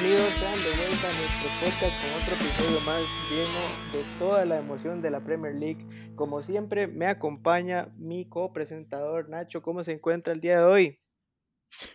Bienvenidos 0.00 0.32
sean 0.34 0.54
de 0.54 0.76
vuelta 0.76 1.08
a 1.08 1.12
nuestro 1.12 1.48
podcast 1.60 2.00
con 2.00 2.22
otro 2.22 2.34
episodio 2.36 2.80
más 2.82 3.02
lleno 3.32 3.92
de 3.92 4.18
toda 4.20 4.44
la 4.44 4.58
emoción 4.58 5.02
de 5.02 5.10
la 5.10 5.24
Premier 5.24 5.56
League. 5.56 6.14
Como 6.14 6.40
siempre, 6.40 6.86
me 6.86 7.06
acompaña 7.06 7.88
mi 7.96 8.24
copresentador 8.24 9.28
Nacho. 9.28 9.60
¿Cómo 9.60 9.82
se 9.82 9.90
encuentra 9.90 10.32
el 10.32 10.40
día 10.40 10.58
de 10.58 10.64
hoy? 10.64 11.00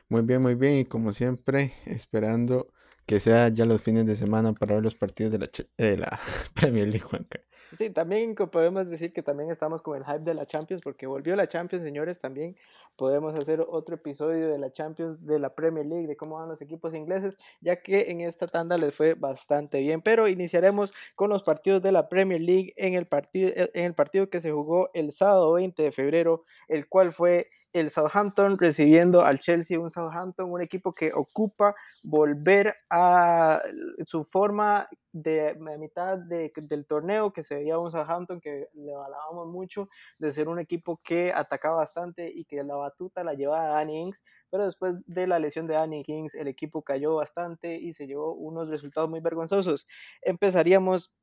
Muy 0.10 0.22
bien, 0.24 0.42
muy 0.42 0.56
bien. 0.56 0.80
Y 0.80 0.86
como 0.86 1.14
siempre, 1.14 1.72
esperando 1.86 2.74
que 3.06 3.22
sea 3.22 3.48
ya 3.48 3.64
los 3.64 3.82
fines 3.82 4.06
de 4.06 4.18
semana 4.18 4.52
para 4.52 4.74
ver 4.74 4.84
los 4.84 4.96
partidos 4.96 5.32
de 5.32 5.40
la, 5.40 5.96
la 5.96 6.20
Premier 6.56 6.90
League, 6.90 7.08
Juanca. 7.08 7.40
Sí, 7.76 7.90
también 7.90 8.36
podemos 8.36 8.88
decir 8.88 9.12
que 9.12 9.24
también 9.24 9.50
estamos 9.50 9.82
con 9.82 9.98
el 9.98 10.06
hype 10.06 10.20
de 10.20 10.36
la 10.36 10.46
Champions, 10.46 10.82
porque 10.84 11.08
volvió 11.08 11.36
la 11.36 11.48
Champions, 11.48 11.84
señores, 11.84 12.20
también 12.20 12.56
podemos 12.96 13.34
hacer 13.34 13.66
otro 13.68 13.96
episodio 13.96 14.50
de 14.50 14.60
la 14.60 14.72
Champions, 14.72 15.26
de 15.26 15.40
la 15.40 15.56
Premier 15.56 15.86
League, 15.86 16.06
de 16.06 16.16
cómo 16.16 16.36
van 16.36 16.50
los 16.50 16.62
equipos 16.62 16.94
ingleses, 16.94 17.38
ya 17.62 17.82
que 17.82 18.12
en 18.12 18.22
esta 18.22 18.46
tanda 18.46 18.78
les 18.78 18.94
fue 18.94 19.16
bastante 19.16 19.80
bien. 19.80 20.02
Pero 20.02 20.28
iniciaremos 20.28 20.94
con 21.16 21.32
los 21.32 21.42
partidos 21.42 21.82
de 21.82 21.92
la 21.92 22.10
Premier 22.10 22.40
League 22.40 22.74
en 22.78 22.94
el 22.94 23.08
partido, 23.08 23.50
eh, 23.56 23.72
en 23.74 23.86
el 23.86 23.96
partido 23.96 24.30
que 24.30 24.40
se 24.40 24.52
jugó 24.52 24.92
el 24.94 25.12
sábado 25.12 25.54
20 25.54 25.82
de 25.82 25.92
febrero, 25.92 26.44
el 26.68 26.88
cual 26.88 27.14
fue 27.14 27.50
el 27.72 27.90
Southampton 27.90 28.60
recibiendo 28.60 29.24
al 29.24 29.40
Chelsea, 29.40 29.80
un 29.80 29.90
Southampton, 29.90 30.52
un 30.52 30.62
equipo 30.62 30.94
que 30.94 31.12
ocupa 31.12 31.74
volver 32.04 32.76
a 32.92 33.62
su 34.06 34.24
forma 34.26 34.88
de, 35.14 35.56
mitad 35.80 36.18
de, 36.18 36.52
del 36.56 36.86
torneo, 36.86 37.32
que 37.32 37.44
se 37.44 37.56
veía 37.56 37.78
un 37.78 37.92
Southampton 37.92 38.42
que 38.42 38.68
le 38.74 38.94
alabamos 38.94 39.48
mucho, 39.48 39.88
de 40.18 40.34
ser 40.34 40.50
un 40.50 40.60
equipo 40.60 41.00
que 41.04 41.32
atacaba 41.32 41.78
bastante 41.78 42.30
y 42.30 42.46
que 42.46 42.64
la 42.64 42.76
batuta 42.76 43.24
la 43.24 43.36
llevaba 43.36 43.68
Danny 43.68 44.02
Ings, 44.02 44.22
pero 44.50 44.66
después 44.66 44.96
de 45.06 45.28
la 45.28 45.40
lesión 45.40 45.68
de 45.68 45.76
Danny 45.76 46.04
Ings, 46.06 46.36
el 46.36 46.48
equipo 46.48 46.82
cayó 46.82 47.16
bastante 47.16 47.76
y 47.76 47.94
se 47.94 48.08
llevó 48.08 48.34
unos 48.34 48.70
resultados 48.70 49.10
muy 49.10 49.20
vergonzosos. 49.20 49.88
Empezaríamos 50.22 51.14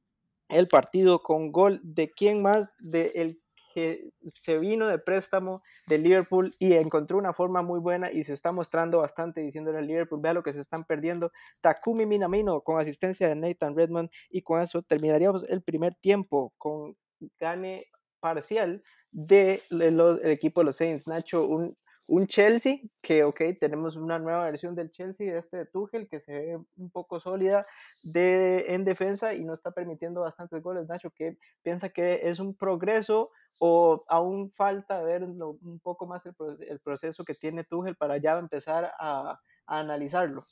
el 0.48 0.68
partido 0.68 1.22
con 1.22 1.52
gol 1.52 1.80
de 1.82 2.10
quién 2.10 2.42
más, 2.42 2.76
de 2.78 3.12
el 3.16 3.40
que 3.72 4.10
se 4.34 4.58
vino 4.58 4.86
de 4.86 4.98
préstamo 4.98 5.62
de 5.86 5.98
Liverpool 5.98 6.52
y 6.58 6.74
encontró 6.74 7.18
una 7.18 7.32
forma 7.32 7.62
muy 7.62 7.80
buena 7.80 8.10
y 8.10 8.24
se 8.24 8.32
está 8.32 8.52
mostrando 8.52 8.98
bastante 8.98 9.40
diciéndole 9.40 9.78
al 9.78 9.86
Liverpool, 9.86 10.20
vea 10.20 10.34
lo 10.34 10.42
que 10.42 10.52
se 10.52 10.60
están 10.60 10.84
perdiendo. 10.84 11.32
Takumi 11.60 12.06
Minamino 12.06 12.60
con 12.62 12.80
asistencia 12.80 13.28
de 13.28 13.36
Nathan 13.36 13.76
Redmond 13.76 14.10
y 14.30 14.42
con 14.42 14.60
eso 14.60 14.82
terminaríamos 14.82 15.48
el 15.48 15.62
primer 15.62 15.94
tiempo 15.94 16.52
con 16.58 16.96
gane 17.38 17.86
parcial 18.20 18.82
del 19.10 19.62
de 19.70 20.32
equipo 20.32 20.60
de 20.60 20.66
los 20.66 20.76
Saints. 20.76 21.06
Nacho, 21.06 21.46
un 21.46 21.76
un 22.06 22.26
Chelsea 22.26 22.80
que, 23.00 23.22
ok, 23.24 23.40
tenemos 23.60 23.96
una 23.96 24.18
nueva 24.18 24.44
versión 24.44 24.74
del 24.74 24.90
Chelsea, 24.90 25.38
este 25.38 25.58
de 25.58 25.66
Tuchel, 25.66 26.08
que 26.08 26.20
se 26.20 26.32
ve 26.32 26.58
un 26.76 26.90
poco 26.90 27.20
sólida 27.20 27.64
de, 28.02 28.66
en 28.68 28.84
defensa 28.84 29.32
y 29.34 29.44
no 29.44 29.54
está 29.54 29.70
permitiendo 29.70 30.22
bastantes 30.22 30.62
goles. 30.62 30.88
Nacho, 30.88 31.10
que 31.10 31.38
piensa 31.62 31.88
que 31.90 32.20
es 32.24 32.40
un 32.40 32.54
progreso 32.54 33.30
o 33.60 34.04
aún 34.08 34.50
falta 34.52 35.00
ver 35.02 35.22
un 35.22 35.80
poco 35.82 36.06
más 36.06 36.22
el, 36.26 36.80
proceso 36.80 37.24
que 37.24 37.34
tiene 37.34 37.64
Tuchel 37.64 37.96
para 37.96 38.16
ya 38.18 38.38
empezar 38.38 38.92
a, 38.98 39.40
analizarlo? 39.66 40.42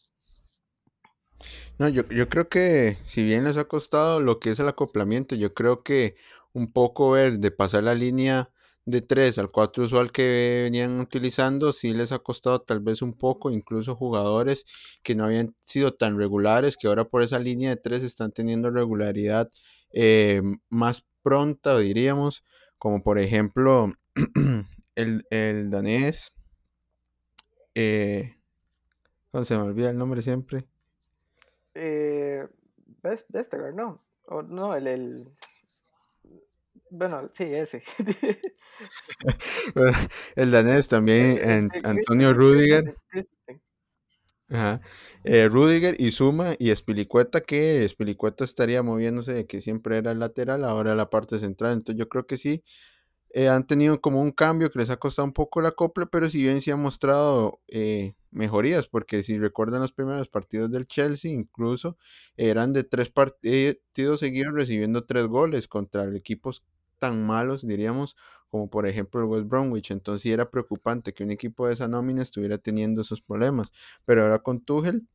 No, 1.78 1.88
yo, 1.88 2.02
yo 2.08 2.28
creo 2.28 2.48
que 2.48 2.98
si 3.04 3.24
bien 3.24 3.44
les 3.44 3.56
ha 3.56 3.64
costado 3.64 4.20
lo 4.20 4.38
que 4.38 4.50
es 4.50 4.60
el 4.60 4.68
acoplamiento, 4.68 5.34
yo 5.34 5.54
creo 5.54 5.82
que 5.82 6.14
un 6.52 6.72
poco 6.72 7.10
ver 7.10 7.38
de 7.38 7.50
pasar 7.50 7.82
la 7.82 7.94
línea 7.94 8.50
de 8.88 9.02
3 9.02 9.36
al 9.36 9.50
4 9.50 9.84
usual 9.84 10.10
que 10.10 10.62
venían 10.64 10.98
utilizando, 10.98 11.72
sí 11.72 11.92
les 11.92 12.10
ha 12.10 12.20
costado 12.20 12.62
tal 12.62 12.80
vez 12.80 13.02
un 13.02 13.12
poco, 13.12 13.50
incluso 13.50 13.94
jugadores 13.94 14.64
que 15.02 15.14
no 15.14 15.24
habían 15.24 15.54
sido 15.60 15.92
tan 15.92 16.16
regulares, 16.16 16.78
que 16.78 16.88
ahora 16.88 17.04
por 17.04 17.22
esa 17.22 17.38
línea 17.38 17.68
de 17.68 17.76
3 17.76 18.02
están 18.02 18.32
teniendo 18.32 18.70
regularidad 18.70 19.50
eh, 19.92 20.40
más 20.70 21.04
pronta, 21.22 21.78
diríamos, 21.78 22.44
como 22.78 23.02
por 23.02 23.18
ejemplo 23.18 23.92
el, 24.94 25.26
el 25.28 25.68
danés, 25.68 26.32
eh, 27.74 28.36
se 29.42 29.54
me 29.54 29.62
olvida 29.64 29.90
el 29.90 29.98
nombre 29.98 30.22
siempre. 30.22 30.64
Eh, 31.74 32.48
¿no? 33.74 34.02
O, 34.24 34.42
no, 34.42 34.74
el, 34.74 35.28
Bueno, 36.90 37.28
sí, 37.32 37.44
ese. 37.44 37.82
el 40.36 40.50
danés 40.50 40.88
también, 40.88 41.38
en, 41.42 41.70
Antonio 41.84 42.32
Rudiger. 42.32 42.96
Ajá. 44.50 44.80
Eh, 45.24 45.48
Rudiger 45.48 45.96
y 45.98 46.10
Suma 46.12 46.54
y 46.58 46.70
Espilicueta, 46.70 47.42
que 47.42 47.84
Espilicueta 47.84 48.44
estaría 48.44 48.82
moviéndose 48.82 49.34
de 49.34 49.46
que 49.46 49.60
siempre 49.60 49.98
era 49.98 50.12
el 50.12 50.20
lateral, 50.20 50.64
ahora 50.64 50.94
la 50.94 51.10
parte 51.10 51.38
central. 51.38 51.74
Entonces 51.74 51.98
yo 51.98 52.08
creo 52.08 52.26
que 52.26 52.38
sí, 52.38 52.64
eh, 53.34 53.48
han 53.48 53.66
tenido 53.66 54.00
como 54.00 54.22
un 54.22 54.32
cambio 54.32 54.70
que 54.70 54.78
les 54.78 54.90
ha 54.90 54.96
costado 54.96 55.26
un 55.26 55.34
poco 55.34 55.60
la 55.60 55.72
copla, 55.72 56.06
pero 56.06 56.30
si 56.30 56.42
bien 56.42 56.62
sí 56.62 56.70
han 56.70 56.80
mostrado 56.80 57.60
eh, 57.68 58.14
mejorías, 58.30 58.88
porque 58.88 59.22
si 59.22 59.38
recuerdan 59.38 59.82
los 59.82 59.92
primeros 59.92 60.28
partidos 60.30 60.70
del 60.70 60.86
Chelsea, 60.86 61.30
incluso 61.30 61.98
eran 62.36 62.72
de 62.72 62.84
tres 62.84 63.10
partidos 63.10 64.20
seguidos 64.20 64.54
recibiendo 64.54 65.04
tres 65.04 65.26
goles 65.26 65.68
contra 65.68 66.04
equipos 66.16 66.64
tan 66.98 67.26
malos, 67.26 67.66
diríamos, 67.66 68.16
como 68.50 68.68
por 68.70 68.86
ejemplo 68.86 69.20
el 69.20 69.26
West 69.26 69.46
Bromwich. 69.48 69.90
Entonces 69.90 70.22
sí 70.22 70.32
era 70.32 70.50
preocupante 70.50 71.12
que 71.12 71.24
un 71.24 71.30
equipo 71.30 71.66
de 71.66 71.74
esa 71.74 71.88
nómina 71.88 72.22
estuviera 72.22 72.58
teniendo 72.58 73.02
esos 73.02 73.20
problemas. 73.20 73.70
Pero 74.04 74.22
ahora 74.22 74.40
con 74.40 74.60
Tuchel 74.60 75.06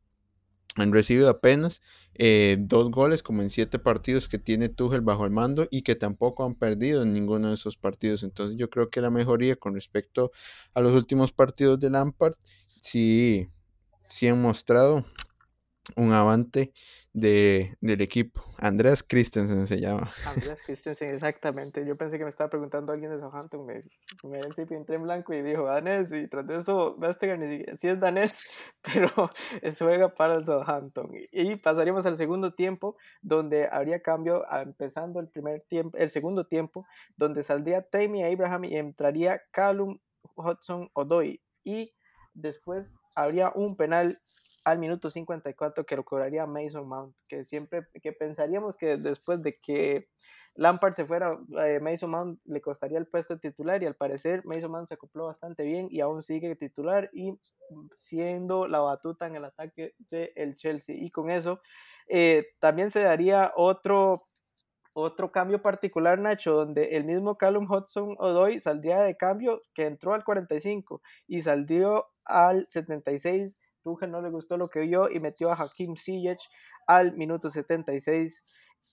han 0.76 0.92
recibido 0.92 1.30
apenas 1.30 1.82
eh, 2.16 2.58
dos 2.60 2.90
goles 2.92 3.22
como 3.22 3.42
en 3.44 3.50
siete 3.50 3.78
partidos 3.80 4.28
que 4.28 4.40
tiene 4.40 4.70
Tuchel 4.70 5.02
bajo 5.02 5.26
el 5.26 5.32
mando 5.32 5.68
y 5.70 5.84
que 5.84 5.96
tampoco 5.96 6.46
han 6.46 6.56
perdido 6.56 7.04
en 7.04 7.14
ninguno 7.14 7.50
de 7.50 7.56
esos 7.56 7.78
partidos. 7.78 8.24
Entonces 8.24 8.58
yo 8.58 8.70
creo 8.70 8.90
que 8.90 9.02
la 9.02 9.10
mejoría 9.10 9.56
con 9.56 9.76
respecto 9.76 10.32
a 10.74 10.82
los 10.82 10.94
últimos 10.94 11.32
partidos 11.32 11.80
de 11.80 11.90
Lampard 11.92 12.34
sí, 12.82 13.50
sí 14.10 14.28
han 14.28 14.42
mostrado 14.42 15.06
un 15.96 16.14
avance 16.14 16.74
de, 17.14 17.78
del 17.80 18.02
equipo. 18.02 18.44
Andreas 18.58 19.04
Christensen 19.04 19.68
se 19.68 19.80
llama. 19.80 20.12
Andreas 20.26 20.60
Christensen, 20.66 21.14
exactamente. 21.14 21.86
Yo 21.86 21.96
pensé 21.96 22.18
que 22.18 22.24
me 22.24 22.30
estaba 22.30 22.50
preguntando 22.50 22.92
alguien 22.92 23.12
de 23.12 23.20
Southampton. 23.20 23.66
Me, 23.66 23.82
me 24.24 24.40
entré 24.40 24.96
en 24.96 25.04
blanco 25.04 25.34
y 25.34 25.44
dijo 25.44 25.66
danés. 25.66 26.12
Y 26.12 26.28
tras 26.28 26.48
de 26.48 26.58
eso, 26.58 26.96
Vestergaard 26.98 27.78
sí 27.78 27.88
es 27.88 28.00
danés, 28.00 28.48
pero 28.82 29.10
juega 29.80 30.10
para 30.10 30.36
el 30.36 30.46
Southampton. 30.46 31.12
Y, 31.32 31.56
pasaríamos 31.58 32.06
al 32.06 32.18
segundo 32.18 32.54
tiempo, 32.54 32.98
donde 33.22 33.68
habría 33.72 34.02
cambio, 34.02 34.44
empezando 34.52 35.20
el 35.20 35.30
primer 35.30 35.62
tiempo, 35.62 35.98
el 35.98 36.10
segundo 36.10 36.48
tiempo, 36.48 36.86
donde 37.16 37.44
saldría 37.44 37.84
Tammy 37.84 38.24
Abraham 38.24 38.66
y 38.66 38.76
entraría 38.76 39.42
Callum 39.52 40.00
Hudson 40.36 40.90
Odoy. 40.94 41.42
Y 41.64 41.94
después 42.34 42.98
habría 43.16 43.52
un 43.54 43.76
penal 43.76 44.20
al 44.64 44.80
minuto 44.80 45.10
54 45.10 45.86
que 45.86 45.96
lo 45.96 46.06
cobraría 46.06 46.46
Mason 46.46 46.88
Mount, 46.88 47.16
que 47.28 47.44
siempre 47.44 47.88
que 48.02 48.14
pensaríamos 48.14 48.78
que 48.78 48.98
después 48.98 49.42
de 49.44 49.60
que 49.60 50.08
Lampard 50.56 50.94
se 50.94 51.06
fuera, 51.06 51.38
eh, 51.66 51.80
Mason 51.80 52.12
Mount 52.12 52.40
le 52.46 52.62
costaría 52.62 52.98
el 52.98 53.08
puesto 53.08 53.34
de 53.34 53.40
titular 53.40 53.82
y 53.82 53.88
al 53.88 53.96
parecer 53.96 54.46
Mason 54.46 54.72
Mount 54.72 54.88
se 54.88 54.94
acopló 54.94 55.26
bastante 55.26 55.64
bien 55.64 55.88
y 55.90 56.02
aún 56.02 56.22
sigue 56.22 56.56
titular 56.56 57.10
y 57.12 57.38
siendo 57.96 58.68
la 58.68 58.80
batuta 58.80 59.26
en 59.26 59.36
el 59.36 59.46
ataque 59.46 59.96
del 60.10 60.56
Chelsea. 60.56 60.96
Y 60.96 61.10
con 61.10 61.32
eso 61.32 61.60
eh, 62.08 62.46
también 62.60 62.92
se 62.92 63.02
daría 63.02 63.52
otro 63.56 64.28
otro 64.96 65.32
cambio 65.32 65.60
particular, 65.60 66.20
Nacho, 66.20 66.54
donde 66.54 66.96
el 66.96 67.04
mismo 67.04 67.36
Callum 67.36 67.70
Hudson 67.70 68.16
Odoy 68.20 68.60
saldría 68.60 69.02
de 69.02 69.18
cambio 69.18 69.64
que 69.74 69.88
entró 69.88 70.14
al 70.14 70.24
45 70.24 71.02
y 71.28 71.42
salió 71.42 72.06
al 72.26 72.68
76 72.70 73.58
Tuchel 73.84 74.12
no 74.12 74.22
le 74.22 74.30
gustó 74.30 74.58
lo 74.58 74.70
que 74.70 74.82
vio 74.82 75.10
y 75.10 75.20
metió 75.20 75.52
a 75.52 75.56
Hakim 75.56 75.96
Ziyech 75.96 76.40
al 76.88 77.16
minuto 77.16 77.50
76 77.50 78.44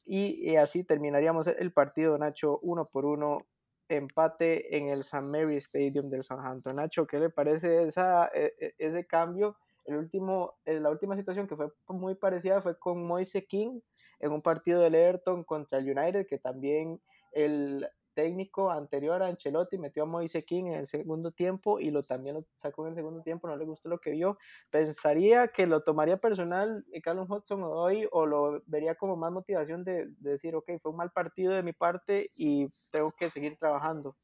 y, 0.07 0.57
así 0.57 0.85
terminaríamos 0.85 1.47
el 1.47 1.73
partido 1.73 2.19
Nacho 2.19 2.59
uno 2.63 2.87
por 2.87 3.05
uno 3.05 3.47
empate 3.89 4.77
en 4.77 4.89
el 4.89 5.01
St. 5.01 5.23
Mary 5.23 5.57
Stadium 5.57 6.11
del 6.11 6.25
Southampton. 6.25 6.77
Nacho, 6.77 7.07
¿qué 7.07 7.19
le 7.19 7.31
parece 7.31 7.85
esa, 7.85 8.27
e, 8.35 8.55
e, 8.59 8.75
ese 8.79 9.07
cambio? 9.07 9.57
El 9.85 9.97
último, 9.97 10.59
eh, 10.65 10.79
la 10.79 10.91
última 10.91 11.17
situación 11.17 11.47
que 11.49 11.57
fue 11.57 11.69
muy 11.89 12.15
parecida 12.15 12.63
fue 12.63 12.79
con 12.79 13.05
Moise 13.05 13.47
King 13.47 13.81
en 14.21 14.33
un 14.33 14.43
partido 14.43 14.81
del 14.81 14.95
Everton 14.95 15.45
contra 15.45 15.79
el 15.79 15.91
United, 15.91 16.27
que 16.27 16.39
también 16.39 17.01
el 17.33 17.89
técnico 18.15 18.71
anterior 18.71 19.23
a 19.23 19.27
Ancelotti 19.27 19.79
metió 19.79 20.03
a 20.03 20.07
Moise 20.07 20.45
King 20.45 20.65
en 20.67 20.75
el 20.75 20.87
segundo 20.87 21.31
tiempo 21.31 21.81
y 21.81 21.91
lo 21.91 22.03
también 22.03 22.37
lo 22.37 22.45
sacó 22.57 22.85
en 22.85 22.91
el 22.91 22.97
segundo 22.97 23.23
tiempo, 23.23 23.49
no 23.49 23.57
le 23.57 23.65
gustó 23.65 23.89
lo 23.89 23.99
que 23.99 24.11
vio. 24.11 24.39
Pensaría 24.71 25.49
que 25.49 25.67
lo 25.67 25.83
tomaría 25.83 26.17
personal 26.17 26.85
eh, 26.93 27.01
Callum 27.01 27.31
Hudson 27.31 27.63
hoy 27.65 28.07
o 28.13 28.27
lo 28.27 28.63
vería 28.67 28.95
como 28.95 29.17
más 29.17 29.33
motivación 29.33 29.85
de, 29.85 30.09
decir, 30.19 30.55
ok, 30.55 30.71
fue 30.81 30.91
un 30.91 30.99
mal 30.99 31.11
partido 31.11 31.53
de 31.53 31.63
mi 31.63 31.73
parte 31.73 32.31
y 32.35 32.69
tengo 32.91 33.13
que 33.13 33.31
seguir 33.31 33.57
trabajando. 33.59 34.17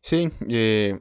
Sí, 0.00 0.30
eh, 0.48 1.00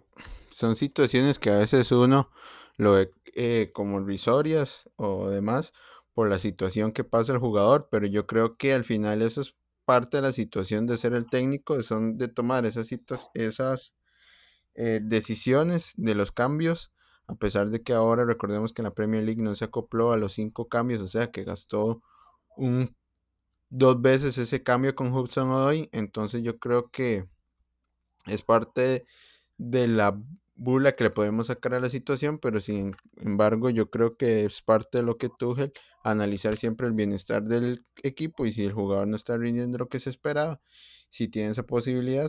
son 0.52 0.76
situaciones 0.76 1.38
que 1.40 1.50
a 1.50 1.60
veces 1.60 1.92
uno 1.92 2.30
lo 2.78 2.94
ve 2.94 3.12
eh, 3.36 3.72
como 3.74 4.00
risorias 4.00 4.90
o 4.96 5.30
demás 5.30 5.74
por 6.14 6.30
la 6.30 6.40
situación 6.40 6.94
que 6.94 7.04
pasa 7.04 7.34
el 7.34 7.40
jugador, 7.40 7.90
pero 7.92 8.08
yo 8.08 8.26
creo 8.26 8.56
que 8.56 8.74
al 8.74 8.84
final 8.84 9.22
eso 9.22 9.42
es 9.42 9.56
parte 9.86 10.18
de 10.18 10.24
la 10.24 10.34
situación 10.34 10.88
de 10.88 10.98
ser 10.98 11.14
el 11.14 11.28
técnico, 11.28 11.82
son 11.84 12.18
de 12.18 12.28
tomar 12.28 12.66
esas, 12.66 12.90
esas 13.34 13.94
eh, 14.76 15.00
decisiones 15.04 15.94
de 15.96 16.16
los 16.16 16.32
cambios, 16.32 16.92
a 17.28 17.36
pesar 17.36 17.70
de 17.70 17.82
que 17.82 17.94
ahora 17.94 18.26
recordemos 18.26 18.74
que 18.74 18.82
en 18.82 18.86
la 18.86 18.94
Premier 18.94 19.24
League 19.24 19.42
no 19.42 19.56
se 19.56 19.66
acopló 19.66 20.12
a 20.12 20.18
los 20.18 20.34
cinco 20.34 20.68
cambios, 20.68 21.02
o 21.02 21.08
sea 21.08 21.32
que 21.32 21.44
gastó 21.44 22.02
un 22.58 22.96
dos 23.70 24.02
veces 24.02 24.38
ese 24.38 24.64
cambio 24.64 24.96
con 24.96 25.14
Hudson 25.14 25.50
hoy, 25.52 25.90
entonces 25.92 26.44
yo 26.44 26.60
creo 26.60 26.90
que 26.90 27.28
es 28.26 28.42
parte 28.42 29.06
de 29.58 29.88
la 29.88 30.20
bula 30.56 30.96
que 30.96 31.06
le 31.06 31.10
podemos 31.12 31.48
sacar 31.48 31.74
a 31.74 31.80
la 31.80 31.90
situación, 31.90 32.40
pero 32.40 32.60
sin 32.60 32.96
embargo 33.18 33.70
yo 33.70 33.90
creo 33.90 34.18
que 34.18 34.46
es 34.46 34.62
parte 34.62 35.00
de 35.00 35.04
lo 35.04 35.18
que 35.18 35.30
Tuchel 35.30 35.74
analizar 36.04 36.58
siempre 36.58 36.88
el 36.88 36.94
bienestar 36.94 37.44
del 37.44 37.86
equipo 38.04 38.46
y 38.46 38.52
si 38.52 38.64
el 38.66 38.74
jugador 38.74 39.08
no 39.08 39.16
está 39.16 39.38
rindiendo 39.38 39.78
lo 39.78 39.90
que 39.90 40.00
se 40.00 40.10
esperaba, 40.10 40.62
si 41.10 41.28
tiene 41.28 41.50
esa 41.52 41.64
posibilidad, 41.64 42.28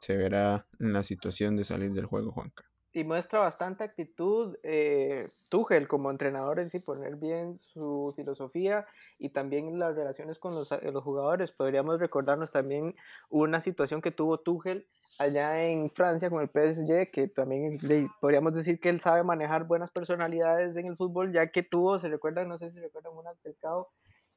se 0.00 0.16
verá 0.16 0.66
en 0.80 0.92
la 0.92 1.02
situación 1.02 1.56
de 1.56 1.64
salir 1.64 1.92
del 1.92 2.06
juego, 2.06 2.32
Juanca 2.32 2.71
y 2.94 3.04
muestra 3.04 3.40
bastante 3.40 3.84
actitud 3.84 4.56
eh, 4.62 5.28
Tuchel 5.48 5.88
como 5.88 6.10
entrenador 6.10 6.60
en 6.60 6.68
sí, 6.68 6.78
poner 6.78 7.16
bien 7.16 7.58
su 7.72 8.12
filosofía 8.16 8.86
y 9.18 9.30
también 9.30 9.78
las 9.78 9.96
relaciones 9.96 10.38
con 10.38 10.54
los, 10.54 10.70
eh, 10.72 10.80
los, 10.92 11.02
jugadores. 11.02 11.52
Podríamos 11.52 12.00
recordarnos 12.00 12.50
también 12.50 12.94
una 13.30 13.60
situación 13.60 14.02
que 14.02 14.10
tuvo 14.10 14.40
Tuchel 14.40 14.86
allá 15.18 15.64
en 15.64 15.90
Francia 15.90 16.28
con 16.28 16.42
el 16.42 16.48
PSG, 16.48 17.10
que 17.10 17.28
también 17.28 17.78
podríamos 18.20 18.54
decir 18.54 18.78
que 18.78 18.90
él 18.90 19.00
sabe 19.00 19.22
manejar 19.22 19.64
buenas 19.64 19.90
personalidades 19.90 20.76
en 20.76 20.86
el 20.86 20.96
fútbol, 20.96 21.32
ya 21.32 21.46
que 21.48 21.62
tuvo, 21.62 21.98
se 21.98 22.08
recuerdan, 22.08 22.48
no 22.48 22.58
sé 22.58 22.70
si 22.72 22.78
recuerdan 22.78 23.16
un 23.16 23.26
altercado, 23.26 23.88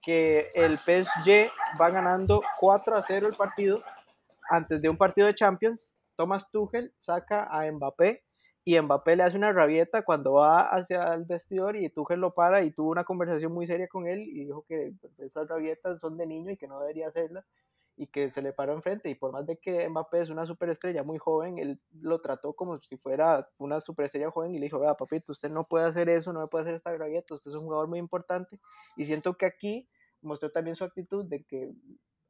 que 0.02 0.52
el 0.54 0.78
PSG 0.78 1.52
va 1.80 1.90
ganando 1.90 2.42
4 2.60 2.96
a 2.96 3.04
0 3.04 3.28
el 3.28 3.36
partido 3.36 3.82
antes 4.50 4.82
de 4.82 4.90
un 4.90 4.98
partido 4.98 5.28
de 5.28 5.36
Champions. 5.36 5.90
Thomas 6.16 6.50
Tuchel 6.52 6.94
saca 6.98 7.44
a 7.46 7.70
Mbappé 7.70 8.24
y 8.68 8.82
Mbappé 8.82 9.16
le 9.16 9.24
hace 9.24 9.38
una 9.38 9.54
rabieta 9.54 10.02
cuando 10.02 10.34
va 10.34 10.62
hacia 10.62 11.14
el 11.14 11.26
vestidor 11.26 11.76
y 11.78 11.88
Tuchel 11.90 12.20
lo 12.20 12.34
para 12.34 12.64
y 12.64 12.72
tuvo 12.72 12.90
una 12.90 13.04
conversación 13.04 13.54
muy 13.54 13.68
seria 13.68 13.88
con 13.88 14.08
él 14.08 14.22
y 14.22 14.46
dijo 14.46 14.66
que 14.68 14.92
esas 15.20 15.48
rabietas 15.48 16.00
son 16.00 16.18
de 16.18 16.26
niño 16.26 16.52
y 16.52 16.58
que 16.58 16.68
no 16.68 16.80
debería 16.80 17.08
hacerlas 17.08 17.46
y 17.96 18.08
que 18.08 18.32
se 18.32 18.42
le 18.42 18.54
paró 18.54 18.74
enfrente. 18.74 19.08
Y 19.08 19.16
por 19.16 19.32
más 19.32 19.46
de 19.46 19.58
que 19.58 19.88
Mbappé 19.88 20.22
es 20.22 20.30
una 20.32 20.48
superestrella 20.48 21.04
muy 21.04 21.20
joven, 21.20 21.60
él 21.60 21.80
lo 22.02 22.20
trató 22.22 22.54
como 22.54 22.80
si 22.82 22.98
fuera 22.98 23.48
una 23.60 23.80
superestrella 23.82 24.32
joven 24.32 24.56
y 24.56 24.58
le 24.58 24.66
dijo, 24.66 24.80
vea 24.80 24.96
papito, 24.96 25.32
usted 25.32 25.52
no 25.52 25.68
puede 25.68 25.86
hacer 25.86 26.10
eso, 26.10 26.34
no 26.34 26.40
me 26.42 26.48
puede 26.48 26.64
hacer 26.64 26.74
esta 26.74 26.98
rabieta, 26.98 27.36
usted 27.36 27.52
es 27.52 27.56
un 27.56 27.66
jugador 27.66 27.88
muy 27.88 28.00
importante 28.00 28.60
y 28.98 29.06
siento 29.06 29.38
que 29.38 29.46
aquí 29.46 29.88
mostró 30.22 30.52
también 30.52 30.76
su 30.76 30.84
actitud 30.84 31.24
de 31.26 31.44
que 31.44 31.72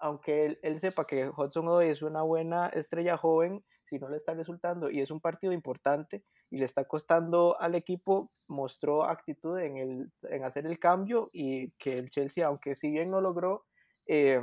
aunque 0.06 0.60
él, 0.62 0.80
sepa 0.80 1.08
que 1.08 1.28
Hudson 1.30 1.68
Odoi 1.68 1.90
es 1.90 2.04
una 2.04 2.22
buena 2.22 2.68
estrella 2.68 3.18
joven, 3.18 3.66
si 3.86 3.98
no 3.98 4.08
le 4.08 4.18
está 4.18 4.36
resultando 4.36 4.92
y 4.92 5.02
es 5.02 5.10
un 5.10 5.20
partido 5.20 5.52
importante 5.52 6.24
y 6.52 6.60
le 6.60 6.66
está 6.66 6.86
costando 6.86 7.60
al 7.60 7.74
equipo, 7.74 8.32
mostró 8.48 9.04
actitud 9.04 9.58
en, 9.58 9.78
el, 9.78 10.12
en 10.30 10.44
hacer 10.44 10.68
el 10.68 10.78
cambio 10.78 11.28
y 11.34 11.72
que 11.72 11.98
el 11.98 12.12
Chelsea, 12.12 12.46
aunque 12.46 12.76
si 12.76 12.92
bien 12.92 13.10
no 13.10 13.20
logró 13.20 13.66
eh, 14.06 14.40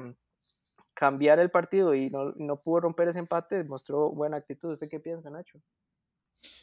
cambiar 0.95 1.39
el 1.39 1.53
partido 1.53 1.95
y 1.95 2.11
no, 2.11 2.33
no, 2.33 2.61
pudo 2.61 2.81
romper 2.81 3.09
ese 3.09 3.21
empate, 3.21 3.63
mostró 3.63 4.11
buena 4.11 4.39
actitud. 4.39 4.73
¿Usted 4.73 4.89
qué 4.89 4.99
piensa, 4.99 5.31
Nacho? 5.31 5.61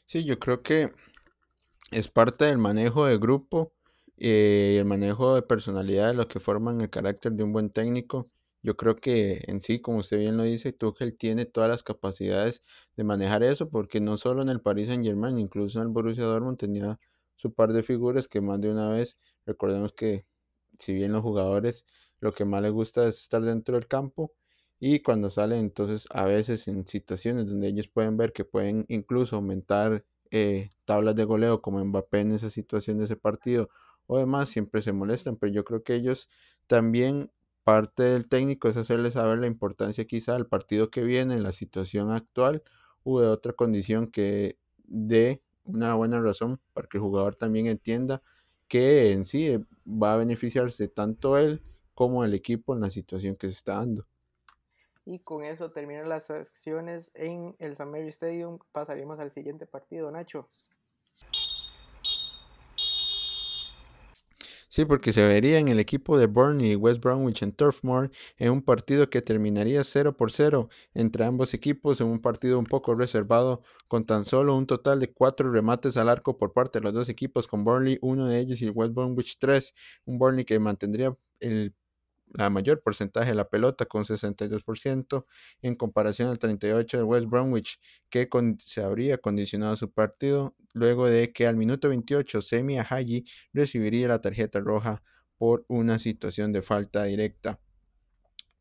Sí, 0.08 0.26
yo 0.26 0.38
creo 0.40 0.62
que 0.62 0.90
es 1.92 2.10
parte 2.10 2.44
del 2.46 2.58
manejo 2.58 3.06
de 3.06 3.18
grupo 3.18 3.72
y 4.18 4.28
eh, 4.28 4.80
el 4.80 4.86
manejo 4.86 5.36
de 5.36 5.42
personalidad 5.42 6.10
de 6.10 6.16
lo 6.16 6.28
que 6.28 6.42
forman 6.42 6.82
el 6.82 6.90
carácter 6.90 7.32
de 7.32 7.44
un 7.44 7.54
buen 7.54 7.70
técnico 7.70 8.30
yo 8.62 8.76
creo 8.78 8.98
que 8.98 9.44
en 9.48 9.62
sí, 9.62 9.80
como 9.82 10.00
usted 10.00 10.18
bien 10.18 10.38
lo 10.38 10.44
dice, 10.44 10.74
Tuchel 10.74 11.18
tiene 11.18 11.46
todas 11.46 11.70
las 11.70 11.84
capacidades 11.84 12.64
de 12.98 13.04
manejar 13.04 13.44
eso, 13.44 13.70
porque 13.70 14.02
no 14.02 14.18
solo 14.18 14.42
en 14.42 14.50
el 14.50 14.62
Paris 14.62 14.88
Saint-Germain, 14.88 15.40
incluso 15.40 15.80
en 15.80 15.88
el 15.88 15.94
Borussia 15.94 16.26
Dortmund 16.26 16.58
tenía 16.58 17.00
su 17.36 17.54
par 17.54 17.72
de 17.74 17.84
figuras 17.84 18.28
que 18.28 18.42
más 18.42 18.60
de 18.60 18.70
una 18.72 18.90
vez, 18.90 19.18
recordemos 19.46 19.94
que 19.94 20.26
si 20.80 20.94
bien 20.94 21.12
los 21.12 21.22
jugadores 21.22 21.86
lo 22.20 22.34
que 22.34 22.46
más 22.46 22.62
les 22.62 22.72
gusta 22.72 23.08
es 23.08 23.20
estar 23.20 23.42
dentro 23.42 23.76
del 23.76 23.88
campo 23.88 24.34
y 24.80 25.02
cuando 25.02 25.30
salen 25.30 25.60
entonces 25.60 26.08
a 26.10 26.26
veces 26.26 26.68
en 26.68 26.88
situaciones 26.88 27.48
donde 27.48 27.68
ellos 27.68 27.88
pueden 27.88 28.18
ver 28.18 28.34
que 28.34 28.46
pueden 28.46 28.86
incluso 28.88 29.36
aumentar 29.36 30.06
eh, 30.32 30.70
tablas 30.86 31.16
de 31.16 31.26
goleo 31.26 31.62
como 31.62 31.84
Mbappé 31.84 32.22
en 32.22 32.32
esa 32.34 32.50
situación 32.50 32.98
de 32.98 33.06
ese 33.06 33.16
partido 33.16 33.70
o 34.08 34.18
demás 34.18 34.50
siempre 34.50 34.82
se 34.82 34.94
molestan 34.94 35.38
pero 35.38 35.52
yo 35.52 35.64
creo 35.64 35.84
que 35.84 35.96
ellos 35.96 36.30
también 36.68 37.32
parte 37.64 38.04
del 38.04 38.28
técnico 38.28 38.70
es 38.70 38.78
hacerle 38.78 39.12
saber 39.12 39.40
la 39.40 39.48
importancia 39.48 40.06
quizá 40.06 40.34
del 40.34 40.48
partido 40.48 40.90
que 40.90 41.02
viene, 41.02 41.36
en 41.36 41.44
la 41.44 41.52
situación 41.52 42.12
actual 42.12 42.64
o 43.04 43.22
de 43.22 43.28
otra 43.28 43.54
condición 43.54 44.08
que 44.12 44.58
dé 44.86 45.42
una 45.66 45.94
buena 45.96 46.20
razón 46.22 46.60
para 46.74 46.88
que 46.88 46.98
el 46.98 47.04
jugador 47.04 47.36
también 47.36 47.68
entienda 47.68 48.22
que 48.68 49.12
en 49.12 49.26
sí 49.26 49.48
eh, 49.48 49.60
va 49.86 50.14
a 50.14 50.18
beneficiarse 50.18 50.88
tanto 50.88 51.38
él 51.38 51.62
como 51.94 52.24
el 52.24 52.34
equipo 52.34 52.74
en 52.74 52.82
la 52.82 52.90
situación 52.90 53.36
que 53.36 53.48
se 53.48 53.58
está 53.58 53.74
dando. 53.76 54.06
Y 55.06 55.20
con 55.20 55.44
eso 55.44 55.72
terminan 55.72 56.08
las 56.08 56.30
acciones 56.30 57.12
en 57.16 57.56
el 57.60 57.76
San 57.76 57.90
Mary 57.90 58.10
Stadium. 58.10 58.60
Pasaríamos 58.72 59.20
al 59.20 59.32
siguiente 59.32 59.66
partido, 59.66 60.12
Nacho. 60.12 60.48
Sí, 64.72 64.86
porque 64.86 65.14
se 65.14 65.26
vería 65.28 65.58
en 65.60 65.68
el 65.68 65.80
equipo 65.80 66.18
de 66.18 66.28
Burnley 66.28 66.72
y 66.74 66.76
West 66.76 67.02
Bromwich 67.02 67.42
en 67.42 67.52
Turf 67.54 67.84
Moor 67.84 68.12
en 68.38 68.52
un 68.52 68.62
partido 68.62 69.10
que 69.10 69.22
terminaría 69.24 69.84
0 69.84 70.16
por 70.16 70.32
0 70.32 70.70
entre 70.94 71.26
ambos 71.26 71.54
equipos 71.56 72.00
en 72.02 72.08
un 72.08 72.22
partido 72.22 72.60
un 72.60 72.66
poco 72.66 72.94
reservado 72.94 73.64
con 73.88 74.06
tan 74.06 74.26
solo 74.26 74.56
un 74.56 74.68
total 74.68 75.00
de 75.00 75.12
cuatro 75.12 75.52
remates 75.52 75.98
al 75.98 76.08
arco 76.08 76.38
por 76.38 76.54
parte 76.54 76.80
de 76.80 76.84
los 76.84 76.94
dos 76.94 77.10
equipos 77.10 77.48
con 77.48 77.64
Burnley 77.64 77.98
uno 78.02 78.28
de 78.28 78.40
ellos 78.40 78.62
y 78.62 78.70
West 78.70 78.94
Bromwich 78.94 79.38
3, 79.40 79.74
un 80.06 80.20
Burnley 80.20 80.46
que 80.46 80.60
mantendría 80.60 81.18
el 81.40 81.74
la 82.34 82.50
mayor 82.50 82.82
porcentaje 82.82 83.30
de 83.30 83.36
la 83.36 83.50
pelota 83.50 83.86
con 83.86 84.04
62% 84.04 85.26
en 85.62 85.76
comparación 85.76 86.30
al 86.30 86.40
38% 86.40 86.98
de 86.98 87.04
West 87.04 87.28
Bromwich 87.28 87.80
que 88.10 88.30
se 88.60 88.84
habría 88.84 89.18
condicionado 89.18 89.76
su 89.76 89.92
partido 89.92 90.56
luego 90.74 91.08
de 91.08 91.32
que 91.32 91.48
al 91.48 91.58
minuto 91.58 91.90
28 91.90 92.42
Semi 92.42 92.78
Ahaji 92.78 93.26
recibiría 93.54 94.08
la 94.08 94.22
tarjeta 94.22 94.60
roja 94.60 95.02
por 95.38 95.66
una 95.68 96.00
situación 96.00 96.52
de 96.52 96.62
falta 96.62 97.06
directa. 97.06 97.60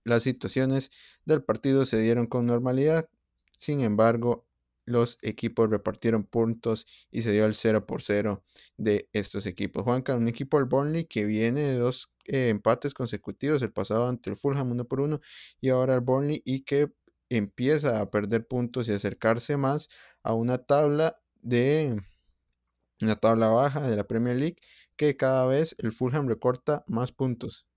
Las 0.04 0.22
situaciones 0.22 0.90
del 1.24 1.42
partido 1.42 1.84
se 1.84 2.00
dieron 2.00 2.26
con 2.26 2.46
normalidad, 2.46 3.08
sin 3.50 3.80
embargo 3.80 4.47
los 4.88 5.18
equipos 5.22 5.70
repartieron 5.70 6.24
puntos 6.24 6.86
y 7.10 7.22
se 7.22 7.32
dio 7.32 7.44
el 7.44 7.54
0 7.54 7.86
por 7.86 8.02
0 8.02 8.44
de 8.76 9.08
estos 9.12 9.46
equipos. 9.46 9.84
Juanca, 9.84 10.16
un 10.16 10.28
equipo 10.28 10.58
del 10.58 10.66
Burnley 10.66 11.04
que 11.04 11.24
viene 11.24 11.60
de 11.62 11.78
dos 11.78 12.10
eh, 12.26 12.48
empates 12.48 12.94
consecutivos, 12.94 13.62
el 13.62 13.72
pasado 13.72 14.08
ante 14.08 14.30
el 14.30 14.36
Fulham 14.36 14.70
1 14.72 14.84
por 14.86 15.00
1 15.00 15.20
y 15.60 15.68
ahora 15.68 15.94
el 15.94 16.00
Burnley 16.00 16.42
y 16.44 16.62
que 16.62 16.90
empieza 17.28 18.00
a 18.00 18.10
perder 18.10 18.46
puntos 18.46 18.88
y 18.88 18.92
acercarse 18.92 19.56
más 19.56 19.88
a 20.22 20.34
una 20.34 20.58
tabla 20.58 21.20
de 21.42 22.00
una 23.00 23.16
tabla 23.16 23.48
baja 23.48 23.86
de 23.88 23.96
la 23.96 24.04
Premier 24.04 24.36
League 24.36 24.56
que 24.96 25.16
cada 25.16 25.46
vez 25.46 25.76
el 25.78 25.92
Fulham 25.92 26.26
recorta 26.26 26.84
más 26.88 27.12
puntos. 27.12 27.67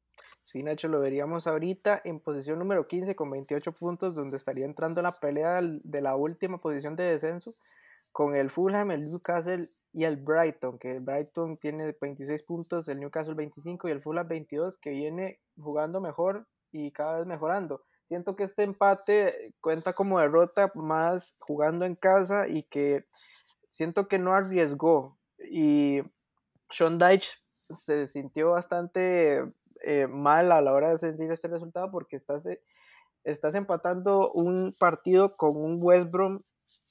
Sí, 0.41 0.63
Nacho, 0.63 0.87
lo 0.87 0.99
veríamos 0.99 1.45
ahorita 1.45 2.01
en 2.03 2.19
posición 2.19 2.59
número 2.59 2.87
15 2.87 3.15
con 3.15 3.29
28 3.29 3.71
puntos, 3.73 4.15
donde 4.15 4.37
estaría 4.37 4.65
entrando 4.65 4.99
en 4.99 5.03
la 5.03 5.11
pelea 5.11 5.61
de 5.61 6.01
la 6.01 6.15
última 6.15 6.57
posición 6.59 6.95
de 6.95 7.03
descenso 7.03 7.53
con 8.11 8.35
el 8.35 8.49
Fulham, 8.49 8.91
el 8.91 9.05
Newcastle 9.05 9.69
y 9.93 10.03
el 10.03 10.17
Brighton, 10.17 10.79
que 10.79 10.91
el 10.91 10.99
Brighton 11.01 11.57
tiene 11.57 11.95
26 11.99 12.43
puntos, 12.43 12.87
el 12.87 12.99
Newcastle 12.99 13.35
25 13.35 13.87
y 13.87 13.91
el 13.91 14.01
Fulham 14.01 14.27
22, 14.27 14.77
que 14.79 14.89
viene 14.89 15.39
jugando 15.57 16.01
mejor 16.01 16.47
y 16.71 16.91
cada 16.91 17.19
vez 17.19 17.27
mejorando. 17.27 17.83
Siento 18.07 18.35
que 18.35 18.43
este 18.43 18.63
empate 18.63 19.53
cuenta 19.61 19.93
como 19.93 20.19
derrota 20.19 20.71
más 20.75 21.35
jugando 21.39 21.85
en 21.85 21.95
casa 21.95 22.47
y 22.47 22.63
que 22.63 23.05
siento 23.69 24.07
que 24.07 24.19
no 24.19 24.33
arriesgó. 24.33 25.17
Y 25.49 26.01
Sean 26.69 26.97
Dyche 26.97 27.29
se 27.69 28.07
sintió 28.07 28.51
bastante 28.51 29.43
eh, 29.83 30.07
mal 30.07 30.51
a 30.51 30.61
la 30.61 30.73
hora 30.73 30.89
de 30.89 30.97
sentir 30.97 31.31
este 31.31 31.47
resultado 31.47 31.91
porque 31.91 32.15
estás, 32.15 32.45
eh, 32.45 32.61
estás 33.23 33.55
empatando 33.55 34.31
un 34.31 34.73
partido 34.79 35.35
con 35.35 35.57
un 35.57 35.79
West 35.81 36.11
Brom 36.11 36.41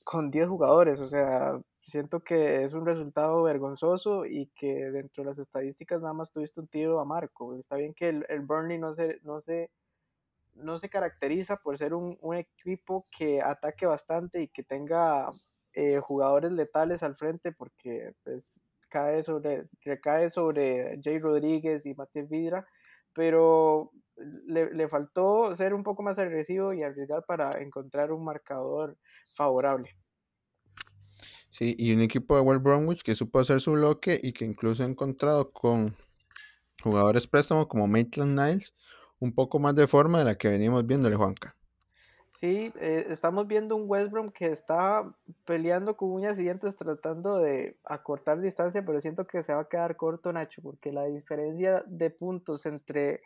con 0.05 0.31
10 0.31 0.49
jugadores. 0.49 1.01
O 1.01 1.07
sea, 1.07 1.61
siento 1.83 2.21
que 2.21 2.65
es 2.65 2.73
un 2.73 2.87
resultado 2.87 3.43
vergonzoso 3.43 4.27
y 4.27 4.47
que 4.57 4.91
dentro 4.91 5.25
de 5.25 5.31
las 5.31 5.39
estadísticas 5.39 6.01
nada 6.01 6.15
más 6.15 6.33
tuviste 6.33 6.61
un 6.61 6.69
tiro 6.69 7.01
a 7.01 7.05
Marco. 7.05 7.57
Está 7.57 7.77
bien 7.77 7.95
que 7.95 8.09
el, 8.09 8.27
el 8.29 8.41
Burnley 8.41 8.79
no 8.79 8.95
se, 8.95 9.21
no, 9.23 9.41
se, 9.41 9.71
no 10.55 10.79
se 10.79 10.89
caracteriza 10.89 11.57
por 11.57 11.79
ser 11.79 11.95
un, 11.95 12.19
un 12.21 12.37
equipo 12.37 13.07
que 13.17 13.43
ataque 13.43 13.87
bastante 13.87 14.43
y 14.43 14.49
que 14.49 14.63
tenga 14.63 15.31
eh, 15.73 16.01
jugadores 16.01 16.51
letales 16.53 17.03
al 17.03 17.17
frente 17.17 17.53
porque 17.53 18.13
pues 18.25 18.61
cae 18.89 19.23
sobre, 19.23 19.69
recae 19.85 20.29
sobre 20.31 21.01
Jay 21.03 21.19
Rodríguez 21.19 21.87
y 21.87 21.95
Matías 21.95 22.29
Vidra, 22.29 22.67
pero 23.15 23.93
le, 24.47 24.73
le, 24.73 24.89
faltó 24.89 25.55
ser 25.55 25.75
un 25.75 25.83
poco 25.83 26.03
más 26.03 26.19
agresivo 26.19 26.73
y 26.73 26.83
arriesgar 26.83 27.25
para 27.27 27.61
encontrar 27.61 28.13
un 28.13 28.25
marcador 28.25 28.97
favorable. 29.35 29.97
Sí, 31.51 31.75
y 31.79 31.93
un 31.93 32.01
equipo 32.01 32.37
de 32.37 32.43
West 32.43 32.63
Bromwich 32.63 33.03
que 33.03 33.15
supo 33.15 33.41
hacer 33.41 33.61
su 33.61 33.73
bloque 33.73 34.19
y 34.23 34.33
que 34.33 34.45
incluso 34.45 34.83
ha 34.83 34.87
encontrado 34.87 35.51
con 35.51 35.97
jugadores 36.83 37.27
préstamos 37.27 37.67
como 37.67 37.87
Maitland 37.87 38.39
Niles 38.39 38.75
un 39.19 39.35
poco 39.35 39.59
más 39.59 39.75
de 39.75 39.87
forma 39.87 40.19
de 40.19 40.25
la 40.25 40.35
que 40.35 40.49
venimos 40.49 40.87
viéndole, 40.87 41.17
Juanca. 41.17 41.55
Sí, 42.41 42.73
eh, 42.81 43.05
estamos 43.11 43.47
viendo 43.47 43.77
un 43.77 43.85
West 43.87 44.11
Brom 44.11 44.31
que 44.31 44.47
está 44.47 45.05
peleando 45.45 45.95
con 45.95 46.11
uñas 46.11 46.39
y 46.39 46.43
dientes 46.45 46.75
tratando 46.75 47.37
de 47.37 47.77
acortar 47.85 48.41
distancia, 48.41 48.83
pero 48.83 48.99
siento 49.03 49.27
que 49.27 49.43
se 49.43 49.53
va 49.53 49.61
a 49.61 49.69
quedar 49.69 49.99
corto, 49.99 50.33
Nacho, 50.33 50.63
porque 50.63 50.91
la 50.91 51.05
diferencia 51.05 51.85
de 51.87 52.09
puntos 52.09 52.65
entre 52.65 53.21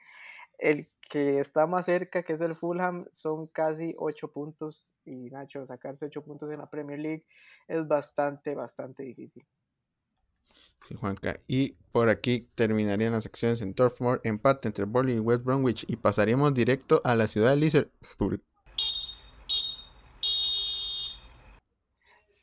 el 0.59 0.88
que 1.09 1.38
está 1.38 1.68
más 1.68 1.87
cerca, 1.87 2.25
que 2.25 2.33
es 2.33 2.40
el 2.40 2.56
Fulham, 2.56 3.06
son 3.12 3.47
casi 3.47 3.94
8 3.99 4.33
puntos. 4.33 4.97
Y 5.04 5.30
Nacho, 5.30 5.64
sacarse 5.64 6.06
8 6.06 6.25
puntos 6.25 6.50
en 6.50 6.59
la 6.59 6.66
Premier 6.66 6.99
League 6.99 7.25
es 7.68 7.87
bastante, 7.87 8.56
bastante 8.56 9.04
difícil. 9.04 9.47
Sí, 10.88 10.97
Juanca. 10.97 11.38
Y 11.47 11.76
por 11.92 12.09
aquí 12.09 12.49
terminarían 12.56 13.12
las 13.12 13.26
acciones 13.26 13.62
en 13.62 13.75
Turfmoor, 13.75 14.21
empate 14.25 14.66
entre 14.66 14.87
Burnley 14.87 15.18
y 15.18 15.21
West 15.21 15.44
Bromwich 15.44 15.85
y 15.87 15.94
pasaríamos 15.94 16.52
directo 16.52 17.00
a 17.04 17.14
la 17.14 17.28
ciudad 17.28 17.50
de 17.50 17.56
Liverpool 17.59 18.42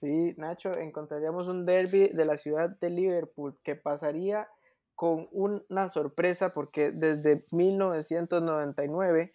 Sí, 0.01 0.33
Nacho, 0.37 0.75
encontraríamos 0.75 1.47
un 1.47 1.63
derby 1.63 2.07
de 2.07 2.25
la 2.25 2.39
ciudad 2.39 2.71
de 2.79 2.89
Liverpool 2.89 3.59
que 3.63 3.75
pasaría 3.75 4.49
con 4.95 5.29
una 5.31 5.89
sorpresa 5.89 6.49
porque 6.55 6.91
desde 6.91 7.45
1999 7.51 9.31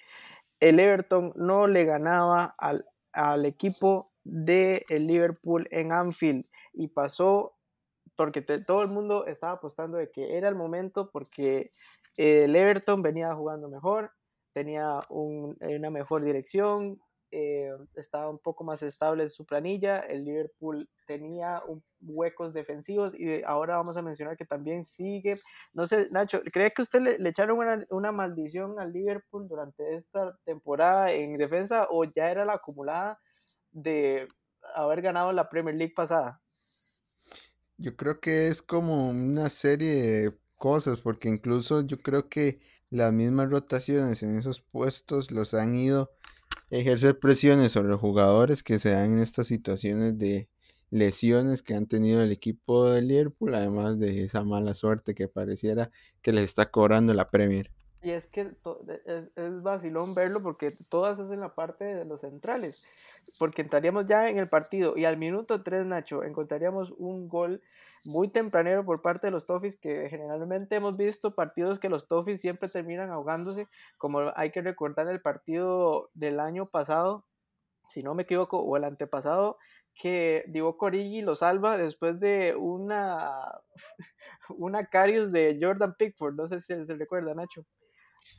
el 0.58 0.80
Everton 0.80 1.32
no 1.37 1.68
le 1.68 1.85
ganaba 1.85 2.56
al, 2.58 2.85
equipo 3.44 4.11
de 4.25 4.85
el 4.88 5.06
Liverpool 5.06 5.68
en 5.70 5.92
Anfield 5.92 6.44
y 6.73 6.88
pasó 6.88 7.54
porque 8.16 8.42
todo 8.42 8.82
el 8.82 8.88
mundo 8.88 9.25
estaba 9.26 9.52
apostando 9.52 9.99
de 9.99 10.11
que 10.11 10.37
era 10.37 10.49
el 10.49 10.56
momento 10.56 11.11
porque 11.12 11.70
el 12.16 12.56
Everton 12.56 13.02
venía 13.02 13.32
jugando 13.37 13.68
mejor, 13.68 14.11
tenía 14.52 14.99
una 15.11 15.90
mejor 15.90 16.25
dirección, 16.25 17.00
eh, 17.30 17.73
estaba 17.97 18.28
un 18.30 18.38
poco 18.38 18.64
más 18.64 18.83
estable 18.83 19.25
en 19.25 19.30
su 19.30 19.45
planilla, 19.45 20.00
el 20.00 20.25
Liverpool 20.25 20.88
tenía 21.06 21.62
huecos 22.00 22.54
defensivos 22.54 23.14
y 23.14 23.42
ahora 23.45 23.76
vamos 23.76 23.97
a 23.97 24.02
mencionar 24.02 24.37
que 24.37 24.45
también 24.45 24.85
sigue, 24.85 25.37
no 25.73 25.87
sé, 25.87 26.09
Nacho, 26.11 26.42
¿cree 26.52 26.73
que 26.73 26.83
usted 26.83 27.00
le, 27.00 27.28
echaron 27.28 27.59
una, 27.59 27.85
una, 27.90 28.12
maldición 28.12 28.78
al 28.78 28.92
Liverpool 28.92 29.49
durante 29.49 29.95
esta 29.95 30.37
temporada 30.45 31.12
en 31.12 31.37
defensa 31.37 31.88
o 31.90 32.04
ya 32.04 32.30
era 32.30 32.45
la 32.45 32.54
acumulada 32.54 33.21
de 33.73 34.28
haber 34.75 35.02
ganado 35.02 35.33
la 35.33 35.49
Premier 35.49 35.76
League 35.76 35.95
pasada? 35.95 36.40
Yo 37.78 37.97
creo 37.97 38.21
que 38.21 38.49
es 38.49 38.62
como 38.62 39.09
una 39.11 39.50
serie 39.50 40.02
de 40.02 40.38
cosas, 40.56 40.99
porque 41.00 41.28
incluso 41.28 41.83
yo 41.83 41.99
creo 41.99 42.28
que 42.28 42.61
las 42.90 43.12
mismas 43.12 43.50
rotaciones 43.50 44.23
en 44.23 44.38
esos 44.38 44.61
puestos 44.61 45.30
los 45.30 45.54
han 45.54 45.75
ido 45.75 46.11
ejercer 46.80 47.18
presiones 47.18 47.73
sobre 47.73 47.88
los 47.88 48.00
jugadores 48.00 48.62
que 48.62 48.78
se 48.78 48.90
dan 48.90 49.14
en 49.14 49.18
estas 49.21 49.47
situaciones 49.47 50.18
de 50.18 50.49
lesiones 50.90 51.62
que 51.62 51.75
han 51.75 51.87
tenido 51.87 52.23
el 52.23 52.33
equipo 52.33 52.90
de 52.90 53.02
Liverpool, 53.02 53.54
además 53.54 53.99
de 53.99 54.25
esa 54.25 54.45
mala 54.45 54.75
suerte 54.75 55.14
que 55.14 55.28
pareciera 55.28 55.90
que 56.23 56.33
les 56.33 56.45
está 56.45 56.71
cobrando 56.71 57.14
la 57.14 57.30
Premier. 57.30 57.71
Y 58.03 58.11
es 58.11 58.26
que 58.26 58.53
es, 59.07 59.31
es 59.35 59.62
vacilón 59.62 60.15
verlo 60.15 60.43
porque 60.43 60.76
todas 60.88 61.19
es 61.19 61.31
en 61.31 61.41
la 61.41 61.55
parte 61.55 61.85
de 61.85 62.05
los 62.05 62.21
centrales. 62.21 62.85
Porque 63.38 63.62
entraríamos 63.62 64.07
ya 64.07 64.29
en 64.29 64.38
el 64.38 64.49
partido 64.49 64.97
y 64.97 65.05
al 65.05 65.17
minuto 65.17 65.62
3, 65.62 65.87
Nacho, 65.87 66.23
encontraríamos 66.23 66.93
un 66.99 67.29
gol 67.29 67.62
muy 68.05 68.29
tempranero 68.29 68.85
por 68.85 69.03
parte 69.03 69.26
de 69.26 69.31
los 69.33 69.47
Toffees, 69.47 69.79
que 69.79 70.09
generalmente 70.09 70.76
hemos 70.76 70.97
visto 70.97 71.35
partidos 71.35 71.79
que 71.79 71.88
los 71.88 72.07
Toffees 72.07 72.41
siempre 72.41 72.69
terminan 72.69 73.11
ahogándose, 73.11 73.67
como 73.99 74.33
hay 74.37 74.50
que 74.50 74.62
recordar 74.62 75.09
el 75.09 75.21
partido 75.21 76.11
del 76.15 76.41
año 76.41 76.67
pasado, 76.67 77.26
si 77.88 78.03
no 78.03 78.15
me 78.15 78.23
equivoco, 78.23 78.61
o 78.61 78.76
el 78.76 78.85
antepasado, 78.85 79.59
que 79.95 80.45
Divo 80.49 80.76
Corigi 80.76 81.23
lo 81.23 81.35
salva 81.37 81.76
después 81.79 82.21
de 82.21 82.55
una, 82.57 83.61
una 84.50 84.87
Carius 84.87 85.33
de 85.33 85.59
Jordan 85.61 85.95
Pickford, 85.95 86.35
no 86.35 86.47
sé 86.47 86.61
si 86.61 86.85
se 86.85 86.95
recuerda, 86.95 87.35
Nacho. 87.35 87.65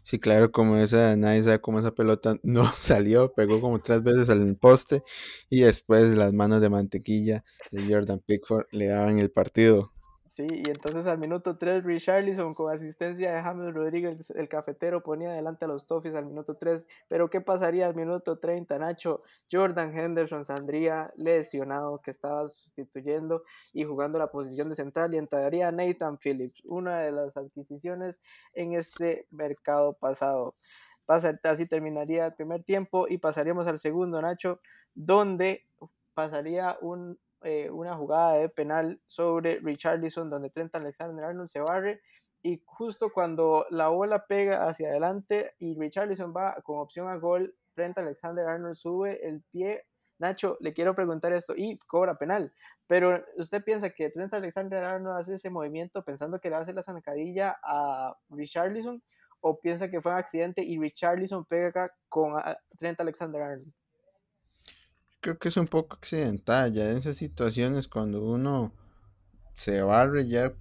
Sí, 0.04 0.20
claro, 0.20 0.52
como 0.52 0.78
esa, 0.78 1.16
nadie 1.18 1.44
sabe 1.44 1.62
cómo 1.62 1.80
esa 1.80 1.94
pelota 1.94 2.38
no 2.44 2.74
salió, 2.76 3.34
pegó 3.34 3.62
como 3.62 3.80
tres 3.82 4.04
veces 4.04 4.30
al 4.30 4.56
poste 4.58 5.04
y 5.50 5.62
después 5.62 6.16
las 6.16 6.34
manos 6.34 6.62
de 6.62 6.70
mantequilla 6.70 7.44
de 7.72 7.86
Jordan 7.94 8.20
Pickford 8.20 8.66
le 8.72 8.88
daban 8.88 9.20
el 9.20 9.32
partido. 9.32 9.94
Sí, 10.38 10.46
y 10.52 10.70
entonces 10.70 11.08
al 11.08 11.18
minuto 11.18 11.58
3 11.58 11.84
Richarlison 11.84 12.54
con 12.54 12.72
asistencia 12.72 13.34
de 13.34 13.42
James 13.42 13.74
Rodríguez, 13.74 14.30
el 14.30 14.48
cafetero, 14.48 15.02
ponía 15.02 15.32
adelante 15.32 15.66
a 15.66 15.68
los 15.68 15.88
Toffees 15.88 16.14
al 16.14 16.28
minuto 16.28 16.56
3. 16.56 16.86
Pero 17.08 17.32
¿qué 17.32 17.42
pasaría 17.42 17.88
al 17.88 17.96
minuto 17.96 18.38
30, 18.38 18.78
Nacho? 18.78 19.24
Jordan 19.52 19.98
Henderson 19.98 20.46
saldría 20.46 21.12
lesionado, 21.16 22.02
que 22.04 22.12
estaba 22.12 22.48
sustituyendo 22.50 23.46
y 23.74 23.86
jugando 23.86 24.20
la 24.20 24.28
posición 24.28 24.70
de 24.70 24.76
central 24.76 25.12
y 25.16 25.18
entraría 25.18 25.72
Nathan 25.72 26.20
Phillips, 26.20 26.62
una 26.66 27.00
de 27.00 27.12
las 27.14 27.36
adquisiciones 27.36 28.20
en 28.54 28.74
este 28.74 29.26
mercado 29.32 29.94
pasado. 29.94 30.54
Pasa, 31.08 31.40
así 31.46 31.66
terminaría 31.66 32.28
el 32.28 32.36
primer 32.36 32.64
tiempo 32.64 33.08
y 33.08 33.18
pasaríamos 33.18 33.66
al 33.66 33.80
segundo, 33.80 34.22
Nacho, 34.22 34.60
donde 34.94 35.66
pasaría 36.14 36.78
un 36.80 37.18
eh, 37.48 37.70
una 37.72 37.96
jugada 37.96 38.34
de 38.34 38.50
penal 38.50 39.00
sobre 39.06 39.62
Richarlison 39.62 40.30
donde 40.30 40.50
Trent 40.50 40.76
Alexander-Arnold 40.76 41.48
se 41.48 41.62
barre 41.62 42.02
y 42.44 42.62
justo 42.66 43.10
cuando 43.14 43.66
la 43.70 43.88
bola 43.88 44.26
pega 44.26 44.68
hacia 44.68 44.90
adelante 44.90 45.54
y 45.58 45.80
Richarlison 45.80 46.34
va 46.36 46.58
con 46.64 46.80
opción 46.80 47.08
a 47.08 47.16
gol, 47.16 47.56
Trent 47.74 47.98
Alexander-Arnold 47.98 48.76
sube 48.76 49.26
el 49.26 49.42
pie. 49.50 49.86
Nacho, 50.20 50.58
le 50.60 50.74
quiero 50.74 50.94
preguntar 50.94 51.32
esto 51.32 51.54
y 51.56 51.78
cobra 51.88 52.18
penal, 52.18 52.52
pero 52.86 53.24
¿usted 53.38 53.64
piensa 53.64 53.92
que 53.92 54.10
Trent 54.10 54.34
Alexander-Arnold 54.34 55.18
hace 55.18 55.36
ese 55.36 55.50
movimiento 55.50 56.04
pensando 56.04 56.42
que 56.42 56.50
le 56.50 56.58
hace 56.58 56.74
la 56.74 56.84
zancadilla 56.84 57.58
a 57.64 58.14
Richarlison 58.30 59.02
o 59.40 59.58
piensa 59.58 59.90
que 59.90 60.02
fue 60.02 60.12
un 60.12 60.18
accidente 60.18 60.64
y 60.64 60.78
Richarlison 60.78 61.46
pega 61.46 61.94
con 62.10 62.34
Trent 62.78 63.00
Alexander-Arnold? 63.00 63.72
Creo 65.28 65.40
que 65.40 65.50
es 65.50 65.58
un 65.58 65.68
poco 65.68 65.96
accidental. 65.96 66.72
Ya 66.72 66.90
en 66.90 66.98
esas 66.98 67.18
situaciones, 67.18 67.90
cuando 67.90 68.24
uno 68.24 68.74
se 69.56 69.82
barre, 69.82 70.30
ya 70.30 70.54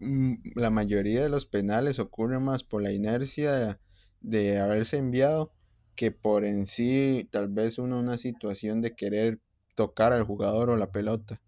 mm, 0.00 0.34
la 0.56 0.70
mayoría 0.70 1.22
de 1.22 1.28
los 1.28 1.46
penales 1.46 2.00
ocurren 2.00 2.42
más 2.42 2.64
por 2.64 2.82
la 2.82 2.90
inercia 2.92 3.78
de 4.20 4.58
haberse 4.58 4.96
enviado 4.96 5.52
que 5.94 6.10
por 6.10 6.44
en 6.44 6.66
sí, 6.66 7.28
tal 7.30 7.48
vez 7.48 7.78
uno 7.78 8.00
una 8.00 8.18
situación 8.18 8.80
de 8.80 8.96
querer 8.96 9.40
tocar 9.76 10.12
al 10.12 10.24
jugador 10.24 10.70
o 10.70 10.76
la 10.76 10.90
pelota 10.90 11.40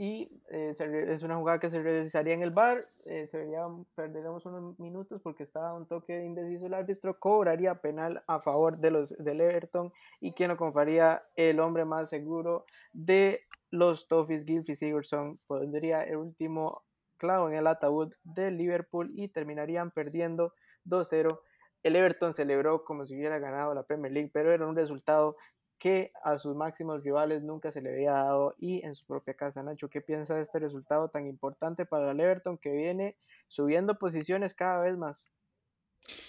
y 0.00 0.30
eh, 0.50 0.76
es 1.08 1.24
una 1.24 1.36
jugada 1.36 1.58
que 1.58 1.70
se 1.70 1.82
realizaría 1.82 2.32
en 2.32 2.42
el 2.44 2.52
bar, 2.52 2.86
eh, 3.04 3.26
se 3.26 3.36
vería, 3.36 3.66
perderíamos 3.96 4.46
unos 4.46 4.78
minutos 4.78 5.20
porque 5.20 5.42
estaba 5.42 5.74
un 5.74 5.88
toque 5.88 6.24
indeciso 6.24 6.66
el 6.66 6.74
árbitro, 6.74 7.18
cobraría 7.18 7.74
penal 7.80 8.22
a 8.28 8.38
favor 8.38 8.78
de 8.78 8.92
los 8.92 9.08
del 9.18 9.40
Everton 9.40 9.92
y 10.20 10.34
quien 10.34 10.50
lo 10.50 10.56
confaría 10.56 11.24
el 11.34 11.58
hombre 11.58 11.84
más 11.84 12.10
seguro 12.10 12.64
de 12.92 13.40
los 13.72 14.06
Toffees, 14.06 14.44
Gilfie 14.44 14.76
Sigurdsson, 14.76 15.40
pondría 15.48 16.04
el 16.04 16.18
último 16.18 16.84
clavo 17.16 17.48
en 17.48 17.56
el 17.56 17.66
ataúd 17.66 18.14
del 18.22 18.56
Liverpool 18.56 19.10
y 19.16 19.26
terminarían 19.26 19.90
perdiendo 19.90 20.54
2-0. 20.84 21.40
El 21.82 21.96
Everton 21.96 22.34
celebró 22.34 22.84
como 22.84 23.04
si 23.04 23.16
hubiera 23.16 23.40
ganado 23.40 23.74
la 23.74 23.82
Premier 23.82 24.12
League, 24.12 24.30
pero 24.32 24.52
era 24.52 24.64
un 24.64 24.76
resultado 24.76 25.36
que 25.78 26.12
a 26.22 26.38
sus 26.38 26.56
máximos 26.56 27.02
rivales 27.02 27.42
nunca 27.42 27.70
se 27.72 27.80
le 27.80 27.90
había 27.90 28.12
dado 28.12 28.54
y 28.58 28.84
en 28.84 28.94
su 28.94 29.06
propia 29.06 29.34
casa. 29.34 29.62
Nacho, 29.62 29.88
¿qué 29.88 30.00
piensa 30.00 30.34
de 30.34 30.42
este 30.42 30.58
resultado 30.58 31.08
tan 31.08 31.26
importante 31.26 31.86
para 31.86 32.10
el 32.10 32.20
Everton 32.20 32.58
que 32.58 32.72
viene 32.72 33.16
subiendo 33.46 33.98
posiciones 33.98 34.54
cada 34.54 34.80
vez 34.80 34.96
más? 34.96 35.28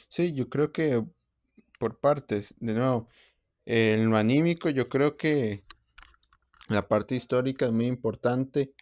Sí, 0.07 0.33
yo 0.33 0.49
creo 0.49 0.71
que 0.71 1.03
por 1.79 1.99
partes, 1.99 2.55
de 2.59 2.73
nuevo, 2.73 3.07
en 3.65 4.09
lo 4.09 4.17
anímico 4.17 4.69
yo 4.69 4.89
creo 4.89 5.17
que 5.17 5.63
la 6.67 6.87
parte 6.87 7.15
histórica 7.15 7.65
es 7.65 7.71
muy 7.71 7.87
importante, 7.87 8.73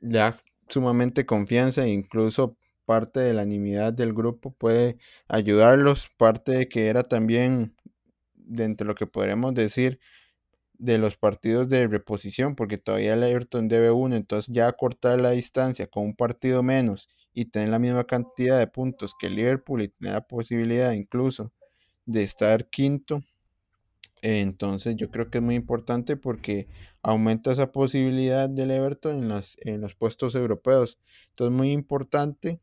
le 0.00 0.18
da 0.18 0.40
sumamente 0.68 1.26
confianza 1.26 1.84
e 1.84 1.90
incluso 1.90 2.56
parte 2.84 3.20
de 3.20 3.34
la 3.34 3.42
animidad 3.42 3.92
del 3.92 4.12
grupo 4.14 4.52
puede 4.52 4.98
ayudarlos, 5.28 6.08
parte 6.16 6.52
de 6.52 6.68
que 6.68 6.88
era 6.88 7.02
también 7.02 7.75
de 8.46 8.64
entre 8.64 8.86
lo 8.86 8.94
que 8.94 9.06
podríamos 9.06 9.54
decir 9.54 10.00
de 10.78 10.98
los 10.98 11.16
partidos 11.16 11.68
de 11.68 11.86
reposición, 11.86 12.54
porque 12.54 12.78
todavía 12.78 13.14
el 13.14 13.22
Everton 13.22 13.68
debe 13.68 13.90
uno, 13.90 14.16
entonces 14.16 14.54
ya 14.54 14.70
cortar 14.72 15.20
la 15.20 15.30
distancia 15.30 15.86
con 15.86 16.04
un 16.04 16.14
partido 16.14 16.62
menos 16.62 17.08
y 17.32 17.46
tener 17.46 17.70
la 17.70 17.78
misma 17.78 18.04
cantidad 18.04 18.58
de 18.58 18.66
puntos 18.66 19.14
que 19.18 19.28
el 19.28 19.36
Liverpool 19.36 19.82
y 19.82 19.88
tener 19.88 20.14
la 20.14 20.26
posibilidad 20.26 20.92
incluso 20.92 21.52
de 22.04 22.22
estar 22.22 22.68
quinto, 22.68 23.22
entonces 24.22 24.96
yo 24.96 25.10
creo 25.10 25.30
que 25.30 25.38
es 25.38 25.44
muy 25.44 25.54
importante 25.54 26.16
porque 26.16 26.68
aumenta 27.02 27.52
esa 27.52 27.70
posibilidad 27.70 28.48
del 28.48 28.70
Everton 28.70 29.18
en, 29.18 29.28
las, 29.28 29.56
en 29.60 29.80
los 29.80 29.94
puestos 29.94 30.34
europeos. 30.34 30.98
Entonces 31.30 31.56
muy 31.56 31.72
importante 31.72 32.60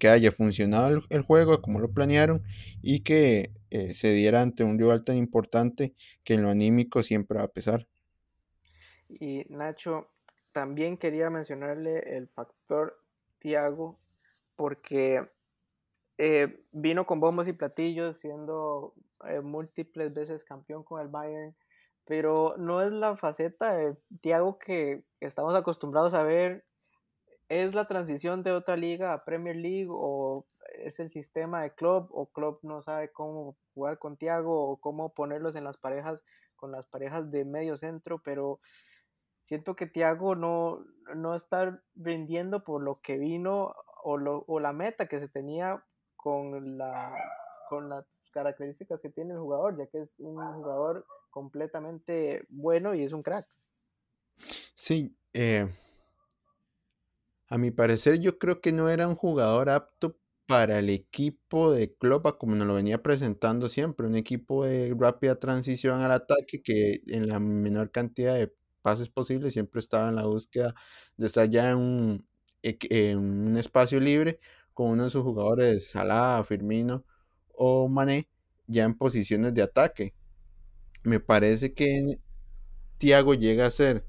que 0.00 0.08
haya 0.08 0.32
funcionado 0.32 1.02
el, 1.10 1.22
juego 1.22 1.62
como 1.62 1.78
lo 1.78 1.92
planearon 1.92 2.42
y 2.82 3.04
que 3.04 3.52
eh, 3.70 3.94
se 3.94 4.10
diera 4.12 4.42
ante 4.42 4.64
un 4.64 4.78
rival 4.78 5.04
tan 5.04 5.16
importante 5.16 5.94
que 6.24 6.34
en 6.34 6.42
lo 6.42 6.48
anímico 6.48 7.04
siempre 7.04 7.38
va 7.38 7.44
a 7.44 7.48
pesar. 7.48 7.86
Y 9.08 9.44
Nacho, 9.50 10.08
también 10.52 10.96
quería 10.96 11.30
mencionarle 11.30 12.16
el 12.16 12.28
factor 12.28 12.98
Tiago 13.38 14.00
porque 14.56 15.28
eh, 16.18 16.64
vino 16.72 17.06
con 17.06 17.20
bombos 17.20 17.46
y 17.46 17.52
platillos 17.52 18.18
siendo 18.18 18.94
eh, 19.26 19.40
múltiples 19.40 20.12
veces 20.14 20.44
campeón 20.44 20.82
con 20.82 21.00
el 21.00 21.08
Bayern, 21.08 21.54
pero 22.06 22.54
no 22.56 22.82
es 22.82 22.90
la 22.90 23.16
faceta 23.16 23.74
de 23.74 23.96
Thiago 24.22 24.58
que 24.58 25.04
estamos 25.20 25.54
acostumbrados 25.54 26.14
a 26.14 26.22
ver. 26.22 26.64
¿Es 27.50 27.74
la 27.74 27.86
transición 27.86 28.44
de 28.44 28.52
otra 28.52 28.76
liga 28.76 29.12
a 29.12 29.24
Premier 29.24 29.56
League 29.56 29.88
o 29.90 30.46
es 30.78 31.00
el 31.00 31.10
sistema 31.10 31.62
de 31.62 31.74
club 31.74 32.08
o 32.12 32.26
club 32.26 32.60
no 32.62 32.80
sabe 32.80 33.10
cómo 33.10 33.56
jugar 33.74 33.98
con 33.98 34.16
Thiago 34.16 34.70
o 34.70 34.76
cómo 34.76 35.12
ponerlos 35.12 35.56
en 35.56 35.64
las 35.64 35.76
parejas 35.76 36.20
con 36.54 36.70
las 36.70 36.86
parejas 36.86 37.28
de 37.32 37.44
medio 37.44 37.76
centro, 37.76 38.22
pero 38.22 38.60
siento 39.42 39.74
que 39.74 39.88
Thiago 39.88 40.36
no, 40.36 40.84
no 41.16 41.34
está 41.34 41.82
rindiendo 41.96 42.62
por 42.62 42.82
lo 42.82 43.00
que 43.00 43.18
vino 43.18 43.74
o, 44.04 44.16
lo, 44.16 44.44
o 44.46 44.60
la 44.60 44.72
meta 44.72 45.08
que 45.08 45.18
se 45.18 45.28
tenía 45.28 45.84
con 46.14 46.78
la, 46.78 47.12
con 47.68 47.88
la 47.88 48.06
características 48.32 49.02
que 49.02 49.10
tiene 49.10 49.34
el 49.34 49.40
jugador, 49.40 49.76
ya 49.76 49.88
que 49.88 50.02
es 50.02 50.14
un 50.20 50.36
jugador 50.36 51.04
completamente 51.30 52.44
bueno 52.48 52.94
y 52.94 53.02
es 53.02 53.12
un 53.12 53.24
crack. 53.24 53.48
Sí, 54.76 55.16
eh, 55.32 55.66
a 57.50 57.58
mi 57.58 57.70
parecer 57.72 58.20
yo 58.20 58.38
creo 58.38 58.60
que 58.60 58.72
no 58.72 58.88
era 58.88 59.08
un 59.08 59.16
jugador 59.16 59.70
apto 59.70 60.16
para 60.46 60.78
el 60.78 60.90
equipo 60.90 61.72
de 61.72 61.94
Klopp 61.94 62.38
como 62.38 62.54
nos 62.56 62.66
lo 62.66 62.74
venía 62.74 63.02
presentando 63.02 63.68
siempre, 63.68 64.06
un 64.06 64.16
equipo 64.16 64.64
de 64.64 64.94
rápida 64.98 65.38
transición 65.38 66.00
al 66.02 66.12
ataque 66.12 66.62
que 66.62 67.02
en 67.08 67.28
la 67.28 67.38
menor 67.40 67.90
cantidad 67.90 68.34
de 68.34 68.52
pases 68.82 69.08
posibles 69.08 69.52
siempre 69.52 69.80
estaba 69.80 70.08
en 70.08 70.16
la 70.16 70.26
búsqueda 70.26 70.74
de 71.16 71.26
estar 71.26 71.48
ya 71.50 71.70
en 71.70 71.78
un, 71.78 72.26
en 72.62 73.18
un 73.18 73.56
espacio 73.58 74.00
libre 74.00 74.40
con 74.74 74.90
uno 74.90 75.04
de 75.04 75.10
sus 75.10 75.22
jugadores, 75.22 75.90
Salah, 75.90 76.42
Firmino 76.44 77.04
o 77.54 77.88
Mané, 77.88 78.28
ya 78.66 78.84
en 78.84 78.96
posiciones 78.96 79.54
de 79.54 79.62
ataque. 79.62 80.14
Me 81.02 81.20
parece 81.20 81.74
que 81.74 82.18
Thiago 82.98 83.34
llega 83.34 83.66
a 83.66 83.70
ser 83.70 84.04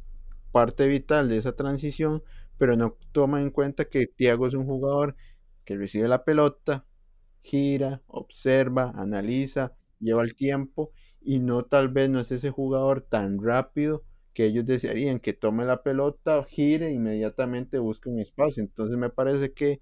parte 0.51 0.87
vital 0.87 1.29
de 1.29 1.37
esa 1.37 1.55
transición, 1.55 2.23
pero 2.61 2.75
no 2.77 2.95
toma 3.11 3.41
en 3.41 3.49
cuenta 3.49 3.85
que 3.85 4.05
Thiago 4.05 4.45
es 4.45 4.53
un 4.53 4.67
jugador 4.67 5.15
que 5.65 5.75
recibe 5.77 6.07
la 6.07 6.23
pelota, 6.23 6.85
gira, 7.41 8.03
observa, 8.05 8.91
analiza, 8.95 9.73
lleva 9.99 10.21
el 10.21 10.35
tiempo 10.35 10.91
y 11.21 11.39
no 11.39 11.65
tal 11.65 11.89
vez 11.89 12.11
no 12.11 12.19
es 12.19 12.31
ese 12.31 12.51
jugador 12.51 13.01
tan 13.01 13.43
rápido 13.43 14.03
que 14.35 14.45
ellos 14.45 14.63
desearían 14.67 15.19
que 15.19 15.33
tome 15.33 15.65
la 15.65 15.81
pelota, 15.81 16.43
gire 16.43 16.91
inmediatamente 16.91 17.79
busque 17.79 18.09
un 18.09 18.19
espacio. 18.19 18.61
Entonces 18.61 18.95
me 18.95 19.09
parece 19.09 19.53
que 19.53 19.81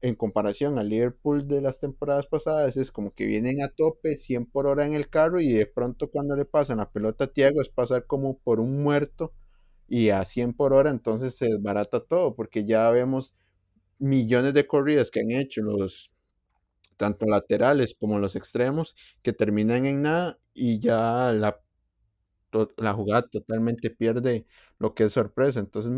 en 0.00 0.14
comparación 0.14 0.78
al 0.78 0.88
Liverpool 0.90 1.48
de 1.48 1.60
las 1.60 1.80
temporadas 1.80 2.26
pasadas, 2.28 2.76
es 2.76 2.92
como 2.92 3.12
que 3.14 3.26
vienen 3.26 3.64
a 3.64 3.68
tope 3.70 4.16
100 4.16 4.46
por 4.46 4.68
hora 4.68 4.86
en 4.86 4.92
el 4.94 5.08
carro 5.08 5.40
y 5.40 5.52
de 5.52 5.66
pronto 5.66 6.08
cuando 6.08 6.36
le 6.36 6.44
pasan 6.44 6.78
la 6.78 6.88
pelota 6.88 7.24
a 7.24 7.32
Tiago 7.32 7.60
es 7.60 7.68
pasar 7.68 8.06
como 8.06 8.38
por 8.38 8.60
un 8.60 8.84
muerto 8.84 9.32
y 9.88 10.10
a 10.10 10.24
100 10.24 10.52
por 10.54 10.72
hora 10.72 10.90
entonces 10.90 11.36
se 11.36 11.46
desbarata 11.46 12.00
todo 12.04 12.34
porque 12.36 12.64
ya 12.64 12.90
vemos 12.90 13.34
millones 13.98 14.54
de 14.54 14.66
corridas 14.66 15.10
que 15.10 15.20
han 15.20 15.30
hecho 15.32 15.62
los 15.62 16.10
tanto 16.96 17.26
laterales 17.26 17.94
como 17.98 18.18
los 18.18 18.36
extremos 18.36 18.94
que 19.22 19.32
terminan 19.32 19.86
en 19.86 20.02
nada 20.02 20.38
y 20.54 20.78
ya 20.80 21.32
la, 21.32 21.60
la 22.76 22.92
jugada 22.94 23.22
totalmente 23.28 23.90
pierde 23.90 24.46
lo 24.78 24.94
que 24.94 25.04
es 25.04 25.12
sorpresa. 25.12 25.60
Entonces 25.60 25.92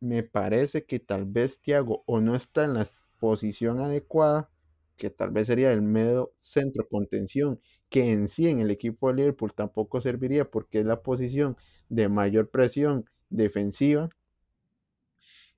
me 0.00 0.22
parece 0.22 0.84
que 0.86 1.00
tal 1.00 1.24
vez 1.26 1.60
Thiago 1.60 2.04
o 2.06 2.20
no 2.20 2.36
está 2.36 2.64
en 2.64 2.74
la 2.74 2.88
posición 3.20 3.80
adecuada, 3.80 4.50
que 4.96 5.10
tal 5.10 5.30
vez 5.30 5.46
sería 5.48 5.72
el 5.72 5.82
medio 5.82 6.34
centro 6.42 6.88
contención, 6.88 7.60
que 7.92 8.10
en 8.12 8.28
sí 8.28 8.48
en 8.48 8.60
el 8.60 8.72
equipo 8.72 9.08
de 9.10 9.14
Liverpool 9.16 9.54
tampoco 9.54 10.00
serviría 10.00 10.50
porque 10.50 10.80
es 10.80 10.86
la 10.86 11.02
posición 11.02 11.56
de 11.90 12.08
mayor 12.08 12.50
presión 12.50 13.06
defensiva. 13.30 14.10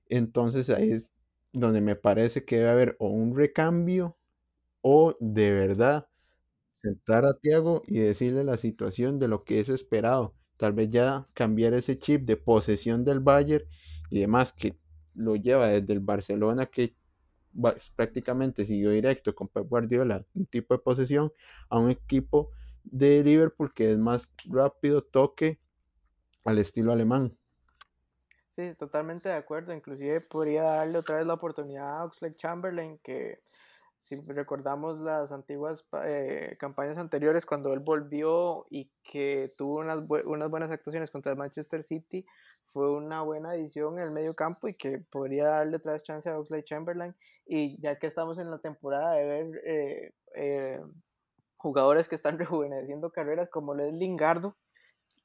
Entonces 0.09 0.69
ahí 0.69 0.91
es 0.91 1.07
donde 1.53 1.81
me 1.81 1.95
parece 1.95 2.45
que 2.45 2.57
debe 2.57 2.69
haber 2.69 2.95
o 2.99 3.09
un 3.09 3.35
recambio 3.35 4.17
o 4.81 5.15
de 5.19 5.51
verdad 5.51 6.07
sentar 6.81 7.25
a 7.25 7.35
Thiago 7.35 7.83
y 7.87 7.99
decirle 7.99 8.43
la 8.43 8.57
situación 8.57 9.19
de 9.19 9.27
lo 9.29 9.43
que 9.43 9.59
es 9.59 9.69
esperado. 9.69 10.35
Tal 10.57 10.73
vez 10.73 10.89
ya 10.91 11.27
cambiar 11.33 11.73
ese 11.73 11.99
chip 11.99 12.23
de 12.23 12.37
posesión 12.37 13.05
del 13.05 13.19
Bayern 13.21 13.65
y 14.11 14.21
demás 14.21 14.53
que 14.53 14.77
lo 15.15 15.35
lleva 15.35 15.67
desde 15.69 15.93
el 15.93 16.01
Barcelona 16.01 16.67
que 16.67 16.95
prácticamente 17.95 18.65
siguió 18.65 18.91
directo 18.91 19.33
con 19.33 19.47
Pep 19.47 19.67
Guardiola, 19.67 20.25
un 20.33 20.45
tipo 20.45 20.73
de 20.73 20.79
posesión, 20.79 21.31
a 21.69 21.79
un 21.79 21.89
equipo 21.89 22.51
de 22.83 23.23
Liverpool 23.23 23.73
que 23.73 23.91
es 23.91 23.97
más 23.97 24.29
rápido, 24.49 25.01
toque 25.03 25.59
al 26.43 26.59
estilo 26.59 26.91
alemán. 26.91 27.35
Sí, 28.49 28.73
totalmente 28.77 29.27
de 29.27 29.35
acuerdo. 29.35 29.73
Inclusive 29.73 30.21
podría 30.21 30.63
darle 30.63 30.99
otra 30.99 31.17
vez 31.17 31.25
la 31.25 31.33
oportunidad 31.33 31.99
a 31.99 32.05
Oxlade 32.05 32.35
Chamberlain, 32.35 32.99
que 32.99 33.39
si 34.05 34.21
recordamos 34.21 34.99
las 34.99 35.31
antiguas 35.31 35.85
eh, 36.03 36.55
campañas 36.59 36.97
anteriores, 36.97 37.45
cuando 37.45 37.73
él 37.73 37.79
volvió 37.79 38.67
y 38.69 38.91
que 39.03 39.51
tuvo 39.57 39.79
unas, 39.79 40.03
unas 40.25 40.49
buenas 40.49 40.71
actuaciones 40.71 41.09
contra 41.09 41.31
el 41.31 41.37
Manchester 41.37 41.83
City, 41.83 42.25
fue 42.71 42.91
una 42.91 43.21
buena 43.21 43.51
adición 43.51 43.97
en 43.97 44.05
el 44.05 44.11
medio 44.11 44.35
campo 44.35 44.67
y 44.67 44.75
que 44.75 44.99
podría 44.99 45.47
darle 45.47 45.77
otra 45.77 45.93
vez 45.93 46.03
chance 46.03 46.29
a 46.29 46.37
Oxley 46.37 46.63
Chamberlain. 46.63 47.15
Y 47.45 47.81
ya 47.81 47.97
que 47.97 48.07
estamos 48.07 48.37
en 48.37 48.51
la 48.51 48.59
temporada 48.59 49.13
de 49.13 49.25
ver 49.25 49.61
eh, 49.65 50.13
eh, 50.35 50.81
jugadores 51.57 52.07
que 52.07 52.15
están 52.15 52.37
rejuveneciendo 52.39 53.11
carreras 53.11 53.49
como 53.49 53.73
es 53.75 53.93
Lingardo 53.93 54.55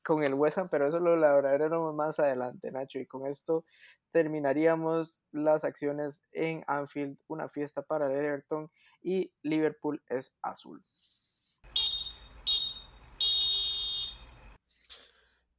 con 0.04 0.24
el 0.24 0.34
West 0.34 0.58
Ham, 0.58 0.68
pero 0.70 0.88
eso 0.88 0.98
lo 0.98 1.12
hablaremos 1.26 1.94
más 1.94 2.18
adelante, 2.18 2.70
Nacho. 2.70 2.98
Y 2.98 3.06
con 3.06 3.26
esto 3.26 3.64
terminaríamos 4.12 5.20
las 5.32 5.64
acciones 5.64 6.24
en 6.32 6.64
Anfield, 6.66 7.18
una 7.28 7.48
fiesta 7.48 7.82
para 7.82 8.06
el 8.06 8.12
Everton 8.12 8.70
y 9.02 9.32
Liverpool 9.42 10.02
es 10.08 10.32
azul. 10.42 10.82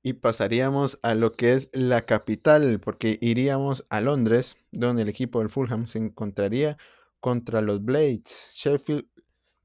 y 0.04 0.14
pasaríamos 0.14 1.00
a 1.04 1.14
lo 1.14 1.32
que 1.32 1.54
es 1.54 1.70
la 1.74 2.02
capital, 2.02 2.80
porque 2.80 3.18
iríamos 3.22 3.86
a 3.90 4.02
Londres, 4.02 4.58
donde 4.72 5.04
el 5.04 5.10
equipo 5.10 5.40
del 5.40 5.50
Fulham 5.50 5.86
se 5.86 6.00
encontraría 6.00 6.78
contra 7.20 7.62
los 7.62 7.84
Blades, 7.84 8.52
Sheffield 8.54 9.06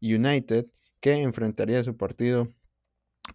United, 0.02 0.66
que 1.00 1.22
enfrentaría 1.22 1.82
su 1.82 1.96
partido 1.96 2.52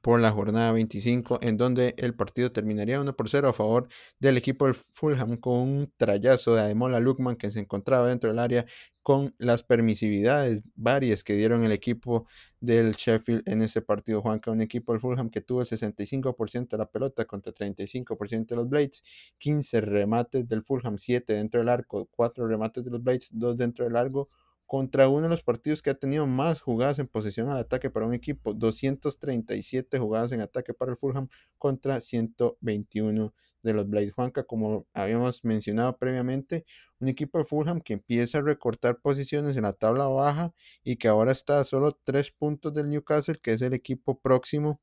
por 0.01 0.19
la 0.19 0.31
jornada 0.31 0.71
25, 0.71 1.39
en 1.41 1.57
donde 1.57 1.93
el 1.97 2.15
partido 2.15 2.51
terminaría 2.51 2.99
1 2.99 3.15
por 3.15 3.29
0 3.29 3.49
a 3.49 3.53
favor 3.53 3.87
del 4.19 4.37
equipo 4.37 4.65
del 4.65 4.75
Fulham 4.93 5.37
con 5.37 5.59
un 5.59 5.93
trayazo 5.97 6.55
de 6.55 6.61
Ademola 6.61 6.99
Lukman 6.99 7.35
que 7.35 7.51
se 7.51 7.59
encontraba 7.59 8.07
dentro 8.07 8.29
del 8.29 8.39
área 8.39 8.65
con 9.03 9.33
las 9.37 9.63
permisividades 9.63 10.61
varias 10.75 11.23
que 11.23 11.33
dieron 11.33 11.63
el 11.63 11.71
equipo 11.71 12.27
del 12.59 12.93
Sheffield 12.93 13.43
en 13.47 13.61
ese 13.61 13.81
partido, 13.81 14.21
Juan, 14.21 14.39
que 14.39 14.49
un 14.49 14.61
equipo 14.61 14.91
del 14.93 15.01
Fulham 15.01 15.29
que 15.29 15.41
tuvo 15.41 15.61
el 15.61 15.67
65% 15.67 16.69
de 16.69 16.77
la 16.77 16.85
pelota 16.85 17.25
contra 17.25 17.53
35% 17.53 18.47
de 18.47 18.55
los 18.55 18.69
Blades, 18.69 19.03
15 19.39 19.81
remates 19.81 20.47
del 20.47 20.63
Fulham, 20.63 20.97
7 20.97 21.33
dentro 21.33 21.59
del 21.59 21.69
arco, 21.69 22.07
4 22.11 22.47
remates 22.47 22.83
de 22.83 22.91
los 22.91 23.03
Blades, 23.03 23.29
2 23.33 23.57
dentro 23.57 23.85
del 23.85 23.93
largo, 23.93 24.29
contra 24.71 25.09
uno 25.09 25.23
de 25.23 25.27
los 25.27 25.43
partidos 25.43 25.81
que 25.81 25.89
ha 25.89 25.95
tenido 25.95 26.25
más 26.25 26.61
jugadas 26.61 26.97
en 26.97 27.05
posesión 27.05 27.49
al 27.49 27.57
ataque 27.57 27.89
para 27.89 28.05
un 28.05 28.13
equipo, 28.13 28.53
237 28.53 29.99
jugadas 29.99 30.31
en 30.31 30.39
ataque 30.39 30.73
para 30.73 30.91
el 30.93 30.97
Fulham 30.97 31.27
contra 31.57 31.99
121 31.99 33.33
de 33.63 33.73
los 33.73 33.89
Blades 33.89 34.13
Juanca, 34.13 34.43
como 34.45 34.87
habíamos 34.93 35.43
mencionado 35.43 35.97
previamente, 35.97 36.63
un 36.99 37.09
equipo 37.09 37.37
de 37.39 37.43
Fulham 37.43 37.81
que 37.81 37.91
empieza 37.91 38.37
a 38.37 38.43
recortar 38.43 39.01
posiciones 39.01 39.57
en 39.57 39.63
la 39.63 39.73
tabla 39.73 40.07
baja 40.07 40.53
y 40.85 40.95
que 40.95 41.09
ahora 41.09 41.33
está 41.33 41.59
a 41.59 41.65
solo 41.65 41.99
3 42.05 42.31
puntos 42.31 42.73
del 42.73 42.89
Newcastle, 42.89 43.39
que 43.43 43.51
es 43.51 43.61
el 43.61 43.73
equipo 43.73 44.21
próximo 44.21 44.79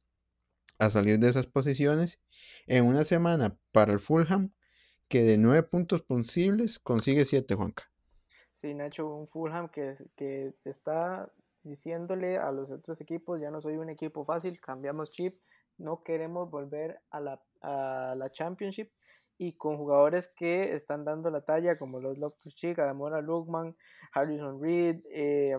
a 0.79 0.91
salir 0.91 1.19
de 1.19 1.31
esas 1.31 1.47
posiciones 1.47 2.21
en 2.67 2.85
una 2.85 3.05
semana 3.05 3.57
para 3.73 3.95
el 3.95 4.01
Fulham 4.01 4.53
que 5.09 5.23
de 5.23 5.39
nueve 5.39 5.63
puntos 5.63 6.03
posibles 6.03 6.79
consigue 6.79 7.25
siete, 7.25 7.55
Juanca. 7.55 7.91
Sí, 8.61 8.75
Nacho, 8.75 9.09
un 9.09 9.29
Fulham 9.29 9.69
que, 9.69 9.95
que 10.17 10.53
está 10.65 11.31
diciéndole 11.63 12.39
a 12.39 12.51
los 12.51 12.71
otros 12.71 13.01
equipos, 13.01 13.41
ya 13.41 13.51
no 13.51 13.61
soy 13.61 13.77
un 13.77 13.89
equipo 13.89 14.25
fácil, 14.25 14.61
cambiamos 14.61 15.13
chip, 15.13 15.41
no 15.77 16.03
queremos 16.03 16.51
volver 16.51 17.01
a 17.11 17.21
la, 17.21 17.43
a 17.63 18.15
la 18.17 18.31
Championship 18.31 18.91
y 19.39 19.53
con 19.53 19.77
jugadores 19.77 20.29
que 20.37 20.73
están 20.73 21.05
dando 21.05 21.31
la 21.31 21.43
talla 21.43 21.79
como 21.79 22.01
los 22.01 22.19
Loftus 22.19 22.57
Cheek, 22.57 22.81
Adamora 22.81 23.21
Lugman, 23.21 23.77
Harrison 24.13 24.61
Reed 24.61 25.03
eh, 25.13 25.57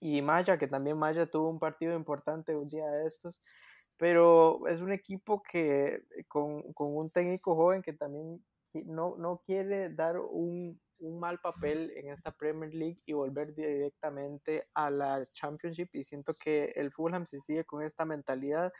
y 0.00 0.20
Maya, 0.20 0.58
que 0.58 0.68
también 0.68 0.98
Maya 0.98 1.30
tuvo 1.30 1.48
un 1.48 1.58
partido 1.58 1.94
importante 1.96 2.54
un 2.54 2.68
día 2.68 2.86
de 2.90 3.06
estos, 3.06 3.40
pero 3.96 4.66
es 4.68 4.82
un 4.82 4.92
equipo 4.92 5.42
que 5.42 6.02
con, 6.28 6.74
con 6.74 6.94
un 6.94 7.10
técnico 7.10 7.56
joven 7.56 7.80
que 7.80 7.94
también 7.94 8.44
no, 8.84 9.16
no 9.16 9.40
quiere 9.46 9.88
dar 9.94 10.18
un, 10.18 10.78
un 11.02 11.18
mal 11.18 11.38
papel 11.40 11.92
en 11.96 12.08
esta 12.08 12.30
Premier 12.30 12.72
League 12.72 12.98
y 13.04 13.12
volver 13.12 13.54
directamente 13.54 14.68
a 14.74 14.90
la 14.90 15.26
Championship 15.32 15.88
y 15.92 16.04
siento 16.04 16.34
que 16.34 16.72
el 16.76 16.92
Fulham 16.92 17.26
si 17.26 17.40
sigue 17.40 17.64
con 17.64 17.82
esta 17.82 18.04
mentalidad 18.04 18.72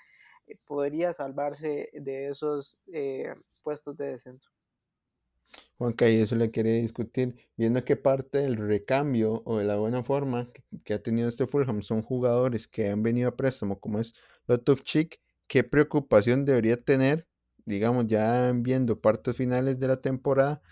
eh, 0.47 0.57
podría 0.67 1.13
salvarse 1.13 1.91
de 1.93 2.29
esos 2.29 2.81
eh, 2.93 3.33
puestos 3.63 3.97
de 3.97 4.07
descenso. 4.07 4.51
Juanca, 5.77 6.09
y 6.09 6.21
eso 6.21 6.37
le 6.37 6.51
quería 6.51 6.75
discutir, 6.75 7.37
viendo 7.57 7.85
que 7.85 7.97
parte 7.97 8.39
del 8.39 8.57
recambio 8.57 9.43
o 9.45 9.59
de 9.59 9.65
la 9.65 9.77
buena 9.77 10.03
forma 10.05 10.47
que, 10.85 10.95
ha 10.95 11.03
tenido 11.03 11.29
este 11.29 11.47
Fulham 11.47 11.83
son 11.83 12.03
jugadores 12.03 12.69
que 12.69 12.89
han 12.89 13.03
venido 13.03 13.29
a 13.29 13.37
préstamo, 13.37 13.81
como 13.81 13.99
es 13.99 14.15
Lotov 14.47 14.81
Chick, 14.83 15.21
¿qué 15.49 15.65
preocupación 15.65 16.45
debería 16.45 16.77
tener, 16.77 17.27
digamos, 17.65 18.07
ya 18.07 18.53
viendo 18.55 19.01
partes 19.01 19.37
finales 19.37 19.79
de 19.81 19.89
la 19.89 20.01
temporada, 20.01 20.63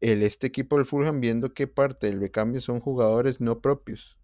el, 0.00 0.22
este 0.22 0.46
equipo 0.46 0.76
del 0.76 0.86
Fulham 0.86 1.20
viendo 1.20 1.54
que 1.54 1.66
parte 1.66 2.06
del 2.06 2.20
recambio 2.20 2.60
son 2.60 2.80
jugadores 2.80 3.40
no 3.40 3.60
propios? 3.60 4.18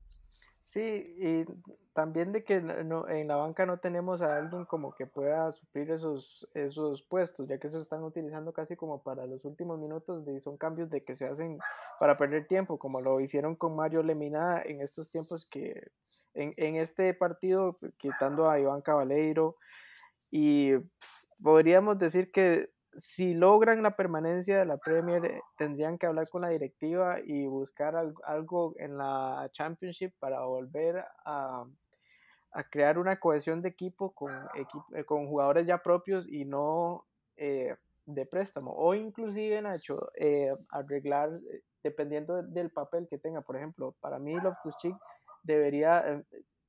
Sí, 0.60 1.14
y 1.18 1.44
también 1.92 2.32
de 2.32 2.44
que 2.44 2.60
no, 2.60 3.08
en 3.08 3.28
la 3.28 3.36
banca 3.36 3.66
no 3.66 3.78
tenemos 3.78 4.22
a 4.22 4.36
alguien 4.36 4.64
como 4.64 4.94
que 4.94 5.06
pueda 5.06 5.52
suplir 5.52 5.90
esos, 5.90 6.48
esos 6.54 7.02
puestos, 7.02 7.48
ya 7.48 7.58
que 7.58 7.68
se 7.68 7.78
están 7.78 8.02
utilizando 8.04 8.52
casi 8.52 8.76
como 8.76 9.02
para 9.02 9.26
los 9.26 9.44
últimos 9.44 9.78
minutos 9.78 10.24
son 10.42 10.56
cambios 10.56 10.88
de 10.88 11.04
que 11.04 11.16
se 11.16 11.26
hacen 11.26 11.58
para 11.98 12.16
perder 12.16 12.46
tiempo, 12.46 12.78
como 12.78 13.00
lo 13.00 13.20
hicieron 13.20 13.56
con 13.56 13.76
Mario 13.76 14.02
Lemina 14.02 14.62
en 14.64 14.80
estos 14.80 15.10
tiempos 15.10 15.46
que 15.46 15.90
en, 16.34 16.54
en 16.56 16.76
este 16.76 17.12
partido, 17.12 17.78
quitando 17.98 18.48
a 18.48 18.58
Iván 18.58 18.80
Cabaleiro, 18.80 19.56
y 20.30 20.72
podríamos 21.42 21.98
decir 21.98 22.30
que 22.30 22.70
si 22.96 23.34
logran 23.34 23.82
la 23.82 23.96
permanencia 23.96 24.58
de 24.58 24.64
la 24.64 24.76
Premier, 24.76 25.24
eh, 25.24 25.40
tendrían 25.56 25.98
que 25.98 26.06
hablar 26.06 26.28
con 26.28 26.42
la 26.42 26.48
directiva 26.48 27.18
y 27.24 27.46
buscar 27.46 27.96
algo 28.24 28.74
en 28.78 28.98
la 28.98 29.48
Championship 29.52 30.12
para 30.18 30.44
volver 30.44 31.04
a, 31.24 31.64
crear 32.70 32.98
una 32.98 33.18
cohesión 33.18 33.62
de 33.62 33.70
equipo 33.70 34.12
con, 34.12 34.30
eh, 34.54 35.04
con 35.04 35.26
jugadores 35.26 35.66
ya 35.66 35.78
propios 35.78 36.28
y 36.28 36.44
no 36.44 37.06
eh, 37.36 37.74
de 38.04 38.26
préstamo. 38.26 38.72
O 38.72 38.94
inclusive, 38.94 39.62
Nacho, 39.62 40.10
arreglar, 40.68 41.30
dependiendo 41.82 42.42
del 42.42 42.70
papel 42.70 43.08
que 43.08 43.16
tenga. 43.16 43.40
Por 43.40 43.56
ejemplo, 43.56 43.94
para 44.00 44.18
mí 44.18 44.34
Loftus 44.34 44.76
Cheek 44.78 44.94
debería 45.42 46.22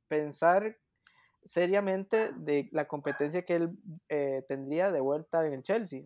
pensar 0.08 0.78
seriamente 1.46 2.32
de 2.34 2.70
la 2.72 2.88
competencia 2.88 3.44
que 3.44 3.56
él 3.56 3.78
tendría 4.48 4.92
de 4.92 5.00
vuelta 5.00 5.46
en 5.46 5.54
el 5.54 5.64
Chelsea 5.64 6.06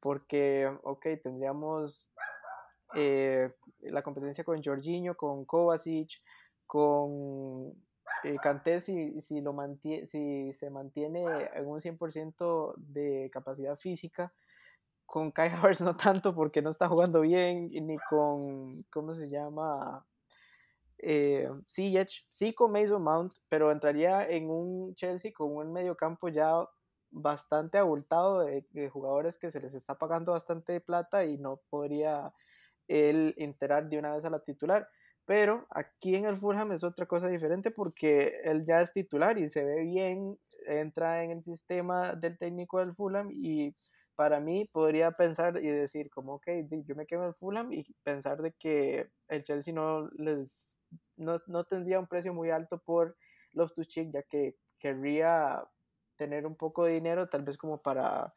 porque, 0.00 0.66
ok, 0.82 1.06
tendríamos 1.22 2.08
eh, 2.94 3.52
la 3.82 4.02
competencia 4.02 4.42
con 4.42 4.62
Jorginho, 4.62 5.16
con 5.16 5.44
Kovacic, 5.44 6.10
con 6.66 7.72
eh, 8.24 8.36
Kanté 8.42 8.80
si, 8.80 9.20
si, 9.22 9.40
lo 9.40 9.54
si 10.06 10.52
se 10.52 10.70
mantiene 10.70 11.24
en 11.54 11.66
un 11.66 11.80
100% 11.80 12.74
de 12.76 13.30
capacidad 13.32 13.78
física, 13.78 14.32
con 15.06 15.30
Kai 15.30 15.50
Havertz 15.74 15.82
no 15.82 15.96
tanto 15.96 16.34
porque 16.34 16.62
no 16.62 16.70
está 16.70 16.88
jugando 16.88 17.20
bien, 17.20 17.70
ni 17.70 17.96
con, 17.98 18.82
¿cómo 18.84 19.14
se 19.14 19.28
llama? 19.28 20.04
Eh, 21.02 21.48
sí 21.66 22.52
con 22.54 22.72
Mason 22.72 23.02
Mount, 23.02 23.32
pero 23.48 23.72
entraría 23.72 24.28
en 24.28 24.50
un 24.50 24.94
Chelsea 24.94 25.32
con 25.32 25.56
un 25.56 25.72
mediocampo 25.72 26.28
ya 26.28 26.66
bastante 27.10 27.78
abultado 27.78 28.40
de, 28.40 28.90
jugadores 28.90 29.38
que 29.38 29.50
se 29.50 29.60
les 29.60 29.74
está 29.74 29.96
pagando 29.96 30.32
bastante 30.32 30.80
plata 30.80 31.24
y 31.24 31.38
no 31.38 31.60
podría 31.70 32.32
él 32.88 33.34
enterar 33.38 33.88
de 33.88 33.98
una 33.98 34.14
vez 34.14 34.24
a 34.24 34.30
la 34.30 34.40
titular. 34.40 34.88
Pero 35.24 35.66
aquí 35.70 36.16
en 36.16 36.26
el 36.26 36.38
Fulham 36.38 36.72
es 36.72 36.84
otra 36.84 37.06
cosa 37.06 37.28
diferente 37.28 37.70
porque 37.70 38.40
él 38.44 38.64
ya 38.66 38.82
es 38.82 38.92
titular 38.92 39.38
y 39.38 39.48
se 39.48 39.64
ve 39.64 39.82
bien, 39.82 40.38
entra 40.66 41.24
en 41.24 41.30
el 41.30 41.42
sistema 41.42 42.14
del 42.14 42.36
técnico 42.38 42.78
del 42.80 42.94
Fulham 42.94 43.30
y 43.32 43.74
para 44.16 44.40
mí 44.40 44.68
podría 44.72 45.12
pensar 45.12 45.56
y 45.62 45.68
decir 45.68 46.10
como, 46.10 46.34
ok, 46.34 46.48
yo 46.84 46.94
me 46.94 47.06
quedo 47.06 47.22
en 47.22 47.28
el 47.28 47.34
Fulham 47.34 47.72
y 47.72 47.84
pensar 48.02 48.42
de 48.42 48.52
que 48.52 49.08
el 49.28 49.44
Chelsea 49.44 49.72
no 49.72 50.08
les 50.18 50.70
no, 51.16 51.40
no 51.46 51.64
tendría 51.64 52.00
un 52.00 52.06
precio 52.06 52.32
muy 52.34 52.50
alto 52.50 52.78
por 52.78 53.16
los 53.52 53.74
Tuchik 53.74 54.12
ya 54.12 54.22
que 54.22 54.56
querría 54.78 55.62
tener 56.16 56.46
un 56.46 56.56
poco 56.56 56.84
de 56.84 56.92
dinero, 56.92 57.28
tal 57.28 57.42
vez 57.42 57.56
como 57.56 57.78
para... 57.78 58.34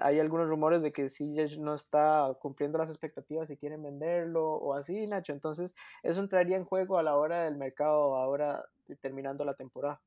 Hay 0.00 0.18
algunos 0.18 0.48
rumores 0.48 0.80
de 0.80 0.90
que 0.90 1.10
si 1.10 1.24
no 1.58 1.74
está 1.74 2.34
cumpliendo 2.40 2.78
las 2.78 2.88
expectativas 2.88 3.50
y 3.50 3.56
quieren 3.56 3.82
venderlo 3.82 4.54
o 4.54 4.74
así, 4.74 5.06
Nacho. 5.06 5.32
Entonces, 5.32 5.74
eso 6.02 6.20
entraría 6.20 6.56
en 6.56 6.64
juego 6.64 6.98
a 6.98 7.02
la 7.02 7.16
hora 7.16 7.44
del 7.44 7.56
mercado, 7.56 8.16
ahora 8.16 8.64
terminando 9.02 9.44
la 9.44 9.54
temporada. 9.54 10.00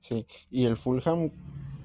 Sí, 0.00 0.26
y 0.50 0.66
el 0.66 0.76
Fulham, 0.76 1.32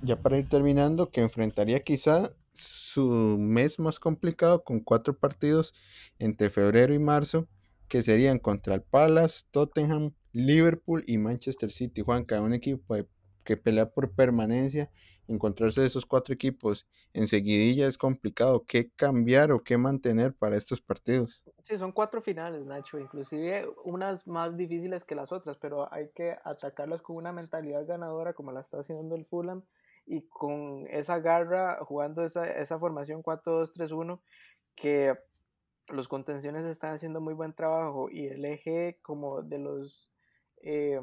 ya 0.03 0.17
para 0.17 0.38
ir 0.38 0.47
terminando, 0.47 1.10
que 1.10 1.21
enfrentaría 1.21 1.79
quizá 1.84 2.29
su 2.53 3.38
mes 3.39 3.79
más 3.79 3.99
complicado 3.99 4.63
con 4.63 4.82
cuatro 4.82 5.17
partidos 5.17 5.73
entre 6.19 6.49
febrero 6.49 6.93
y 6.93 6.99
marzo, 6.99 7.47
que 7.89 8.04
serían 8.04 8.39
contra 8.39 8.75
el 8.75 8.82
Palace, 8.82 9.45
Tottenham, 9.52 10.13
Liverpool 10.32 11.04
y 11.08 11.17
Manchester 11.17 11.71
City. 11.71 12.02
Juan, 12.02 12.23
cada 12.23 12.41
un 12.41 12.54
equipo 12.54 12.95
de 12.95 13.08
que 13.43 13.58
pelea 13.58 13.89
por 13.89 14.12
permanencia, 14.12 14.91
encontrarse 15.28 15.82
de 15.82 15.88
esos 15.88 16.06
cuatro 16.06 16.34
equipos 16.34 16.88
enseguidilla 17.13 17.88
es 17.88 17.97
complicado. 17.97 18.63
¿Qué 18.67 18.91
cambiar 18.95 19.52
o 19.52 19.63
qué 19.63 19.78
mantener 19.78 20.36
para 20.36 20.56
estos 20.56 20.82
partidos? 20.82 21.43
Sí, 21.63 21.78
son 21.78 21.91
cuatro 21.91 22.21
finales, 22.21 22.65
Nacho, 22.65 22.99
inclusive 22.99 23.67
unas 23.86 24.28
más 24.28 24.56
difíciles 24.56 25.04
que 25.04 25.15
las 25.15 25.32
otras, 25.32 25.58
pero 25.58 25.91
hay 25.91 26.10
que 26.15 26.38
atacarlas 26.43 27.02
con 27.02 27.15
una 27.15 27.32
mentalidad 27.32 27.88
ganadora 27.88 28.34
como 28.34 28.52
la 28.52 28.62
está 28.62 28.80
haciendo 28.80 29.15
el 29.15 29.25
Fulham 29.25 29.63
y 30.06 30.21
con 30.28 30.88
esa 30.89 31.19
garra 31.19 31.80
jugando 31.84 32.23
esa, 32.23 32.47
esa 32.52 32.78
formación 32.78 33.23
4-2-3-1 33.23 34.19
que 34.75 35.15
los 35.91 36.08
contenciones 36.08 36.65
están 36.65 36.93
haciendo 36.93 37.21
muy 37.21 37.34
buen 37.34 37.54
trabajo 37.54 38.10
y 38.10 38.28
el 38.28 38.45
eje 38.45 38.99
como 39.02 39.41
de 39.41 39.60
los 39.60 40.10
eh, 40.62 40.99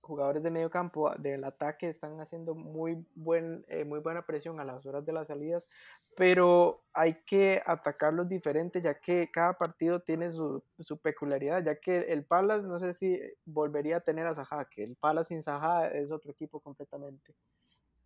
jugadores 0.00 0.42
de 0.42 0.50
medio 0.50 0.70
campo 0.70 1.12
del 1.18 1.44
ataque 1.44 1.88
están 1.88 2.20
haciendo 2.20 2.54
muy, 2.54 3.04
buen, 3.14 3.64
eh, 3.68 3.84
muy 3.84 4.00
buena 4.00 4.24
presión 4.24 4.58
a 4.58 4.64
las 4.64 4.86
horas 4.86 5.04
de 5.04 5.12
las 5.12 5.28
salidas, 5.28 5.64
pero 6.16 6.82
hay 6.94 7.14
que 7.26 7.62
atacarlos 7.64 8.28
diferentes 8.28 8.82
ya 8.82 8.98
que 8.98 9.30
cada 9.30 9.52
partido 9.52 10.00
tiene 10.00 10.30
su, 10.30 10.62
su 10.78 10.98
peculiaridad, 10.98 11.62
ya 11.62 11.76
que 11.76 12.00
el 12.12 12.24
Palace 12.24 12.66
no 12.66 12.78
sé 12.80 12.94
si 12.94 13.20
volvería 13.44 13.98
a 13.98 14.00
tener 14.00 14.26
a 14.26 14.34
Zaha, 14.34 14.64
que 14.70 14.82
el 14.82 14.96
Palace 14.96 15.28
sin 15.28 15.42
Zaha 15.42 15.88
es 15.88 16.10
otro 16.10 16.32
equipo 16.32 16.60
completamente. 16.60 17.34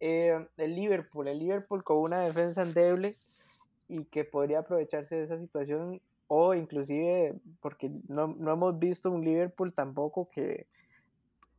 Eh, 0.01 0.47
el 0.57 0.75
Liverpool, 0.75 1.29
el 1.29 1.39
Liverpool 1.39 1.85
con 1.85 1.99
una 1.99 2.21
defensa 2.21 2.63
endeble 2.63 3.15
y 3.93 4.05
que 4.07 4.25
podría 4.25 4.61
aprovecharse 4.61 5.17
de 5.17 5.25
esa 5.25 5.39
situación 5.39 6.01
o 6.29 6.55
inclusive 6.55 7.35
porque 7.61 7.91
no, 8.09 8.29
no 8.29 8.53
hemos 8.53 8.79
visto 8.79 9.11
un 9.11 9.23
Liverpool 9.23 9.75
tampoco 9.75 10.31
que 10.31 10.67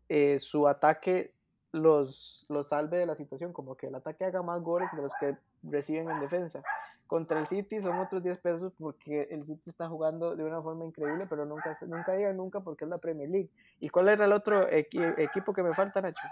eh, 0.10 0.40
su 0.40 0.68
ataque 0.68 1.34
los, 1.72 2.46
los 2.50 2.70
salve 2.70 2.98
de 2.98 3.06
la 3.06 3.16
situación, 3.16 3.54
como 3.54 3.76
que 3.76 3.88
el 3.88 3.96
ataque 3.96 4.26
haga 4.26 4.42
más 4.42 4.62
goles 4.62 4.90
de 4.96 5.02
los 5.02 5.12
que 5.20 5.38
reciben 5.64 6.10
en 6.10 6.20
defensa. 6.20 6.64
Contra 7.08 7.40
el 7.40 7.48
City 7.48 7.82
son 7.82 8.00
otros 8.00 8.24
10 8.24 8.40
pesos 8.40 8.74
porque 8.80 9.28
el 9.30 9.46
City 9.46 9.70
está 9.70 9.88
jugando 9.88 10.36
de 10.36 10.44
una 10.44 10.62
forma 10.62 10.86
increíble, 10.86 11.28
pero 11.30 11.46
nunca, 11.46 11.78
nunca 11.82 12.14
digan 12.14 12.38
nunca 12.38 12.62
porque 12.62 12.86
es 12.86 12.90
la 12.90 12.98
Premier 12.98 13.30
League. 13.30 13.50
¿Y 13.80 13.90
cuál 13.90 14.10
era 14.10 14.26
el 14.26 14.34
otro 14.34 14.68
equipo 14.72 15.54
que 15.54 15.62
me 15.62 15.74
falta, 15.74 16.02
Nacho? 16.02 16.28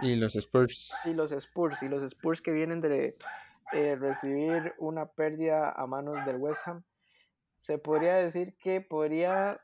Y 0.00 0.14
los 0.14 0.36
Spurs. 0.36 0.94
Y 1.04 1.12
los 1.12 1.32
Spurs, 1.32 1.82
y 1.82 1.88
los 1.88 2.02
Spurs 2.02 2.40
que 2.40 2.52
vienen 2.52 2.80
de 2.80 3.16
eh, 3.72 3.96
recibir 3.96 4.74
una 4.78 5.06
pérdida 5.06 5.70
a 5.70 5.86
manos 5.86 6.24
del 6.26 6.36
West 6.36 6.60
Ham. 6.66 6.82
Se 7.58 7.78
podría 7.78 8.16
decir 8.16 8.56
que 8.58 8.80
podría 8.80 9.60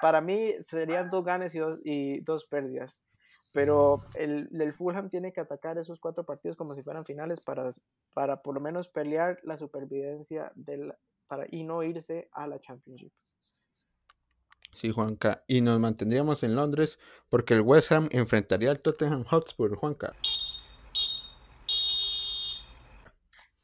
para 0.00 0.20
mí 0.20 0.54
serían 0.62 1.10
dos 1.10 1.24
ganes 1.24 1.54
y 1.54 1.58
dos, 1.58 1.78
y 1.84 2.20
dos 2.20 2.46
pérdidas. 2.46 3.02
pero 3.52 3.98
el, 4.14 4.48
el, 4.52 4.74
Fulham 4.74 5.08
tiene 5.08 5.32
que 5.32 5.40
atacar 5.40 5.78
esos 5.78 5.98
cuatro 5.98 6.24
partidos 6.24 6.56
como 6.56 6.74
si 6.74 6.82
fueran 6.82 7.06
finales 7.06 7.40
para, 7.40 7.70
para 8.12 8.42
por 8.42 8.54
lo 8.54 8.60
menos 8.60 8.88
pelear 8.88 9.38
la 9.44 9.56
supervivencia 9.56 10.52
del, 10.54 10.92
para, 11.26 11.46
y 11.50 11.62
no 11.64 11.82
irse 11.82 12.28
a 12.32 12.46
la 12.46 12.60
Championship. 12.60 13.12
Sí, 14.74 14.90
Juanca. 14.90 15.42
Y 15.46 15.62
nos 15.62 15.80
mantendríamos 15.80 16.42
en 16.42 16.54
Londres 16.54 16.98
porque 17.30 17.54
el 17.54 17.62
West 17.62 17.92
Ham 17.92 18.08
enfrentaría 18.10 18.70
al 18.70 18.80
Tottenham 18.80 19.24
Hotspur, 19.24 19.74
Juanca. 19.74 20.12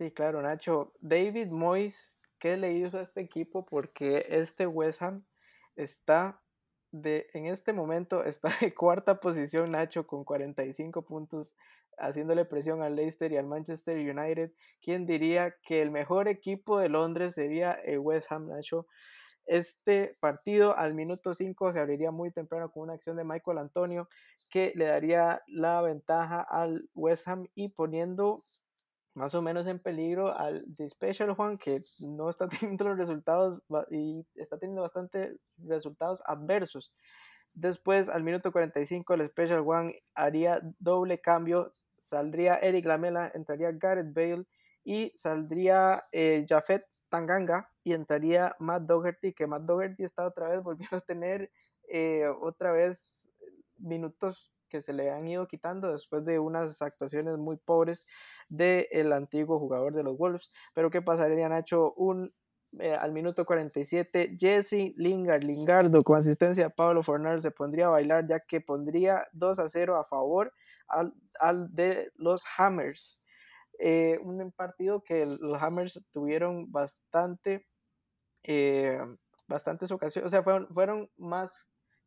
Sí, 0.03 0.11
claro, 0.11 0.43
Nacho. 0.43 0.93
David 0.99 1.47
Moyes, 1.53 2.19
¿qué 2.41 2.57
le 2.57 2.73
hizo 2.73 2.99
a 2.99 3.03
este 3.03 3.21
equipo? 3.21 3.65
Porque 3.65 4.27
este 4.31 4.67
West 4.67 5.01
Ham 5.01 5.25
está 5.77 6.43
de, 6.91 7.29
en 7.35 7.47
este 7.47 7.73
momento 7.73 8.25
está 8.25 8.49
de 8.61 8.75
cuarta 8.75 9.21
posición 9.21 9.71
Nacho 9.71 10.05
con 10.05 10.25
45 10.25 11.03
puntos, 11.03 11.55
haciéndole 11.99 12.45
presión 12.45 12.83
al 12.83 12.97
Leicester 12.97 13.31
y 13.31 13.37
al 13.37 13.47
Manchester 13.47 13.97
United. 13.97 14.51
¿Quién 14.81 15.07
diría 15.07 15.55
que 15.63 15.83
el 15.83 15.93
mejor 15.93 16.27
equipo 16.27 16.81
de 16.81 16.89
Londres 16.89 17.35
sería 17.35 17.71
el 17.71 18.01
West 18.01 18.27
Ham 18.33 18.49
Nacho? 18.49 18.89
Este 19.47 20.17
partido 20.19 20.77
al 20.77 20.95
minuto 20.95 21.33
5 21.33 21.73
se 21.73 21.79
abriría 21.79 22.11
muy 22.11 22.33
temprano 22.33 22.73
con 22.73 22.83
una 22.83 22.95
acción 22.95 23.17
de 23.17 23.23
Michael 23.23 23.59
Antonio 23.59 24.09
que 24.51 24.73
le 24.75 24.87
daría 24.87 25.43
la 25.47 25.81
ventaja 25.81 26.41
al 26.41 26.89
West 26.93 27.29
Ham 27.29 27.47
y 27.55 27.69
poniendo 27.69 28.43
más 29.15 29.35
o 29.35 29.43
menos 29.43 29.67
en 29.67 29.79
peligro 29.79 30.37
al 30.37 30.65
The 30.77 30.89
Special 30.89 31.35
Juan, 31.35 31.59
que 31.59 31.81
no 32.01 32.31
está 32.31 32.49
teniendo 32.77 32.85
los 32.85 32.99
resultados 32.99 33.63
y 33.91 34.25
está 34.35 34.59
teniendo 34.59 34.83
bastante 34.83 35.37
resultados 35.59 36.23
adversos. 36.27 36.95
Después, 37.55 38.09
al 38.09 38.23
minuto 38.23 38.51
45, 38.51 39.15
el 39.15 39.29
Special 39.29 39.63
One 39.67 40.03
haría 40.15 40.61
doble 40.79 41.21
cambio. 41.21 41.73
Saldría 41.99 42.57
Eric 42.57 42.87
Lamela, 42.87 43.31
entraría 43.35 43.71
Gareth 43.73 44.13
Bale 44.13 44.45
y 44.85 45.13
saldría 45.15 46.05
eh, 46.11 46.45
Jafet 46.49 46.85
Tanganga 47.09 47.71
y 47.85 47.93
entraría 47.93 48.57
Matt 48.59 48.85
Doherty, 48.85 49.35
que 49.35 49.47
Matt 49.47 49.63
Doherty 49.63 50.03
está 50.03 50.27
otra 50.27 50.49
vez 50.49 50.63
volviendo 50.63 50.97
a 50.97 51.01
tener 51.01 51.51
eh, 51.89 52.27
otra 52.41 52.73
vez 52.73 53.29
minutos 53.77 54.51
que 54.73 54.83
se 54.83 54.95
le 54.95 55.11
han 55.11 55.29
ido 55.29 55.47
quitando 55.47 55.93
después 55.93 56.25
de 56.25 56.39
unas 56.39 56.81
actuaciones 56.81 57.37
muy 57.37 57.59
pobres 57.59 58.05
del 58.49 59.13
antiguo 59.13 59.59
jugador 59.59 59.93
de 59.95 60.03
los 60.03 60.17
Wolves. 60.17 60.51
Pero 60.75 60.91
¿qué 60.91 61.03
pasaría, 61.03 61.49
Nacho? 61.49 61.93
Un, 61.93 62.33
eh, 62.81 62.95
al 62.95 63.13
minuto 63.13 63.45
47, 63.45 64.39
Jesse 64.41 64.95
Lingard, 64.97 65.45
Lingardo, 65.45 66.03
con 66.03 66.19
asistencia 66.19 66.65
de 66.65 66.71
Pablo 66.71 67.03
Fornal, 67.03 67.43
se 67.43 67.51
pondría 67.51 67.87
a 67.87 67.91
bailar 67.91 68.27
ya 68.27 68.41
que 68.41 68.63
pondría 68.63 69.29
2 69.33 69.59
a 69.59 69.69
0 69.69 69.97
a 69.97 70.05
favor 70.07 70.55
al, 70.89 71.75
de 71.75 72.11
los 72.17 72.43
Hammers. 72.57 73.21
Eh, 73.79 74.19
un 74.23 74.53
partido 74.53 75.03
que 75.03 75.27
los 75.27 75.63
Hammers 75.63 76.01
tuvieron 76.13 76.73
bastante, 76.73 77.67
eh, 78.45 78.99
bastantes 79.49 79.91
ocasiones, 79.91 80.27
o 80.27 80.31
sea, 80.31 80.43
fueron, 80.43 80.69
fueron 80.73 81.11
más 81.19 81.53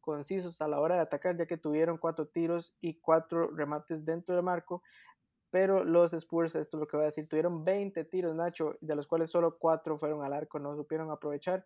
concisos 0.05 0.61
a 0.61 0.67
la 0.67 0.79
hora 0.79 0.95
de 0.95 1.01
atacar, 1.01 1.35
ya 1.35 1.47
que 1.47 1.57
tuvieron 1.57 1.97
cuatro 1.97 2.27
tiros 2.27 2.75
y 2.79 2.99
cuatro 3.01 3.49
remates 3.49 4.05
dentro 4.05 4.35
del 4.35 4.43
marco. 4.43 4.83
Pero 5.49 5.83
los 5.83 6.13
Spurs, 6.13 6.53
esto 6.55 6.77
es 6.77 6.79
lo 6.79 6.87
que 6.87 6.95
voy 6.95 7.05
a 7.05 7.07
decir, 7.07 7.27
tuvieron 7.27 7.65
20 7.65 8.05
tiros, 8.05 8.35
Nacho, 8.35 8.75
de 8.81 8.95
los 8.95 9.07
cuales 9.07 9.31
solo 9.31 9.57
cuatro 9.57 9.97
fueron 9.97 10.23
al 10.23 10.33
arco, 10.33 10.59
no 10.59 10.75
supieron 10.75 11.09
aprovechar. 11.09 11.65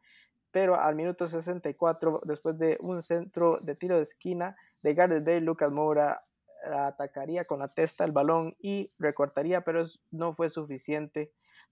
Pero 0.52 0.80
al 0.80 0.95
minuto 0.95 1.28
64, 1.28 2.21
después 2.23 2.58
de 2.58 2.78
un 2.82 3.02
centro 3.02 3.58
de 3.62 3.75
tiro 3.75 3.97
de 3.97 4.04
esquina 4.04 4.56
de 4.82 4.93
Gareth 4.93 5.25
Bale, 5.25 5.41
Lucas 5.41 5.71
Moura 5.71 6.23
atacaría 6.63 7.45
con 7.45 7.60
la 7.60 7.67
testa 7.67 8.06
el 8.06 8.12
balón 8.12 8.56
y 8.60 8.89
recortaría, 8.99 9.62
pero 9.62 9.84
no 10.12 10.34
fue 10.34 10.49
suficiente 10.49 11.32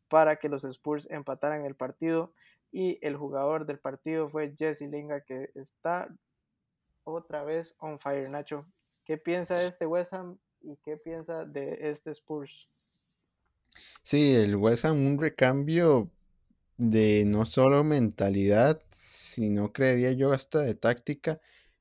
para 0.09 0.37
que 0.37 0.49
los 0.49 0.63
Spurs 0.63 1.07
empataran 1.09 1.65
el 1.65 1.75
partido. 1.75 2.33
Y 2.71 2.99
el 3.05 3.15
jugador 3.15 3.65
del 3.65 3.79
partido 3.79 4.29
fue 4.29 4.53
Jesse 4.57 4.81
Linga, 4.81 5.21
que 5.21 5.49
está 5.55 6.09
otra 7.07 7.43
vez 7.43 7.73
on 7.79 7.99
fire, 7.99 8.29
Nacho. 8.29 8.65
¿Qué 9.05 9.17
piensa 9.17 9.57
de 9.57 9.67
este 9.67 9.85
West 9.85 10.13
Ham 10.13 10.37
y 10.61 10.75
qué 10.77 10.97
piensa 10.97 11.45
de 11.45 11.89
este 11.89 12.11
Spurs? 12.11 12.67
Sí, 14.03 14.33
el 14.33 14.55
West 14.55 14.85
Ham 14.85 15.05
un 15.05 15.19
recambio 15.19 16.09
de 16.77 17.23
no 17.25 17.45
solo 17.45 17.83
mentalidad, 17.83 18.81
sino 18.89 19.71
creería 19.71 20.11
yo 20.11 20.33
hasta 20.33 20.59
de 20.59 20.75
táctica, 20.75 21.39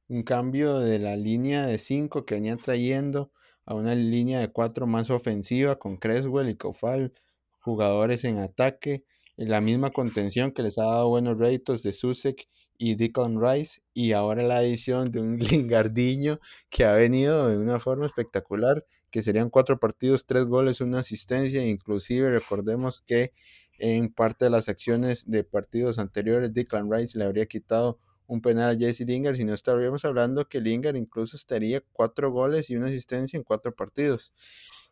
un 0.08 0.22
cambio 0.22 0.78
de 0.78 0.98
la 0.98 1.16
línea 1.16 1.66
de 1.66 1.78
5 1.78 2.24
que 2.24 2.36
venía 2.36 2.56
trayendo 2.56 3.32
a 3.64 3.74
una 3.74 3.94
línea 3.94 4.40
de 4.40 4.52
4 4.52 4.86
más 4.86 5.10
ofensiva 5.10 5.76
con 5.76 5.96
Creswell 5.96 6.48
y 6.48 6.56
Kofal, 6.56 7.12
jugadores 7.58 8.24
en 8.24 8.38
ataque, 8.38 9.04
en 9.36 9.50
la 9.50 9.60
misma 9.60 9.90
contención 9.90 10.52
que 10.52 10.62
les 10.62 10.78
ha 10.78 10.84
dado 10.84 11.08
buenos 11.08 11.36
réditos 11.36 11.82
de 11.82 11.92
Susek 11.92 12.48
y 12.78 12.94
Declan 12.96 13.40
Rice 13.40 13.80
y 13.94 14.12
ahora 14.12 14.42
la 14.42 14.62
edición 14.62 15.10
de 15.10 15.20
un 15.20 15.38
Lingardiño 15.38 16.40
que 16.68 16.84
ha 16.84 16.94
venido 16.94 17.48
de 17.48 17.58
una 17.58 17.80
forma 17.80 18.06
espectacular, 18.06 18.84
que 19.10 19.22
serían 19.22 19.50
cuatro 19.50 19.78
partidos, 19.78 20.26
tres 20.26 20.44
goles, 20.46 20.80
una 20.80 21.00
asistencia, 21.00 21.64
inclusive 21.66 22.30
recordemos 22.30 23.02
que 23.02 23.32
en 23.78 24.12
parte 24.12 24.46
de 24.46 24.50
las 24.50 24.68
acciones 24.68 25.28
de 25.30 25.44
partidos 25.44 25.98
anteriores 25.98 26.54
Declan 26.54 26.90
Rice 26.90 27.18
le 27.18 27.24
habría 27.24 27.46
quitado 27.46 27.98
un 28.26 28.40
penal 28.40 28.70
a 28.70 28.78
Jesse 28.78 29.00
Lingard, 29.00 29.36
si 29.36 29.44
no 29.44 29.54
estaríamos 29.54 30.04
hablando 30.04 30.48
que 30.48 30.60
Lingard 30.60 30.96
incluso 30.96 31.36
estaría 31.36 31.80
cuatro 31.92 32.32
goles 32.32 32.70
y 32.70 32.76
una 32.76 32.86
asistencia 32.86 33.36
en 33.36 33.44
cuatro 33.44 33.74
partidos. 33.74 34.32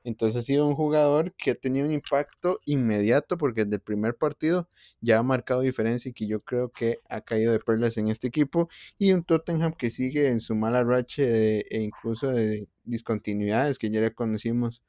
Entonces 0.05 0.39
ha 0.39 0.43
sido 0.43 0.67
un 0.69 0.75
jugador 0.75 1.33
que 1.35 1.53
ha 1.53 1.55
tenido 1.55 1.87
un 1.87 1.93
impacto 1.93 2.61
inmediato 2.67 3.39
porque 3.39 3.65
desde 3.65 3.77
el 3.77 3.83
primer 3.83 4.17
partido 4.17 4.69
ya 5.01 5.19
ha 5.19 5.23
marcado 5.23 5.63
diferencia 5.63 6.11
y 6.11 6.13
que 6.13 6.27
yo 6.27 6.41
creo 6.41 6.71
que 6.71 7.01
ha 7.09 7.23
caído 7.23 7.53
de 7.53 7.59
perlas 7.61 7.97
en 7.97 8.09
este 8.09 8.29
equipo. 8.29 8.69
Y 8.99 9.13
un 9.13 9.25
Tottenham 9.25 9.73
que 9.73 9.91
sigue 9.91 10.29
en 10.29 10.41
su 10.41 10.55
mala 10.55 10.85
racha 10.85 11.23
e 11.25 11.81
incluso 11.81 12.29
de 12.29 12.69
discontinuidades 12.85 13.79
que 13.79 13.91
ya 13.91 14.01
le 14.01 14.15
conocimos 14.15 14.83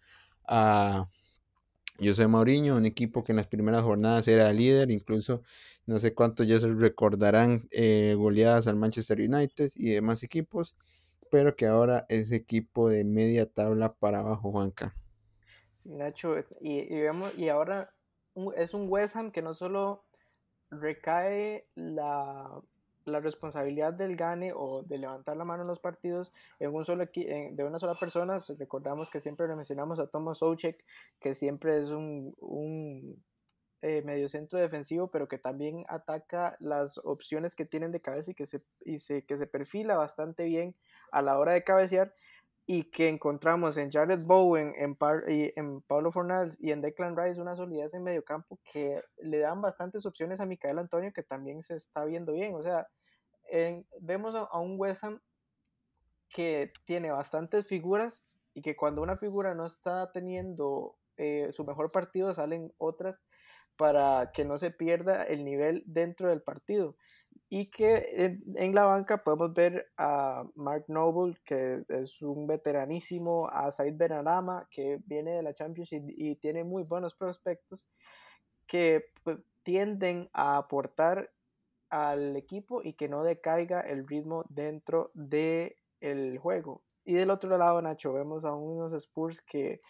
a 0.48 1.08
José 2.00 2.28
Mourinho, 2.28 2.76
un 2.76 2.86
equipo 2.86 3.24
que 3.24 3.32
en 3.32 3.38
las 3.38 3.48
primeras 3.48 3.84
jornadas 3.84 4.28
era 4.28 4.52
líder, 4.52 4.92
incluso 4.92 5.44
no 5.86 6.00
sé 6.00 6.14
cuántos 6.14 6.48
ya 6.48 6.60
se 6.60 6.68
recordarán 6.68 7.68
eh, 7.72 8.16
goleadas 8.18 8.68
al 8.68 8.76
Manchester 8.76 9.22
United 9.22 9.72
y 9.76 9.92
demás 9.92 10.24
equipos, 10.24 10.76
pero 11.32 11.56
que 11.56 11.68
ahora 11.68 12.06
es 12.10 12.32
equipo 12.32 12.90
de 12.90 13.04
media 13.06 13.46
tabla 13.46 13.94
para 13.94 14.20
abajo, 14.20 14.52
Juanca. 14.52 14.94
Nacho, 15.86 16.36
y, 16.62 16.88
vemos, 17.00 17.38
y 17.38 17.50
ahora 17.50 17.92
es 18.58 18.74
un 18.74 18.90
West 18.90 19.16
Ham 19.16 19.32
que 19.32 19.42
no 19.42 19.54
solo 19.54 20.04
recae 20.72 21.68
la, 21.76 22.62
responsabilidad 23.06 23.94
del 23.94 24.16
gane 24.16 24.52
o 24.52 24.82
de 24.82 24.98
levantar 24.98 25.38
la 25.38 25.46
mano 25.46 25.62
en 25.62 25.68
los 25.68 25.80
partidos 25.80 26.34
en 26.60 26.74
un 26.74 26.86
solo 26.86 27.06
de 27.06 27.64
una 27.64 27.78
sola 27.78 27.94
persona. 28.00 28.42
Pues, 28.46 28.58
recordamos 28.58 29.12
que 29.12 29.20
siempre 29.20 29.48
le 29.48 29.56
mencionamos 29.56 30.00
a 30.00 30.08
Thomas 30.08 30.40
Soucek, 30.40 30.84
que 31.20 31.36
siempre 31.36 31.80
es 31.80 31.90
un, 31.90 32.34
un 32.40 33.24
eh, 33.84 34.02
medio 34.02 34.28
centro 34.28 34.58
defensivo, 34.58 35.12
pero 35.12 35.28
que 35.28 35.38
también 35.38 35.86
ataca 35.88 36.58
las 36.60 37.00
opciones 37.04 37.54
que 37.54 37.66
tienen 37.66 37.92
de 37.92 38.02
cabeza 38.02 38.32
y 38.32 38.34
que 38.34 38.48
se, 38.48 38.64
y 38.84 38.98
se, 38.98 39.24
que 39.24 39.38
se 39.38 39.46
perfila 39.46 39.96
bastante 39.96 40.46
bien 40.46 40.74
a 41.12 41.22
la 41.22 41.38
hora 41.38 41.54
de 41.54 41.64
cabecear 41.64 42.12
y 42.68 42.86
que 42.86 43.10
encontramos 43.10 43.78
en 43.78 43.92
Jared 43.92 44.26
Bowen, 44.26 44.74
en, 44.78 44.98
y 45.28 45.54
en 45.56 45.82
Pablo 45.82 46.12
Fornals 46.12 46.58
y 46.60 46.72
en 46.72 46.82
Declan 46.82 47.16
Rice 47.16 47.40
una 47.40 47.56
solidez 47.56 47.94
en 47.94 48.04
medio 48.04 48.24
campo 48.24 48.60
que 48.72 49.04
le 49.18 49.40
dan 49.40 49.62
bastantes 49.62 50.06
opciones 50.06 50.40
a 50.40 50.46
Micael 50.46 50.80
Antonio 50.80 51.14
que 51.14 51.22
también 51.22 51.62
se 51.62 51.76
está 51.76 52.06
viendo 52.06 52.34
bien. 52.34 52.56
O 52.56 52.64
sea, 52.64 52.88
vemos 54.02 54.34
a, 54.34 54.60
un 54.60 54.80
West 54.80 55.04
que 56.30 56.74
tiene 56.86 57.12
bastantes 57.12 57.68
figuras 57.68 58.24
y 58.56 58.62
que 58.64 58.76
cuando 58.76 59.04
una 59.04 59.18
figura 59.18 59.54
no 59.54 59.68
está 59.68 60.12
teniendo 60.12 60.96
eh, 61.18 61.52
su 61.54 61.66
mejor 61.66 61.92
partido 61.92 62.34
salen 62.34 62.74
otras 62.78 63.22
para 63.78 64.32
que 64.34 64.44
no 64.44 64.58
se 64.58 64.72
pierda 64.72 65.24
el 65.24 65.46
nivel 65.46 65.84
dentro 65.86 66.30
del 66.30 66.42
partido 66.42 66.96
y 67.50 67.68
que 67.68 68.40
en, 68.56 68.76
la 68.76 68.86
banca 68.86 69.24
podemos 69.24 69.54
ver 69.54 69.92
a 69.98 70.44
Mark 70.56 70.86
Noble, 70.88 71.38
que 71.46 71.84
es 71.90 72.22
un 72.22 72.48
veteranísimo, 72.48 73.48
a 73.50 73.72
Said 73.72 73.96
Benarama, 73.96 74.68
que 74.72 75.00
viene 75.06 75.32
de 75.32 75.44
la 75.44 75.54
Champions 75.54 75.90
y, 75.92 76.36
tiene 76.36 76.64
muy 76.64 76.84
buenos 76.84 77.14
prospectos, 77.14 77.88
que 78.68 79.12
pues, 79.24 79.38
tienden 79.64 80.30
a 80.34 80.58
aportar 80.58 81.32
al 81.90 82.36
equipo 82.36 82.82
y 82.84 82.94
que 82.94 83.08
no 83.08 83.24
decaiga 83.24 83.80
el 83.82 84.08
ritmo 84.08 84.46
dentro 84.50 85.12
del 85.14 85.76
el 86.02 86.38
juego. 86.40 86.84
Y 87.04 87.14
del 87.14 87.30
otro 87.30 87.58
lado, 87.58 87.82
Nacho, 87.82 88.12
vemos 88.12 88.44
a 88.44 88.54
unos 88.54 88.92
Spurs 88.94 89.42
que 89.42 89.82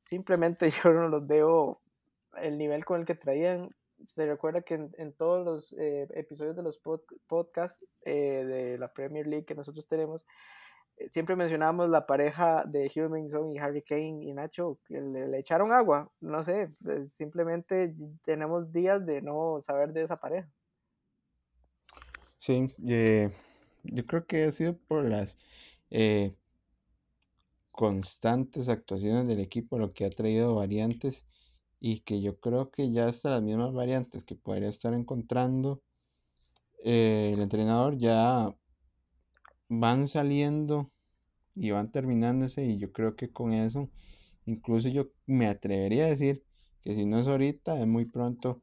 simplemente 0.00 0.70
yo 0.84 0.92
no 0.92 1.08
los 1.08 1.26
veo 1.26 1.80
el 2.36 2.56
nivel 2.56 2.84
con 2.84 3.00
el 3.00 3.06
que 3.06 3.14
traían 3.14 3.74
se 4.04 4.26
recuerda 4.26 4.62
que 4.62 4.74
en, 4.74 5.12
todos 5.12 5.44
los 5.44 5.72
eh, 5.78 6.06
episodios 6.14 6.56
de 6.56 6.62
los 6.62 6.80
podcasts 7.26 7.84
eh, 8.04 8.44
de 8.44 8.78
la 8.78 8.92
Premier 8.92 9.26
League 9.26 9.44
que 9.44 9.54
nosotros 9.54 9.86
tenemos, 9.86 10.24
eh, 10.96 11.08
siempre 11.10 11.36
mencionábamos 11.36 11.90
la 11.90 12.06
pareja 12.06 12.64
de 12.66 12.86
Hugh 12.86 13.54
y 13.54 13.58
Harry 13.58 13.82
Kane 13.82 14.24
y 14.24 14.32
Nacho, 14.32 14.78
que 14.86 15.00
le, 15.00 15.38
echaron 15.38 15.72
agua, 15.72 16.10
no 16.20 16.44
sé, 16.44 16.70
eh, 16.88 17.06
simplemente 17.06 17.94
tenemos 18.24 18.72
días 18.72 19.04
de 19.04 19.22
no 19.22 19.60
saber 19.60 19.92
de 19.92 20.02
esa 20.02 20.16
pareja. 20.16 20.48
Sí, 22.38 22.74
yo 23.84 24.06
creo 24.06 24.26
que 24.26 24.44
ha 24.44 24.52
sido 24.52 24.76
por 24.76 25.04
las 25.04 25.38
constantes 27.72 28.68
actuaciones 28.68 29.26
del 29.26 29.40
equipo 29.40 29.78
lo 29.78 29.92
que 29.92 30.04
ha 30.04 30.10
traído 30.10 30.54
variantes 30.54 31.26
y 31.80 32.00
que 32.00 32.20
yo 32.20 32.38
creo 32.38 32.70
que 32.70 32.90
ya 32.92 33.08
hasta 33.08 33.30
las 33.30 33.42
mismas 33.42 33.72
variantes 33.72 34.24
que 34.24 34.36
podría 34.36 34.68
estar 34.68 34.94
encontrando 34.94 35.82
el 36.84 37.40
entrenador 37.40 37.96
ya 37.96 38.54
van 39.68 40.06
saliendo 40.06 40.90
y 41.54 41.70
van 41.70 41.90
terminándose 41.90 42.64
y 42.64 42.78
yo 42.78 42.92
creo 42.92 43.16
que 43.16 43.30
con 43.30 43.52
eso, 43.52 43.88
incluso 44.44 44.88
yo 44.88 45.08
me 45.26 45.46
atrevería 45.46 46.06
a 46.06 46.10
decir 46.10 46.44
que 46.82 46.94
si 46.94 47.06
no 47.06 47.18
es 47.18 47.26
ahorita, 47.26 47.80
es 47.80 47.86
muy 47.86 48.04
pronto, 48.04 48.60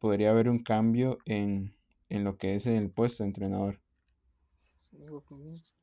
podría 0.00 0.30
haber 0.30 0.48
un 0.48 0.62
cambio 0.62 1.18
en, 1.24 1.74
lo 2.08 2.36
que 2.36 2.56
es 2.56 2.66
el 2.66 2.90
puesto 2.90 3.22
de 3.22 3.28
entrenador. 3.28 3.80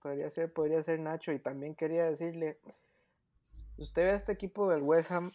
Podría 0.02 0.30
ser, 0.30 0.52
podría 0.52 0.84
ser 0.84 1.00
Nacho 1.00 1.32
y 1.32 1.40
también 1.40 1.76
quería 1.76 2.04
decirle, 2.04 2.60
usted 3.78 4.04
ve 4.04 4.12
a 4.12 4.16
este 4.16 4.34
equipo 4.34 4.70
del 4.70 4.82
West 4.82 5.12
Ham 5.12 5.32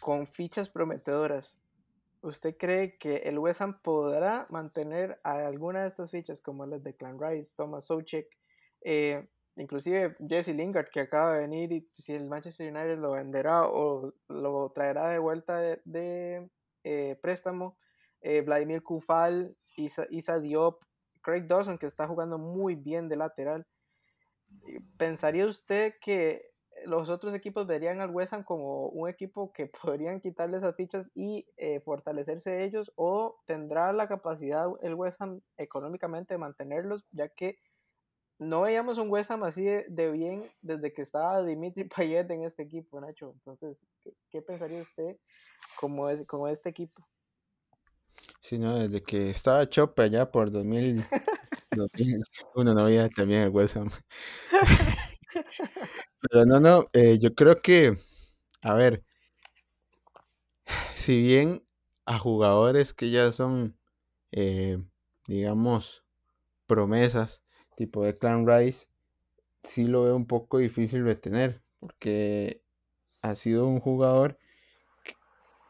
con 0.00 0.26
fichas 0.26 0.68
prometedoras. 0.68 1.58
¿Usted 2.20 2.56
cree 2.56 2.98
que 2.98 3.16
el 3.18 3.38
West 3.38 3.60
Ham 3.60 3.80
podrá 3.80 4.46
mantener 4.50 5.20
a 5.22 5.46
alguna 5.46 5.82
de 5.82 5.88
estas 5.88 6.10
fichas 6.10 6.40
como 6.40 6.66
las 6.66 6.82
de 6.82 6.96
Clan 6.96 7.18
Rice, 7.20 7.54
Thomas 7.56 7.86
Soucek, 7.86 8.26
eh, 8.82 9.28
inclusive 9.56 10.16
Jesse 10.26 10.48
Lingard 10.48 10.88
que 10.90 11.00
acaba 11.00 11.34
de 11.34 11.40
venir 11.40 11.72
y 11.72 11.88
si 11.96 12.12
el 12.12 12.26
Manchester 12.26 12.72
United 12.72 12.98
lo 12.98 13.12
venderá 13.12 13.68
o 13.68 14.14
lo 14.28 14.72
traerá 14.74 15.08
de 15.10 15.18
vuelta 15.18 15.58
de, 15.84 16.48
eh, 16.84 17.18
préstamo, 17.20 17.78
eh, 18.20 18.40
Vladimir 18.40 18.82
Kufal, 18.82 19.56
Isa, 19.76 20.40
Diop, 20.40 20.82
Craig 21.22 21.46
Dawson 21.46 21.78
que 21.78 21.86
está 21.86 22.08
jugando 22.08 22.38
muy 22.38 22.74
bien 22.74 23.08
de 23.08 23.16
lateral. 23.16 23.66
¿Pensaría 24.96 25.46
usted 25.46 25.94
que 26.00 26.50
los 26.88 27.08
otros 27.08 27.34
equipos 27.34 27.66
verían 27.66 28.00
al 28.00 28.10
West 28.10 28.32
Ham 28.32 28.42
como 28.42 28.88
un 28.88 29.08
equipo 29.08 29.52
que 29.52 29.66
podrían 29.82 30.20
quitarle 30.20 30.56
esas 30.56 30.76
fichas 30.76 31.10
y 31.14 31.46
eh, 31.56 31.80
fortalecerse 31.80 32.64
ellos 32.64 32.90
o 32.96 33.36
tendrá 33.46 33.92
la 33.92 34.08
capacidad 34.08 34.66
el 34.82 34.94
West 34.94 35.20
Ham 35.20 35.40
económicamente 35.56 36.34
de 36.34 36.38
mantenerlos 36.38 37.04
ya 37.12 37.28
que 37.28 37.58
no 38.38 38.62
veíamos 38.62 38.98
un 38.98 39.10
West 39.10 39.30
Ham 39.30 39.42
así 39.42 39.64
de, 39.64 40.10
bien 40.12 40.48
desde 40.62 40.92
que 40.92 41.02
estaba 41.02 41.42
Dimitri 41.42 41.84
Payet 41.96 42.30
en 42.30 42.44
este 42.44 42.62
equipo, 42.62 43.00
Nacho. 43.00 43.32
Entonces, 43.34 43.84
¿qué, 44.30 44.42
pensaría 44.42 44.80
usted 44.80 45.16
como, 45.80 46.08
es, 46.08 46.24
como 46.26 46.46
este 46.46 46.68
equipo? 46.68 47.04
Sí, 48.40 48.58
no, 48.58 48.78
desde 48.78 49.02
que 49.02 49.30
estaba 49.30 49.68
Chope 49.68 50.02
allá 50.02 50.30
por 50.30 50.52
2000, 50.52 51.04
2001 51.72 52.74
no 52.74 52.80
había 52.80 53.08
también 53.08 53.42
el 53.42 53.50
West 53.50 53.76
Ham. 53.76 53.90
Pero 56.20 56.44
no, 56.46 56.60
no, 56.60 56.86
eh, 56.92 57.18
yo 57.20 57.34
creo 57.34 57.56
que, 57.56 57.94
a 58.62 58.74
ver, 58.74 59.04
si 60.94 61.22
bien 61.22 61.62
a 62.06 62.18
jugadores 62.18 62.94
que 62.94 63.10
ya 63.10 63.32
son, 63.32 63.76
eh, 64.32 64.78
digamos, 65.26 66.04
promesas, 66.66 67.42
tipo 67.76 68.04
de 68.04 68.16
Clan 68.16 68.46
Rice, 68.48 68.88
sí 69.64 69.84
lo 69.86 70.04
veo 70.04 70.16
un 70.16 70.26
poco 70.26 70.58
difícil 70.58 71.04
retener, 71.04 71.62
porque 71.80 72.62
ha 73.22 73.34
sido 73.36 73.66
un 73.68 73.80
jugador 73.80 74.38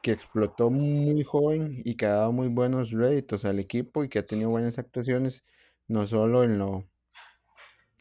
que 0.03 0.11
explotó 0.11 0.71
muy 0.71 1.23
joven 1.23 1.83
y 1.85 1.95
que 1.97 2.07
ha 2.07 2.11
dado 2.17 2.33
muy 2.33 2.49
buenos 2.49 2.91
réditos 2.91 3.45
al 3.45 3.61
equipo 3.61 4.03
y 4.03 4.09
que 4.09 4.19
ha 4.19 4.27
tenido 4.27 4.51
buenas 4.51 4.77
actuaciones, 4.79 5.45
no 5.87 6.07
solo 6.09 6.43
en 6.43 6.59
lo 6.59 6.85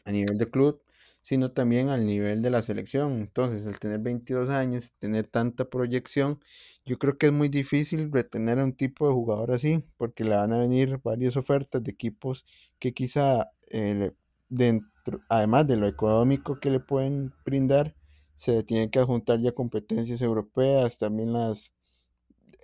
a 0.04 0.10
nivel 0.10 0.38
de 0.38 0.50
club, 0.50 0.80
sino 1.28 1.52
también 1.52 1.90
al 1.90 2.06
nivel 2.06 2.40
de 2.40 2.48
la 2.48 2.62
selección. 2.62 3.20
Entonces, 3.20 3.66
al 3.66 3.78
tener 3.78 4.00
22 4.00 4.48
años, 4.48 4.94
tener 4.98 5.26
tanta 5.26 5.66
proyección, 5.68 6.40
yo 6.86 6.98
creo 6.98 7.18
que 7.18 7.26
es 7.26 7.32
muy 7.32 7.50
difícil 7.50 8.10
retener 8.10 8.58
a 8.58 8.64
un 8.64 8.72
tipo 8.72 9.06
de 9.06 9.12
jugador 9.12 9.52
así, 9.52 9.84
porque 9.98 10.24
le 10.24 10.30
van 10.30 10.54
a 10.54 10.56
venir 10.56 10.98
varias 11.04 11.36
ofertas 11.36 11.84
de 11.84 11.90
equipos 11.90 12.46
que 12.78 12.94
quizá 12.94 13.50
eh, 13.70 14.12
dentro, 14.48 15.20
además 15.28 15.66
de 15.66 15.76
lo 15.76 15.86
económico 15.86 16.60
que 16.60 16.70
le 16.70 16.80
pueden 16.80 17.34
brindar, 17.44 17.94
se 18.36 18.62
tienen 18.62 18.88
que 18.88 18.98
adjuntar 19.00 19.38
ya 19.42 19.52
competencias 19.52 20.22
europeas, 20.22 20.96
también 20.96 21.34
las 21.34 21.74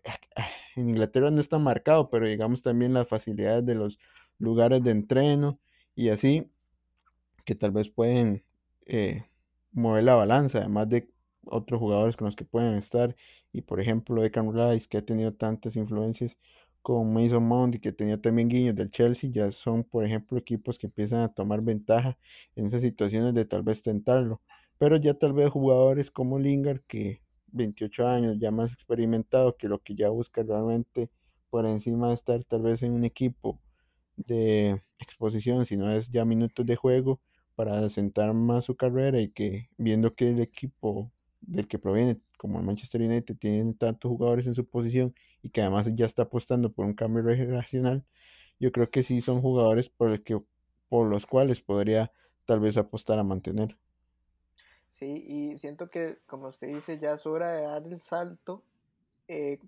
en 0.77 0.88
Inglaterra 0.88 1.31
no 1.31 1.42
está 1.42 1.59
marcado, 1.59 2.09
pero 2.09 2.27
digamos 2.27 2.62
también 2.62 2.94
las 2.94 3.09
facilidades 3.09 3.66
de 3.66 3.74
los 3.74 3.98
lugares 4.38 4.83
de 4.83 4.92
entreno 4.92 5.61
y 5.94 6.09
así 6.09 6.50
que 7.44 7.55
tal 7.55 7.72
vez 7.72 7.90
pueden 7.90 8.42
eh, 8.87 9.25
mover 9.73 10.05
la 10.05 10.14
balanza, 10.14 10.59
además 10.59 10.88
de 10.88 11.11
otros 11.47 11.81
jugadores 11.81 12.16
con 12.16 12.27
los 12.27 12.37
que 12.37 12.44
pueden 12.44 12.75
estar. 12.75 13.14
Y 13.53 13.62
por 13.62 13.81
ejemplo, 13.81 14.23
Declan 14.23 14.53
Rice, 14.55 14.88
que 14.88 14.99
ha 14.99 15.05
tenido 15.05 15.35
tantas 15.35 15.77
influencias 15.77 16.37
con 16.83 17.12
Mason 17.14 17.42
Mount 17.44 17.77
y 17.77 17.79
que 17.81 17.92
tenía 17.92 18.20
también 18.20 18.49
guiños 18.49 18.75
del 18.77 18.90
Chelsea, 18.90 19.31
ya 19.31 19.51
son, 19.53 19.85
por 19.85 20.05
ejemplo, 20.05 20.38
equipos 20.38 20.79
que 20.79 20.87
empiezan 20.87 21.20
a 21.20 21.33
tomar 21.33 21.62
ventaja 21.62 22.18
en 22.57 22.66
esas 22.66 22.83
situaciones 22.83 23.35
de 23.35 23.44
tal 23.47 23.62
vez 23.62 23.83
tentarlo. 23.83 24.42
Pero 24.79 24.97
ya 24.97 25.14
tal 25.14 25.33
vez 25.33 25.51
jugadores 25.51 26.11
como 26.11 26.38
Lingard, 26.38 26.83
que 26.87 27.23
28 27.53 28.07
años, 28.07 28.38
ya 28.38 28.51
más 28.51 28.73
experimentado, 28.73 29.57
que 29.57 29.68
lo 29.68 29.79
que 29.81 29.94
ya 29.94 30.11
busca 30.11 30.42
realmente 30.42 31.11
por 31.51 31.66
encima 31.66 32.09
de 32.09 32.14
estar 32.14 32.44
tal 32.44 32.62
vez 32.62 32.83
en 32.83 32.92
un 32.92 33.05
equipo 33.05 33.61
de 34.16 34.83
exposición, 34.99 35.66
sino 35.66 35.90
es 35.90 36.11
ya 36.11 36.25
minutos 36.25 36.66
de 36.66 36.77
juego, 36.77 37.20
para 37.55 37.79
asentar 37.79 38.33
más 38.35 38.64
su 38.64 38.77
carrera 38.77 39.21
y 39.21 39.29
que 39.29 39.69
viendo 39.77 40.14
que 40.14 40.29
el 40.29 40.40
equipo 40.40 41.11
del 41.40 41.69
que 41.69 41.79
proviene, 41.79 42.19
como 42.38 42.59
el 42.59 42.64
Manchester 42.67 43.01
United, 43.01 43.37
tiene 43.37 43.75
tantos 43.75 44.09
jugadores 44.09 44.47
en 44.47 44.55
su 44.55 44.67
posición 44.67 45.14
y 45.43 45.51
que 45.51 45.61
además 45.61 45.93
ya 45.95 46.07
está 46.07 46.23
apostando 46.23 46.73
por 46.73 46.87
un 46.87 46.95
cambio 46.95 47.23
regional, 47.23 48.05
yo 48.59 48.73
creo 48.73 48.90
que 48.90 49.03
sí 49.03 49.21
son 49.21 49.40
jugadores 49.40 49.88
por, 49.88 50.11
el 50.11 50.23
que, 50.23 50.40
por 50.88 51.09
los 51.09 51.27
cuales 51.27 51.61
podría 51.61 52.12
tal 52.45 52.61
vez 52.61 52.77
apostar 52.77 53.19
a 53.19 53.25
mantener. 53.25 53.77
Sí, 54.90 55.25
y 55.27 55.59
siento 55.59 55.90
que, 55.90 56.19
como 56.27 56.53
se 56.53 56.69
dice, 56.69 56.99
ya 56.99 57.14
es 57.14 57.27
hora 57.27 57.53
de 57.53 57.62
dar 57.62 57.83
el 57.85 58.01
salto, 58.01 58.62
eh, 59.27 59.59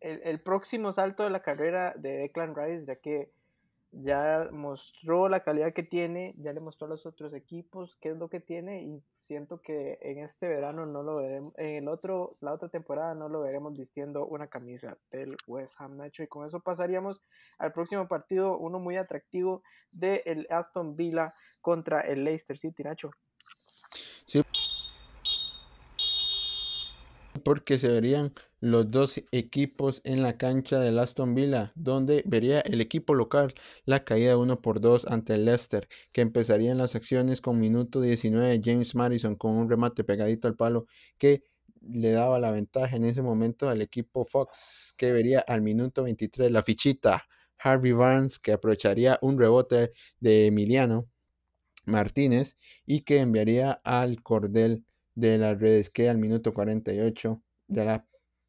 el, 0.00 0.20
el, 0.24 0.40
próximo 0.40 0.92
salto 0.92 1.22
de 1.22 1.30
la 1.30 1.42
carrera 1.42 1.94
de 1.96 2.18
Declan 2.18 2.56
Rice, 2.56 2.84
ya 2.86 2.96
que 2.96 3.30
ya 3.90 4.48
mostró 4.52 5.28
la 5.28 5.42
calidad 5.42 5.72
que 5.72 5.82
tiene, 5.82 6.34
ya 6.38 6.52
le 6.52 6.60
mostró 6.60 6.86
a 6.86 6.90
los 6.90 7.06
otros 7.06 7.32
equipos 7.32 7.96
qué 8.00 8.10
es 8.10 8.16
lo 8.18 8.28
que 8.28 8.40
tiene 8.40 8.82
y 8.82 9.02
siento 9.20 9.60
que 9.60 9.98
en 10.02 10.18
este 10.18 10.48
verano 10.48 10.86
no 10.86 11.02
lo 11.02 11.16
veremos, 11.16 11.52
en 11.56 11.76
el 11.76 11.88
otro, 11.88 12.36
la 12.40 12.52
otra 12.52 12.68
temporada 12.68 13.14
no 13.14 13.28
lo 13.28 13.40
veremos 13.40 13.76
vistiendo 13.76 14.26
una 14.26 14.48
camisa 14.48 14.98
del 15.10 15.36
West 15.46 15.74
Ham 15.78 15.96
Nacho 15.96 16.22
y 16.22 16.26
con 16.26 16.46
eso 16.46 16.60
pasaríamos 16.60 17.22
al 17.58 17.72
próximo 17.72 18.08
partido, 18.08 18.58
uno 18.58 18.78
muy 18.78 18.96
atractivo 18.96 19.62
de 19.90 20.22
el 20.26 20.46
Aston 20.50 20.96
Villa 20.96 21.32
contra 21.60 22.00
el 22.00 22.24
Leicester 22.24 22.58
City 22.58 22.82
Nacho. 22.82 23.10
Sí, 24.26 24.42
porque 27.42 27.78
se 27.78 27.88
verían 27.88 28.32
los 28.60 28.90
dos 28.90 29.22
equipos 29.30 30.00
en 30.04 30.22
la 30.22 30.36
cancha 30.36 30.80
del 30.80 30.98
Aston 30.98 31.34
Villa, 31.34 31.72
donde 31.76 32.22
vería 32.26 32.60
el 32.60 32.80
equipo 32.80 33.14
local 33.14 33.54
la 33.84 34.04
caída 34.04 34.36
1 34.36 34.60
por 34.60 34.80
2 34.80 35.06
ante 35.06 35.34
el 35.34 35.44
Leicester, 35.44 35.88
que 36.12 36.22
empezaría 36.22 36.72
en 36.72 36.78
las 36.78 36.94
acciones 36.94 37.40
con 37.40 37.60
minuto 37.60 38.00
19 38.00 38.60
James 38.64 38.94
Madison 38.94 39.36
con 39.36 39.52
un 39.52 39.70
remate 39.70 40.04
pegadito 40.04 40.48
al 40.48 40.56
palo 40.56 40.86
que 41.18 41.44
le 41.82 42.10
daba 42.10 42.38
la 42.38 42.50
ventaja 42.50 42.96
en 42.96 43.04
ese 43.04 43.22
momento 43.22 43.68
al 43.68 43.82
equipo 43.82 44.24
Fox, 44.24 44.94
que 44.96 45.12
vería 45.12 45.40
al 45.40 45.62
minuto 45.62 46.02
23 46.02 46.50
la 46.50 46.62
fichita 46.62 47.24
Harvey 47.58 47.92
Barnes, 47.92 48.38
que 48.38 48.52
aprovecharía 48.52 49.18
un 49.22 49.38
rebote 49.38 49.92
de 50.20 50.46
Emiliano 50.46 51.08
Martínez 51.84 52.56
y 52.86 53.02
que 53.02 53.18
enviaría 53.20 53.72
al 53.84 54.22
cordel 54.22 54.84
de 55.14 55.38
las 55.38 55.58
redes 55.58 55.90
que 55.90 56.08
al 56.08 56.18
minuto 56.18 56.52
48 56.52 57.42
de 57.68 57.84
la 57.84 58.06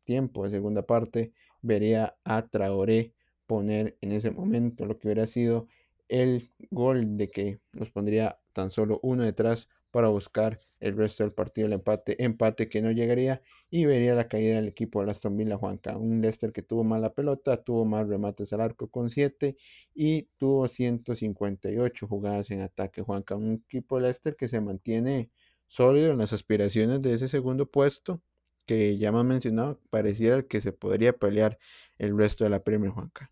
tiempo 0.09 0.43
de 0.43 0.49
segunda 0.49 0.81
parte 0.81 1.33
vería 1.61 2.17
a 2.23 2.47
Traoré 2.47 3.13
poner 3.45 3.95
en 4.01 4.11
ese 4.11 4.31
momento 4.31 4.87
lo 4.87 4.97
que 4.97 5.07
hubiera 5.07 5.27
sido 5.27 5.67
el 6.07 6.51
gol 6.71 7.15
de 7.15 7.27
que 7.29 7.59
los 7.73 7.91
pondría 7.91 8.39
tan 8.53 8.71
solo 8.71 8.99
uno 9.03 9.23
detrás 9.23 9.67
para 9.91 10.07
buscar 10.07 10.57
el 10.79 10.97
resto 10.97 11.23
del 11.23 11.33
partido, 11.33 11.67
el 11.67 11.73
empate, 11.73 12.23
empate 12.23 12.69
que 12.69 12.81
no 12.81 12.89
llegaría 12.89 13.43
y 13.69 13.85
vería 13.85 14.15
la 14.15 14.27
caída 14.27 14.55
del 14.55 14.69
equipo 14.69 15.05
de 15.05 15.11
Aston 15.11 15.37
Villa 15.37 15.57
Juanca. 15.57 15.95
Un 15.95 16.21
Leicester 16.21 16.51
que 16.51 16.63
tuvo 16.63 16.83
mala 16.83 17.13
pelota, 17.13 17.63
tuvo 17.63 17.85
más 17.85 18.07
remates 18.07 18.51
al 18.51 18.61
arco 18.61 18.89
con 18.89 19.11
7 19.11 19.57
y 19.93 20.23
tuvo 20.39 20.67
158 20.67 22.07
jugadas 22.07 22.49
en 22.49 22.61
ataque 22.61 23.03
Juanca. 23.03 23.35
Un 23.35 23.61
equipo 23.63 23.97
de 23.97 24.03
Leicester 24.03 24.35
que 24.35 24.47
se 24.47 24.59
mantiene 24.59 25.29
sólido 25.67 26.11
en 26.11 26.17
las 26.17 26.33
aspiraciones 26.33 27.01
de 27.01 27.13
ese 27.13 27.27
segundo 27.27 27.67
puesto 27.67 28.23
que 28.69 28.99
ya 28.99 29.09
han 29.09 29.27
mencionado, 29.27 29.79
pareciera 29.89 30.43
que 30.43 30.61
se 30.61 30.71
podría 30.71 31.11
pelear 31.11 31.57
el 31.97 32.15
resto 32.15 32.43
de 32.43 32.51
la 32.51 32.63
Premier 32.63 32.91
Juanca. 32.91 33.31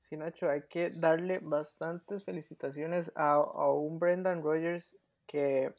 Sí, 0.00 0.16
Nacho, 0.16 0.50
hay 0.50 0.62
que 0.68 0.90
darle 0.90 1.38
bastantes 1.38 2.24
felicitaciones 2.24 3.08
a, 3.14 3.34
a 3.34 3.72
un 3.72 4.00
Brendan 4.00 4.42
Rogers 4.42 4.96
que 5.28 5.72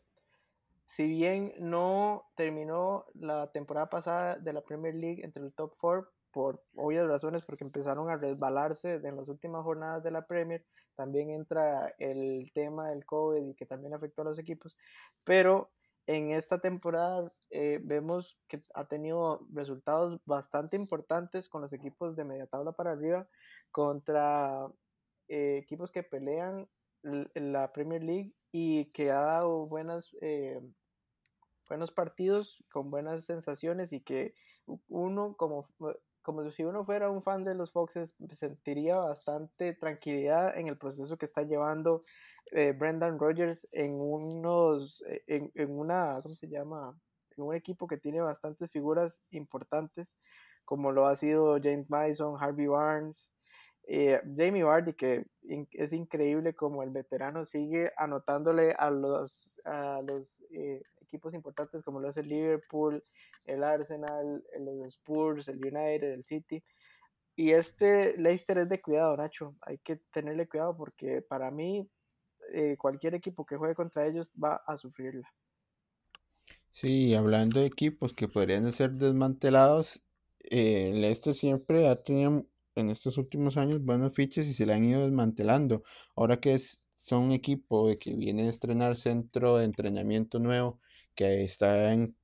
si 0.86 1.08
bien 1.08 1.54
no 1.60 2.24
terminó 2.36 3.04
la 3.16 3.52
temporada 3.52 3.90
pasada 3.90 4.38
de 4.38 4.54
la 4.54 4.62
Premier 4.62 4.96
League 4.96 5.26
entre 5.26 5.44
el 5.44 5.52
top 5.52 5.76
4 5.78 6.10
por 6.32 6.64
obvias 6.78 7.06
razones 7.06 7.44
porque 7.46 7.66
empezaron 7.66 8.10
a 8.10 8.16
resbalarse 8.16 8.94
en 8.94 9.18
las 9.18 9.28
últimas 9.28 9.62
jornadas 9.66 10.04
de 10.06 10.12
la 10.12 10.26
Premier, 10.26 10.64
también 10.96 11.32
entra 11.32 11.94
el 11.98 12.50
tema 12.54 12.92
del 12.92 13.04
COVID 13.04 13.46
y 13.46 13.56
que 13.56 13.66
también 13.66 13.94
afectó 13.94 14.22
a 14.22 14.26
los 14.26 14.40
equipos, 14.40 14.78
pero 15.26 15.70
en 16.10 16.32
esta 16.32 16.58
temporada 16.58 17.32
eh, 17.52 17.80
vemos 17.84 18.36
que 18.48 18.60
ha 18.74 18.88
tenido 18.88 19.46
resultados 19.54 20.20
bastante 20.26 20.76
importantes 20.76 21.48
con 21.48 21.62
los 21.62 21.72
equipos 21.72 22.16
de 22.16 22.24
media 22.24 22.48
tabla 22.48 22.72
para 22.72 22.94
arriba 22.94 23.28
contra 23.72 24.68
eh, 25.28 25.60
equipos 25.62 25.92
que 25.92 26.02
pelean 26.02 26.68
la 27.04 27.72
Premier 27.74 28.02
League 28.02 28.34
y 28.52 28.86
que 28.86 29.12
ha 29.12 29.22
dado 29.22 29.68
buenas, 29.68 30.10
eh, 30.22 30.60
buenos 31.68 31.92
partidos 31.92 32.64
con 32.72 32.90
buenas 32.90 33.26
sensaciones 33.26 33.94
y 33.94 34.02
que 34.02 34.34
uno 34.88 35.36
como, 35.38 35.68
como 36.22 36.50
si 36.52 36.64
uno 36.64 36.86
fuera 36.86 37.10
un 37.10 37.24
fan 37.24 37.44
de 37.44 37.56
los 37.56 37.72
Foxes 37.72 38.16
sentiría 38.34 38.98
bastante 38.98 39.74
tranquilidad 39.74 40.58
en 40.58 40.68
el 40.68 40.78
proceso 40.78 41.18
que 41.18 41.26
está 41.26 41.44
llevando 41.44 42.04
eh, 42.52 42.72
Brendan 42.72 43.20
Rodgers 43.20 43.68
en 43.72 43.94
unos 43.94 45.04
eh, 45.08 45.24
en, 45.28 45.52
en, 45.56 45.72
una 45.78 46.20
¿cómo 46.22 46.36
se 46.36 46.48
llama? 46.48 47.00
en 47.38 47.44
un 47.44 47.56
equipo 47.56 47.88
que 47.88 47.98
tiene 47.98 48.22
bastantes 48.22 48.70
figuras 48.72 49.22
importantes 49.32 50.16
como 50.70 50.92
lo 50.92 51.08
ha 51.08 51.16
sido 51.16 51.58
James 51.60 51.90
Mason, 51.90 52.38
Harvey 52.40 52.68
Barnes, 52.68 53.28
eh, 53.88 54.22
Jamie 54.38 54.62
Vardy, 54.62 54.94
que 54.94 55.26
es 55.72 55.94
increíble 55.94 56.54
como 56.54 56.84
el 56.84 56.92
veterano 56.92 57.44
sigue 57.44 57.92
anotándole 57.98 58.74
a 58.74 58.92
los, 58.92 59.60
a 59.66 60.00
los 60.04 60.44
eh, 60.52 60.84
equipos 61.10 61.34
importantes 61.34 61.84
como 61.84 62.00
lo 62.00 62.10
es 62.10 62.18
el 62.18 62.30
Liverpool, 62.30 63.04
el 63.46 63.64
Arsenal, 63.64 64.44
los 64.60 64.88
Spurs, 64.94 65.48
el 65.48 65.58
United, 65.58 66.14
el 66.14 66.24
City. 66.24 66.64
Y 67.36 67.52
este 67.52 68.18
Leicester 68.18 68.60
es 68.60 68.70
de 68.70 68.82
cuidado, 68.82 69.18
Nacho. 69.18 69.56
Hay 69.62 69.80
que 69.80 69.98
tenerle 70.14 70.48
cuidado 70.48 70.76
porque 70.78 71.22
para 71.22 71.52
mí 71.52 71.90
eh, 72.54 72.78
cualquier 72.78 73.16
equipo 73.16 73.46
que 73.46 73.58
juegue 73.58 73.76
contra 73.76 74.08
ellos 74.08 74.32
va 74.42 74.62
a 74.68 74.78
sufrirla. 74.78 75.28
Sí, 76.72 77.14
hablando 77.16 77.60
de 77.60 77.66
equipos 77.66 78.14
que 78.14 78.28
podrían 78.28 78.72
ser 78.72 78.92
desmantelados, 78.92 80.04
eh, 80.50 80.92
Leicester 80.94 81.34
siempre 81.34 81.88
ha 81.88 82.02
tenido 82.02 82.46
en 82.76 82.90
estos 82.90 83.18
últimos 83.18 83.58
años 83.58 83.84
buenos 83.84 84.14
fiches 84.14 84.48
y 84.48 84.54
se 84.54 84.66
le 84.66 84.74
han 84.74 84.86
ido 84.86 85.02
desmantelando. 85.02 85.84
Ahora 86.16 86.38
que 86.38 86.58
son 86.96 87.24
un 87.24 87.32
equipo 87.32 87.88
de 87.88 87.98
que 87.98 88.16
viene 88.16 88.44
a 88.44 88.50
estrenar 88.50 88.96
centro 88.96 89.58
de 89.58 89.66
entrenamiento 89.66 90.40
nuevo, 90.40 90.80
que 91.20 91.44
está 91.44 91.92
en 91.92 92.16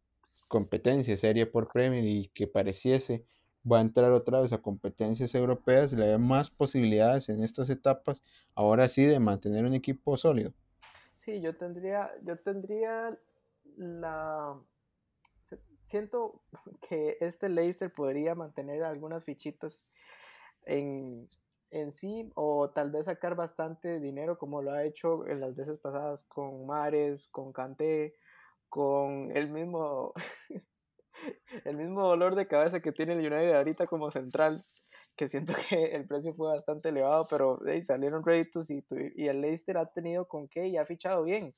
competencia 0.48 1.18
serie 1.18 1.46
por 1.46 1.68
Premier 1.68 2.06
y 2.06 2.30
que 2.30 2.48
pareciese 2.48 3.26
va 3.70 3.80
a 3.80 3.82
entrar 3.82 4.14
otra 4.14 4.40
vez 4.40 4.54
a 4.54 4.62
competencias 4.62 5.36
europeas, 5.36 5.92
le 5.92 6.08
da 6.08 6.18
más 6.18 6.50
posibilidades 6.50 7.28
en 7.28 7.44
estas 7.44 7.70
etapas, 7.70 8.24
ahora 8.54 8.88
sí, 8.88 9.04
de 9.04 9.20
mantener 9.20 9.66
un 9.66 9.74
equipo 9.74 10.16
sólido. 10.16 10.54
Sí, 11.18 11.42
yo 11.42 11.58
tendría, 11.58 12.10
yo 12.24 12.38
tendría 12.38 13.20
la 13.76 14.58
siento 15.82 16.42
que 16.90 17.18
este 17.20 17.50
Leicester 17.50 17.92
podría 17.92 18.34
mantener 18.34 18.82
algunas 18.84 19.26
fichitas 19.26 19.90
en, 20.64 21.28
en 21.72 21.92
sí 21.92 22.32
o 22.36 22.70
tal 22.70 22.92
vez 22.92 23.08
sacar 23.08 23.36
bastante 23.36 24.00
dinero 24.00 24.38
como 24.38 24.62
lo 24.62 24.72
ha 24.72 24.86
hecho 24.86 25.28
en 25.28 25.42
las 25.42 25.54
veces 25.54 25.80
pasadas 25.80 26.24
con 26.24 26.66
Mares, 26.66 27.28
con 27.28 27.52
Kanté, 27.52 28.16
con 28.76 29.32
el 29.38 29.50
mismo 29.50 30.12
el 31.64 31.78
mismo 31.78 32.06
dolor 32.10 32.36
de 32.36 32.46
cabeza 32.46 32.82
que 32.82 32.92
tiene 32.92 33.14
el 33.14 33.20
United 33.20 33.54
ahorita 33.54 33.88
como 33.88 34.12
central, 34.12 34.66
que 35.16 35.30
siento 35.30 35.54
que 35.70 35.96
el 35.96 36.06
precio 36.06 36.34
fue 36.34 36.50
bastante 36.50 36.90
elevado, 36.90 37.26
pero 37.30 37.58
salieron 37.84 38.26
réditos 38.26 38.70
y, 38.70 38.84
y 39.16 39.30
el 39.30 39.40
Leicester 39.40 39.78
ha 39.78 39.86
tenido 39.86 40.28
con 40.28 40.50
qué 40.50 40.68
y 40.68 40.76
ha 40.76 40.86
fichado 40.86 41.24
bien. 41.24 41.54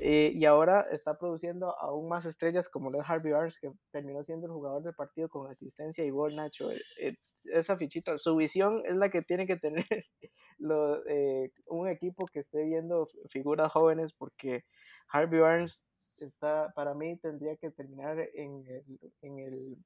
Eh, 0.00 0.32
y 0.34 0.44
ahora 0.44 0.82
está 0.92 1.18
produciendo 1.18 1.76
aún 1.80 2.10
más 2.10 2.26
estrellas 2.26 2.68
como 2.68 2.90
lo 2.90 3.00
es 3.00 3.08
Harvey 3.08 3.32
Barnes, 3.32 3.58
que 3.58 3.72
terminó 3.90 4.22
siendo 4.22 4.46
el 4.46 4.52
jugador 4.52 4.82
del 4.82 4.94
partido 4.94 5.30
con 5.30 5.50
asistencia 5.50 6.04
y 6.04 6.10
gol, 6.10 6.36
Nacho. 6.36 6.70
Eh, 6.70 6.78
eh, 7.00 7.14
esa 7.44 7.78
fichita, 7.78 8.18
su 8.18 8.36
visión 8.36 8.82
es 8.84 8.96
la 8.96 9.08
que 9.08 9.22
tiene 9.22 9.46
que 9.46 9.56
tener 9.56 9.86
un 11.66 11.88
equipo 11.88 12.26
que 12.26 12.40
esté 12.40 12.64
viendo 12.64 13.08
figuras 13.30 13.72
jóvenes, 13.72 14.12
porque 14.12 14.64
Harvey 15.08 15.40
Barnes 15.40 15.87
está, 16.24 16.72
para 16.74 16.94
mí, 16.94 17.16
tendría 17.18 17.56
que 17.56 17.70
terminar 17.70 18.18
en, 18.34 18.64
en, 19.22 19.38
el, 19.38 19.76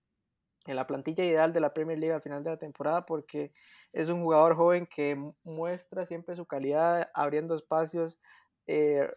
en 0.66 0.76
la 0.76 0.86
plantilla 0.86 1.24
ideal 1.24 1.52
de 1.52 1.60
la 1.60 1.72
Premier 1.72 1.98
League 1.98 2.14
al 2.14 2.22
final 2.22 2.44
de 2.44 2.50
la 2.50 2.58
temporada, 2.58 3.06
porque 3.06 3.52
es 3.92 4.08
un 4.08 4.22
jugador 4.22 4.56
joven 4.56 4.86
que 4.86 5.16
muestra 5.44 6.06
siempre 6.06 6.36
su 6.36 6.46
calidad 6.46 7.10
abriendo 7.14 7.54
espacios 7.54 8.18
eh, 8.66 9.10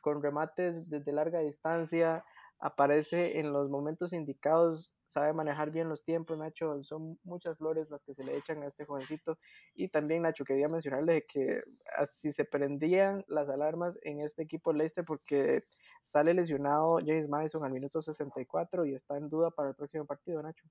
con 0.00 0.22
remates 0.22 0.88
desde 0.88 1.12
larga 1.12 1.40
distancia, 1.40 2.24
aparece 2.58 3.38
en 3.38 3.52
los 3.52 3.68
momentos 3.68 4.12
indicados, 4.12 4.94
sabe 5.04 5.32
manejar 5.32 5.70
bien 5.70 5.88
los 5.88 6.04
tiempos, 6.04 6.38
Nacho, 6.38 6.82
son 6.82 7.18
muchas 7.22 7.58
flores 7.58 7.90
las 7.90 8.02
que 8.02 8.14
se 8.14 8.24
le 8.24 8.36
echan 8.36 8.62
a 8.62 8.66
este 8.66 8.84
jovencito. 8.84 9.38
Y 9.74 9.88
también, 9.88 10.22
Nacho, 10.22 10.44
quería 10.44 10.68
mencionarle 10.68 11.26
que 11.26 11.62
si 12.10 12.32
se 12.32 12.44
prendían 12.44 13.24
las 13.28 13.48
alarmas 13.48 13.98
en 14.02 14.20
este 14.20 14.42
equipo 14.42 14.72
Leicester 14.72 15.04
porque 15.04 15.64
sale 16.02 16.34
lesionado 16.34 16.98
James 16.98 17.28
Madison 17.28 17.64
al 17.64 17.72
minuto 17.72 18.00
64 18.00 18.86
y 18.86 18.94
está 18.94 19.16
en 19.16 19.28
duda 19.28 19.50
para 19.50 19.70
el 19.70 19.74
próximo 19.74 20.06
partido, 20.06 20.42
Nacho. 20.42 20.66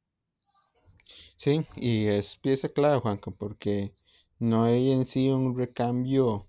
Sí, 1.37 1.65
y 1.75 2.07
es 2.07 2.35
pieza 2.37 2.69
clave, 2.69 2.99
Juanca, 2.99 3.31
porque 3.31 3.93
no 4.39 4.63
hay 4.63 4.91
en 4.91 5.05
sí 5.05 5.29
un 5.29 5.57
recambio 5.57 6.47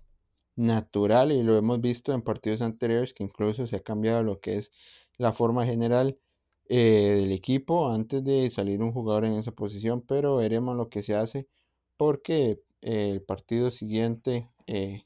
natural 0.55 1.31
y 1.31 1.43
lo 1.43 1.55
hemos 1.55 1.79
visto 1.79 2.13
en 2.13 2.23
partidos 2.23 2.61
anteriores 2.61 3.13
que 3.13 3.23
incluso 3.23 3.67
se 3.67 3.75
ha 3.75 3.79
cambiado 3.79 4.23
lo 4.23 4.39
que 4.41 4.57
es 4.57 4.71
la 5.17 5.33
forma 5.33 5.65
general 5.65 6.19
eh, 6.69 7.15
del 7.21 7.31
equipo 7.31 7.89
antes 7.91 8.23
de 8.23 8.49
salir 8.49 8.81
un 8.81 8.91
jugador 8.93 9.25
en 9.25 9.33
esa 9.33 9.51
posición, 9.51 10.01
pero 10.01 10.37
veremos 10.37 10.75
lo 10.75 10.89
que 10.89 11.03
se 11.03 11.15
hace 11.15 11.47
porque 11.97 12.61
el 12.81 13.21
partido 13.23 13.71
siguiente 13.71 14.49
eh, 14.67 15.05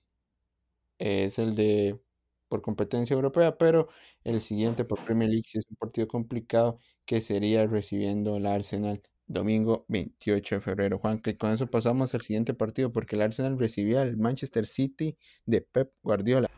es 0.99 1.39
el 1.39 1.55
de 1.55 1.99
por 2.49 2.61
competencia 2.61 3.13
europea, 3.13 3.57
pero 3.57 3.87
el 4.25 4.41
siguiente 4.41 4.83
por 4.85 5.03
Premier 5.05 5.29
League 5.29 5.47
es 5.53 5.65
un 5.69 5.77
partido 5.77 6.07
complicado 6.07 6.79
que 7.05 7.21
sería 7.21 7.65
recibiendo 7.65 8.35
el 8.37 8.45
Arsenal 8.45 9.01
domingo 9.25 9.85
28 9.87 10.55
de 10.55 10.61
febrero. 10.61 10.99
Juan, 10.99 11.19
que 11.21 11.37
con 11.37 11.51
eso 11.51 11.67
pasamos 11.67 12.13
al 12.13 12.21
siguiente 12.21 12.53
partido 12.53 12.91
porque 12.91 13.15
el 13.15 13.21
Arsenal 13.21 13.57
recibía 13.57 14.01
al 14.01 14.17
Manchester 14.17 14.65
City 14.65 15.17
de 15.45 15.61
Pep 15.61 15.93
Guardiola. 16.03 16.49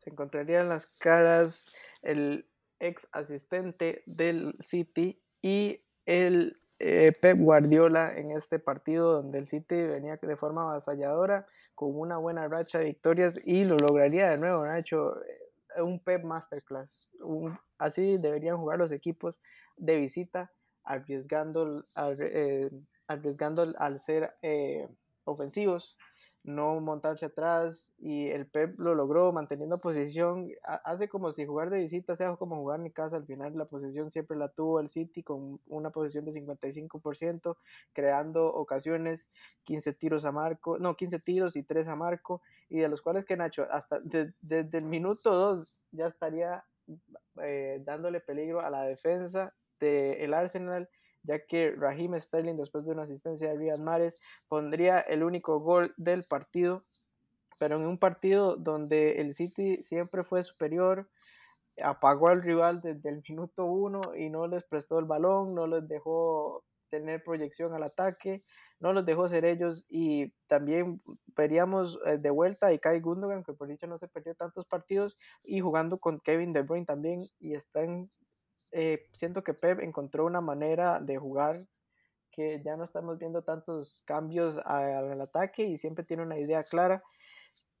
Se 0.00 0.10
encontrarían 0.10 0.68
las 0.68 0.86
caras 0.98 1.66
el 2.02 2.46
ex 2.78 3.06
asistente 3.12 4.02
del 4.06 4.56
City 4.60 5.22
y 5.42 5.80
el 6.06 6.58
eh, 6.78 7.12
Pep 7.20 7.38
Guardiola 7.38 8.16
en 8.16 8.30
este 8.32 8.58
partido 8.58 9.12
donde 9.12 9.38
el 9.38 9.46
City 9.46 9.74
venía 9.74 10.16
de 10.16 10.36
forma 10.36 10.62
avasalladora 10.62 11.46
con 11.74 11.98
una 11.98 12.16
buena 12.16 12.48
racha 12.48 12.78
de 12.78 12.86
victorias 12.86 13.38
y 13.44 13.64
lo 13.64 13.76
lograría 13.76 14.30
de 14.30 14.38
nuevo, 14.38 14.64
Nacho. 14.64 15.22
Eh, 15.22 15.82
un 15.82 16.00
Pep 16.00 16.24
Masterclass, 16.24 17.08
un 17.20 17.56
Así 17.80 18.18
deberían 18.18 18.58
jugar 18.58 18.78
los 18.78 18.92
equipos 18.92 19.40
de 19.78 19.96
visita, 19.96 20.52
arriesgando, 20.84 21.86
al, 21.94 22.16
eh, 22.20 22.70
arriesgando 23.08 23.72
al 23.78 24.00
ser 24.00 24.34
ofensivos, 25.30 25.96
no 26.42 26.80
montarse 26.80 27.26
atrás 27.26 27.92
y 27.98 28.28
el 28.28 28.46
Pep 28.46 28.78
lo 28.78 28.94
logró 28.94 29.30
manteniendo 29.32 29.78
posición, 29.78 30.48
hace 30.84 31.08
como 31.08 31.32
si 31.32 31.44
jugar 31.44 31.68
de 31.68 31.78
visita 31.78 32.16
sea 32.16 32.34
como 32.36 32.56
jugar 32.56 32.80
en 32.80 32.90
casa, 32.90 33.16
al 33.16 33.26
final 33.26 33.56
la 33.56 33.66
posición 33.66 34.10
siempre 34.10 34.36
la 34.36 34.48
tuvo 34.48 34.80
el 34.80 34.88
City 34.88 35.22
con 35.22 35.60
una 35.66 35.90
posición 35.90 36.24
de 36.24 36.32
55%, 36.32 37.56
creando 37.92 38.46
ocasiones, 38.46 39.28
15 39.64 39.92
tiros 39.92 40.24
a 40.24 40.32
Marco, 40.32 40.78
no, 40.78 40.96
15 40.96 41.18
tiros 41.18 41.56
y 41.56 41.62
3 41.62 41.88
a 41.88 41.96
Marco, 41.96 42.40
y 42.70 42.78
de 42.78 42.88
los 42.88 43.02
cuales 43.02 43.26
que 43.26 43.36
Nacho, 43.36 43.66
hasta 43.70 44.00
desde 44.00 44.78
el 44.78 44.84
minuto 44.84 45.34
2 45.34 45.82
ya 45.92 46.06
estaría 46.06 46.64
eh, 47.42 47.82
dándole 47.84 48.20
peligro 48.20 48.60
a 48.60 48.70
la 48.70 48.82
defensa 48.82 49.54
del 49.78 50.34
Arsenal 50.34 50.88
ya 51.22 51.44
que 51.46 51.72
Raheem 51.72 52.18
Sterling, 52.20 52.56
después 52.56 52.84
de 52.84 52.92
una 52.92 53.02
asistencia 53.02 53.50
de 53.50 53.56
Riyad 53.56 53.78
Mahrez, 53.78 54.18
pondría 54.48 55.00
el 55.00 55.22
único 55.22 55.60
gol 55.60 55.94
del 55.96 56.24
partido, 56.24 56.84
pero 57.58 57.76
en 57.76 57.86
un 57.86 57.98
partido 57.98 58.56
donde 58.56 59.20
el 59.20 59.34
City 59.34 59.82
siempre 59.82 60.24
fue 60.24 60.42
superior, 60.42 61.08
apagó 61.82 62.28
al 62.28 62.42
rival 62.42 62.80
desde 62.80 63.10
el 63.10 63.22
minuto 63.28 63.64
uno 63.64 64.00
y 64.16 64.30
no 64.30 64.46
les 64.46 64.64
prestó 64.64 64.98
el 64.98 65.04
balón, 65.04 65.54
no 65.54 65.66
les 65.66 65.86
dejó 65.88 66.64
tener 66.90 67.22
proyección 67.22 67.74
al 67.74 67.84
ataque, 67.84 68.42
no 68.80 68.92
los 68.92 69.06
dejó 69.06 69.28
ser 69.28 69.44
ellos 69.44 69.86
y 69.88 70.32
también 70.48 71.00
veríamos 71.36 71.98
eh, 72.06 72.18
de 72.18 72.30
vuelta 72.30 72.68
a 72.68 72.78
Kai 72.78 73.00
Gundogan, 73.00 73.44
que 73.44 73.52
por 73.52 73.68
dicho 73.68 73.86
no 73.86 73.98
se 73.98 74.08
perdió 74.08 74.34
tantos 74.34 74.66
partidos, 74.66 75.16
y 75.44 75.60
jugando 75.60 75.98
con 75.98 76.20
Kevin 76.20 76.52
De 76.52 76.62
Bruyne 76.62 76.86
también, 76.86 77.28
y 77.38 77.54
están 77.54 78.10
eh, 78.72 79.06
siento 79.12 79.42
que 79.42 79.54
Pep 79.54 79.80
encontró 79.80 80.26
una 80.26 80.40
manera 80.40 81.00
de 81.00 81.18
jugar 81.18 81.66
que 82.30 82.62
ya 82.62 82.76
no 82.76 82.84
estamos 82.84 83.18
viendo 83.18 83.42
tantos 83.42 84.02
cambios 84.04 84.56
al 84.64 85.20
ataque 85.20 85.64
y 85.64 85.76
siempre 85.78 86.04
tiene 86.04 86.22
una 86.22 86.38
idea 86.38 86.62
clara 86.62 87.02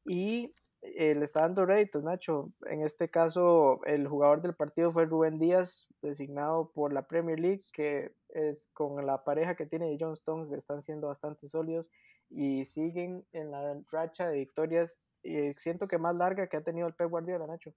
y 0.04 0.52
eh, 0.82 1.14
le 1.14 1.24
está 1.24 1.40
dando 1.42 1.66
réditos, 1.66 2.02
Nacho. 2.02 2.52
En 2.66 2.82
este 2.82 3.10
caso, 3.10 3.84
el 3.84 4.08
jugador 4.08 4.40
del 4.42 4.54
partido 4.54 4.92
fue 4.92 5.04
Rubén 5.04 5.38
Díaz, 5.38 5.86
designado 6.00 6.70
por 6.72 6.92
la 6.92 7.06
Premier 7.06 7.38
League, 7.38 7.62
que 7.72 8.12
es 8.30 8.68
con 8.72 9.04
la 9.04 9.22
pareja 9.24 9.54
que 9.54 9.66
tiene 9.66 9.90
de 9.90 9.98
John 10.00 10.14
Stones, 10.14 10.50
están 10.52 10.82
siendo 10.82 11.08
bastante 11.08 11.48
sólidos 11.48 11.88
y 12.30 12.64
siguen 12.64 13.24
en 13.32 13.50
la 13.50 13.78
racha 13.90 14.28
de 14.28 14.38
victorias. 14.38 14.98
Y 15.22 15.52
siento 15.54 15.86
que 15.86 15.98
más 15.98 16.16
larga 16.16 16.46
que 16.46 16.56
ha 16.56 16.62
tenido 16.62 16.88
el 16.88 16.94
Pep 16.94 17.10
Guardiola, 17.10 17.46
Nacho. 17.46 17.72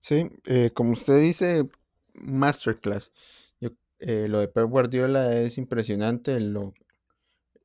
Sí, 0.00 0.30
eh, 0.46 0.70
como 0.72 0.92
usted 0.92 1.20
dice, 1.20 1.68
masterclass. 2.14 3.12
Eh, 4.00 4.28
lo 4.28 4.40
de 4.40 4.48
Pep 4.48 4.68
Guardiola 4.68 5.34
es 5.40 5.56
impresionante, 5.56 6.38
lo, 6.40 6.74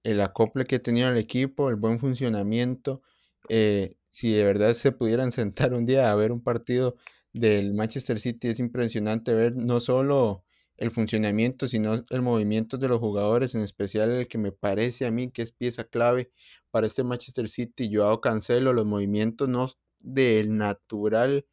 el 0.03 0.21
acople 0.21 0.65
que 0.65 0.79
tenía 0.79 1.09
el 1.09 1.17
equipo, 1.17 1.69
el 1.69 1.75
buen 1.75 1.99
funcionamiento. 1.99 3.01
Eh, 3.49 3.97
si 4.09 4.33
de 4.33 4.43
verdad 4.43 4.73
se 4.73 4.91
pudieran 4.91 5.31
sentar 5.33 5.73
un 5.73 5.85
día 5.85 6.11
a 6.11 6.15
ver 6.15 6.31
un 6.31 6.41
partido 6.41 6.95
del 7.33 7.73
Manchester 7.73 8.19
City, 8.19 8.49
es 8.49 8.59
impresionante 8.59 9.33
ver 9.33 9.55
no 9.55 9.79
solo 9.79 10.45
el 10.77 10.91
funcionamiento, 10.91 11.67
sino 11.67 12.05
el 12.09 12.21
movimiento 12.21 12.77
de 12.77 12.87
los 12.87 12.99
jugadores, 12.99 13.53
en 13.53 13.61
especial 13.61 14.11
el 14.11 14.27
que 14.27 14.37
me 14.37 14.53
parece 14.53 15.05
a 15.05 15.11
mí 15.11 15.29
que 15.29 15.41
es 15.41 15.51
pieza 15.51 15.83
clave 15.83 16.31
para 16.71 16.87
este 16.87 17.03
Manchester 17.03 17.49
City, 17.49 17.93
Joao 17.93 18.21
Cancelo, 18.21 18.71
los 18.73 18.85
movimientos 18.85 19.49
no 19.49 19.67
del 19.99 20.55
natural 20.55 21.45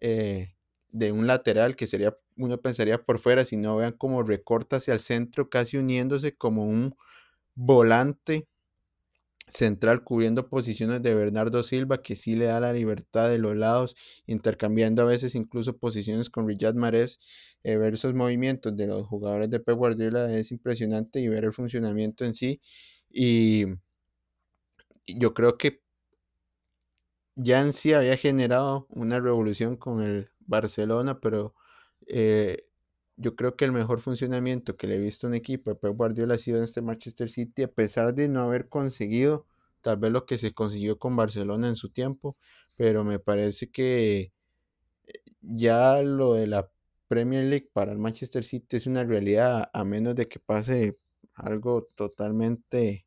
eh, 0.00 0.54
de 0.88 1.12
un 1.12 1.26
lateral 1.26 1.76
que 1.76 1.86
sería, 1.86 2.16
uno 2.36 2.58
pensaría 2.60 3.02
por 3.02 3.18
fuera, 3.18 3.44
si 3.44 3.56
no 3.56 3.76
vean 3.76 3.92
como 3.92 4.22
recorta 4.22 4.76
hacia 4.76 4.94
el 4.94 5.00
centro, 5.00 5.48
casi 5.50 5.76
uniéndose 5.78 6.36
como 6.36 6.66
un 6.66 6.94
volante 7.54 8.48
central 9.48 10.02
cubriendo 10.04 10.48
posiciones 10.48 11.02
de 11.02 11.14
Bernardo 11.14 11.62
Silva, 11.62 12.02
que 12.02 12.16
sí 12.16 12.36
le 12.36 12.46
da 12.46 12.60
la 12.60 12.72
libertad 12.72 13.28
de 13.28 13.38
los 13.38 13.56
lados, 13.56 13.96
intercambiando 14.26 15.02
a 15.02 15.06
veces 15.06 15.34
incluso 15.34 15.76
posiciones 15.76 16.30
con 16.30 16.48
Riyad 16.48 16.74
Mahrez. 16.74 17.18
Eh, 17.64 17.76
ver 17.76 17.94
esos 17.94 18.14
movimientos 18.14 18.76
de 18.76 18.86
los 18.86 19.06
jugadores 19.06 19.50
de 19.50 19.60
Pep 19.60 19.76
Guardiola 19.76 20.32
es 20.34 20.50
impresionante 20.52 21.20
y 21.20 21.28
ver 21.28 21.44
el 21.44 21.52
funcionamiento 21.52 22.24
en 22.24 22.34
sí. 22.34 22.60
Y 23.10 23.66
yo 25.06 25.34
creo 25.34 25.56
que 25.58 25.80
ya 27.34 27.60
en 27.60 27.72
sí 27.72 27.92
había 27.92 28.16
generado 28.16 28.86
una 28.90 29.20
revolución 29.20 29.76
con 29.76 30.02
el 30.02 30.30
Barcelona, 30.40 31.20
pero 31.20 31.54
eh, 32.14 32.66
yo 33.16 33.36
creo 33.36 33.56
que 33.56 33.64
el 33.64 33.72
mejor 33.72 34.00
funcionamiento 34.02 34.76
que 34.76 34.86
le 34.86 34.96
he 34.96 34.98
visto 34.98 35.26
a 35.26 35.30
un 35.30 35.34
equipo 35.34 35.70
de 35.70 35.76
Pep 35.76 35.96
Guardiola 35.96 36.34
ha 36.34 36.38
sido 36.38 36.58
en 36.58 36.64
este 36.64 36.82
Manchester 36.82 37.30
City, 37.30 37.62
a 37.62 37.68
pesar 37.72 38.14
de 38.14 38.28
no 38.28 38.42
haber 38.42 38.68
conseguido 38.68 39.46
tal 39.80 39.96
vez 39.96 40.12
lo 40.12 40.26
que 40.26 40.36
se 40.38 40.52
consiguió 40.52 40.98
con 40.98 41.16
Barcelona 41.16 41.68
en 41.68 41.74
su 41.74 41.90
tiempo, 41.90 42.36
pero 42.76 43.02
me 43.02 43.18
parece 43.18 43.70
que 43.70 44.32
eh, 45.06 45.22
ya 45.40 46.02
lo 46.02 46.34
de 46.34 46.46
la 46.48 46.70
Premier 47.08 47.44
League 47.44 47.70
para 47.72 47.92
el 47.92 47.98
Manchester 47.98 48.44
City 48.44 48.76
es 48.76 48.86
una 48.86 49.04
realidad, 49.04 49.70
a 49.72 49.84
menos 49.84 50.14
de 50.14 50.28
que 50.28 50.38
pase 50.38 50.98
algo 51.34 51.88
totalmente 51.94 53.06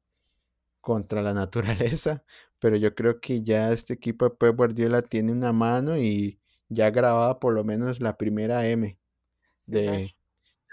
contra 0.81 1.21
la 1.21 1.33
naturaleza, 1.35 2.23
pero 2.59 2.75
yo 2.77 2.95
creo 2.95 3.19
que 3.21 3.43
ya 3.43 3.71
este 3.71 3.93
equipo 3.93 4.25
de 4.25 4.35
Pep 4.35 4.55
Guardiola 4.57 5.03
tiene 5.03 5.31
una 5.31 5.53
mano 5.53 5.97
y 5.97 6.39
ya 6.69 6.89
grabada 6.91 7.39
por 7.39 7.53
lo 7.53 7.63
menos 7.63 7.99
la 7.99 8.17
primera 8.17 8.67
M 8.67 8.97
de 9.65 10.13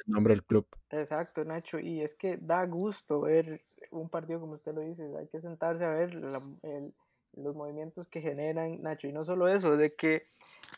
nombre 0.06 0.34
del 0.34 0.44
club. 0.44 0.66
Exacto, 0.90 1.44
Nacho, 1.44 1.78
y 1.78 2.02
es 2.02 2.14
que 2.14 2.36
da 2.36 2.66
gusto 2.66 3.20
ver 3.20 3.62
un 3.90 4.08
partido 4.08 4.40
como 4.40 4.54
usted 4.54 4.74
lo 4.74 4.80
dice, 4.80 5.08
hay 5.18 5.28
que 5.28 5.40
sentarse 5.40 5.84
a 5.84 5.90
ver 5.90 6.14
los 6.14 7.54
movimientos 7.54 8.08
que 8.08 8.20
generan 8.20 8.82
Nacho, 8.82 9.06
y 9.06 9.12
no 9.12 9.24
solo 9.24 9.48
eso, 9.48 9.76
de 9.76 9.94
que 9.94 10.24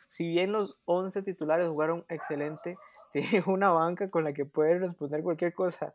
si 0.07 0.29
bien 0.29 0.53
los 0.53 0.79
11 0.85 1.23
titulares 1.23 1.67
jugaron 1.67 2.05
excelente, 2.09 2.77
tiene 3.15 3.45
una 3.47 3.71
banca 3.71 4.11
con 4.11 4.25
la 4.25 4.33
que 4.33 4.45
puede 4.45 4.81
responder 4.81 5.23
cualquier 5.23 5.55
cosa. 5.55 5.95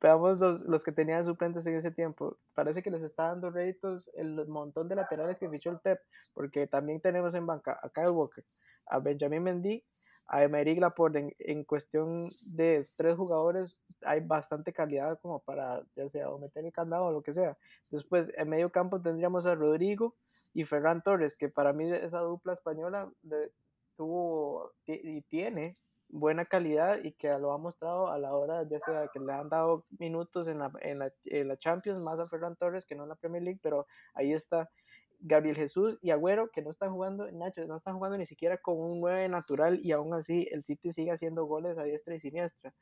Veamos 0.00 0.40
los, 0.40 0.62
los 0.62 0.82
que 0.82 0.92
tenían 0.92 1.22
suplentes 1.22 1.66
en 1.66 1.76
ese 1.76 1.90
tiempo. 1.90 2.38
Parece 2.54 2.82
que 2.82 2.90
les 2.90 3.02
está 3.02 3.24
dando 3.24 3.50
réditos 3.50 4.10
el 4.14 4.46
montón 4.46 4.88
de 4.88 4.94
laterales 4.96 5.36
que 5.36 5.50
fichó 5.50 5.70
el 5.70 5.78
Pep, 5.80 6.00
porque 6.32 6.66
también 6.66 7.02
tenemos 7.02 7.34
en 7.34 7.44
banca 7.44 7.78
a 7.82 7.90
Kyle 7.90 8.08
Walker, 8.08 8.42
a 8.86 8.98
Benjamin 8.98 9.42
Mendy, 9.42 9.84
a 10.26 10.42
Emery 10.42 10.76
Laporte. 10.76 11.18
En, 11.18 11.34
en 11.38 11.64
cuestión 11.64 12.30
de 12.46 12.82
tres 12.96 13.14
jugadores 13.14 13.78
hay 14.00 14.20
bastante 14.20 14.72
calidad 14.72 15.18
como 15.20 15.40
para 15.40 15.82
ya 15.94 16.08
sea 16.08 16.30
o 16.30 16.38
meter 16.38 16.64
el 16.64 16.72
candado 16.72 17.04
o 17.04 17.12
lo 17.12 17.22
que 17.22 17.34
sea. 17.34 17.58
Después 17.90 18.32
en 18.38 18.48
medio 18.48 18.72
campo 18.72 19.02
tendríamos 19.02 19.44
a 19.44 19.54
Rodrigo 19.54 20.14
y 20.54 20.64
Ferran 20.64 21.02
Torres, 21.02 21.36
que 21.36 21.50
para 21.50 21.74
mí 21.74 21.92
esa 21.92 22.20
dupla 22.20 22.54
española 22.54 23.12
tuvo 23.96 24.72
y 24.86 25.20
tiene 25.22 25.76
buena 26.14 26.44
calidad 26.44 27.02
y 27.02 27.12
que 27.12 27.28
lo 27.38 27.52
ha 27.52 27.58
mostrado 27.58 28.08
a 28.08 28.18
la 28.18 28.34
hora, 28.34 28.62
ya 28.68 28.78
sea 28.78 29.08
que 29.12 29.18
le 29.18 29.32
han 29.32 29.48
dado 29.48 29.84
minutos 29.98 30.46
en 30.46 30.60
la, 30.60 30.72
en 30.80 31.00
la, 31.00 31.12
en 31.24 31.48
la 31.48 31.56
Champions, 31.56 32.00
más 32.00 32.20
a 32.20 32.28
Ferran 32.28 32.54
Torres 32.54 32.86
que 32.86 32.94
no 32.94 33.02
en 33.02 33.08
la 33.08 33.16
Premier 33.16 33.42
League, 33.42 33.58
pero 33.60 33.86
ahí 34.14 34.32
está 34.32 34.70
Gabriel 35.18 35.56
Jesús 35.56 35.98
y 36.02 36.10
Agüero 36.10 36.50
que 36.50 36.62
no 36.62 36.70
están 36.70 36.92
jugando, 36.92 37.28
Nacho, 37.32 37.66
no 37.66 37.76
están 37.76 37.96
jugando 37.96 38.16
ni 38.16 38.26
siquiera 38.26 38.58
con 38.58 38.78
un 38.78 39.00
9 39.00 39.28
natural 39.28 39.80
y 39.82 39.90
aún 39.90 40.14
así 40.14 40.46
el 40.52 40.62
City 40.62 40.92
sigue 40.92 41.10
haciendo 41.10 41.46
goles 41.46 41.78
a 41.78 41.82
diestra 41.82 42.14
y 42.14 42.20
siniestra. 42.20 42.72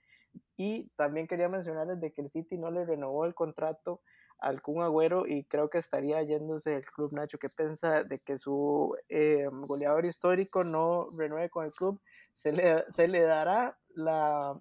Y 0.58 0.90
también 0.96 1.26
quería 1.26 1.48
mencionarles 1.48 2.00
de 2.00 2.12
que 2.12 2.20
el 2.20 2.28
City 2.28 2.58
no 2.58 2.70
le 2.70 2.84
renovó 2.84 3.24
el 3.24 3.34
contrato 3.34 4.02
al 4.38 4.60
Kun 4.60 4.82
Agüero 4.82 5.26
y 5.26 5.44
creo 5.44 5.70
que 5.70 5.78
estaría 5.78 6.22
yéndose 6.22 6.70
del 6.70 6.84
club 6.84 7.12
Nacho. 7.12 7.38
¿Qué 7.38 7.48
piensa 7.48 8.04
de 8.04 8.18
que 8.18 8.36
su 8.36 8.94
eh, 9.08 9.48
goleador 9.50 10.04
histórico 10.04 10.64
no 10.64 11.08
renueve 11.16 11.48
con 11.48 11.64
el 11.64 11.72
club? 11.72 12.00
Se 12.32 12.52
le, 12.52 12.84
se 12.90 13.08
le 13.08 13.20
dará 13.20 13.78
la, 13.94 14.60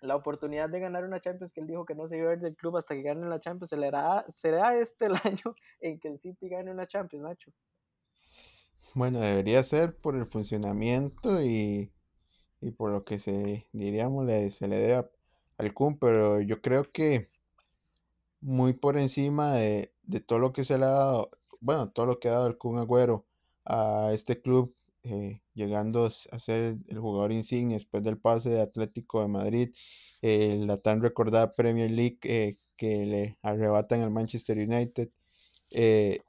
la 0.00 0.16
oportunidad 0.16 0.68
de 0.68 0.80
ganar 0.80 1.04
una 1.04 1.20
Champions 1.20 1.52
que 1.52 1.60
él 1.60 1.66
dijo 1.66 1.84
que 1.84 1.94
no 1.94 2.08
se 2.08 2.16
iba 2.16 2.26
a 2.26 2.30
ver 2.30 2.40
del 2.40 2.56
club 2.56 2.76
hasta 2.76 2.94
que 2.94 3.02
gane 3.02 3.28
la 3.28 3.40
Champions. 3.40 3.70
¿Se 3.70 3.76
le 3.76 3.90
dará, 3.90 4.24
¿Será 4.30 4.78
este 4.78 5.06
el 5.06 5.14
año 5.24 5.54
en 5.80 5.98
que 5.98 6.08
el 6.08 6.18
City 6.18 6.48
gane 6.48 6.70
una 6.70 6.86
Champions, 6.86 7.24
Nacho? 7.24 7.52
Bueno, 8.94 9.20
debería 9.20 9.62
ser 9.62 9.94
por 9.94 10.16
el 10.16 10.26
funcionamiento 10.26 11.42
y, 11.42 11.92
y 12.60 12.70
por 12.70 12.90
lo 12.90 13.04
que 13.04 13.18
se, 13.18 13.66
diríamos, 13.72 14.24
le, 14.24 14.50
se 14.50 14.68
le 14.68 14.76
debe 14.76 15.08
al 15.58 15.74
Kun, 15.74 15.98
pero 15.98 16.40
yo 16.40 16.60
creo 16.62 16.90
que 16.90 17.30
muy 18.40 18.72
por 18.74 18.96
encima 18.96 19.54
de, 19.54 19.92
todo 20.26 20.38
lo 20.38 20.52
que 20.52 20.64
se 20.64 20.78
le 20.78 20.84
ha 20.84 20.90
dado, 20.90 21.30
bueno, 21.60 21.90
todo 21.90 22.06
lo 22.06 22.18
que 22.18 22.28
ha 22.28 22.32
dado 22.32 22.46
el 22.46 22.58
Kun 22.58 22.78
Agüero 22.78 23.26
a 23.64 24.10
este 24.12 24.40
club, 24.40 24.74
eh, 25.06 25.40
llegando 25.54 26.06
a 26.06 26.38
ser 26.38 26.76
el 26.88 26.98
jugador 26.98 27.32
insignia 27.32 27.76
después 27.76 28.02
del 28.02 28.18
pase 28.18 28.50
de 28.50 28.60
Atlético 28.60 29.22
de 29.22 29.28
Madrid, 29.28 29.74
la 30.22 30.78
tan 30.78 31.00
recordada 31.00 31.52
Premier 31.52 31.90
League 31.90 32.18
eh, 32.24 32.56
que 32.76 33.06
le 33.06 33.38
arrebatan 33.42 34.02
al 34.02 34.10
Manchester 34.10 34.58
United, 34.58 35.10
eh, 35.70 36.20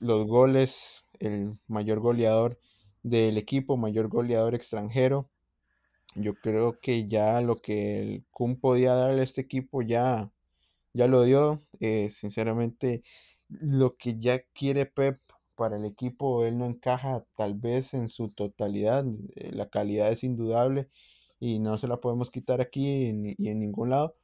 los 0.00 0.26
goles, 0.26 1.04
el 1.20 1.58
mayor 1.68 2.00
goleador 2.00 2.58
del 3.02 3.36
equipo, 3.38 3.76
mayor 3.76 4.08
goleador 4.08 4.54
extranjero. 4.54 5.28
Yo 6.14 6.34
creo 6.34 6.78
que 6.80 7.06
ya 7.08 7.40
lo 7.40 7.56
que 7.56 8.00
el 8.00 8.24
Kun 8.30 8.60
podía 8.60 8.94
darle 8.94 9.22
a 9.22 9.24
este 9.24 9.42
equipo 9.42 9.82
ya 9.82 10.30
ya 10.94 11.06
lo 11.06 11.22
dio. 11.24 11.62
Eh, 11.80 12.10
sinceramente, 12.10 13.02
lo 13.48 13.96
que 13.96 14.18
ya 14.18 14.40
quiere 14.52 14.86
Pep 14.86 15.20
para 15.56 15.76
el 15.76 15.84
equipo, 15.84 16.44
él 16.44 16.58
no 16.58 16.66
encaja 16.66 17.24
tal 17.36 17.54
vez 17.54 17.94
en 17.94 18.08
su 18.08 18.30
totalidad. 18.30 19.04
Eh, 19.36 19.52
la 19.52 19.68
calidad 19.68 20.10
es 20.12 20.24
indudable 20.24 20.88
y 21.40 21.58
no 21.60 21.78
se 21.78 21.88
la 21.88 21.98
podemos 21.98 22.30
quitar 22.30 22.60
aquí 22.60 23.34
y 23.38 23.48
en 23.48 23.60
ningún 23.60 23.90
lado. 23.90 24.16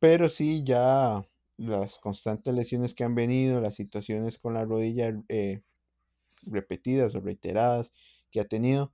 Pero 0.00 0.28
sí, 0.28 0.64
ya 0.64 1.24
las 1.56 1.98
constantes 1.98 2.54
lesiones 2.54 2.94
que 2.94 3.04
han 3.04 3.14
venido, 3.14 3.60
las 3.60 3.74
situaciones 3.76 4.38
con 4.38 4.54
la 4.54 4.64
rodilla 4.64 5.14
eh, 5.28 5.62
repetidas 6.42 7.14
o 7.14 7.20
reiteradas 7.20 7.92
que 8.30 8.40
ha 8.40 8.44
tenido, 8.44 8.92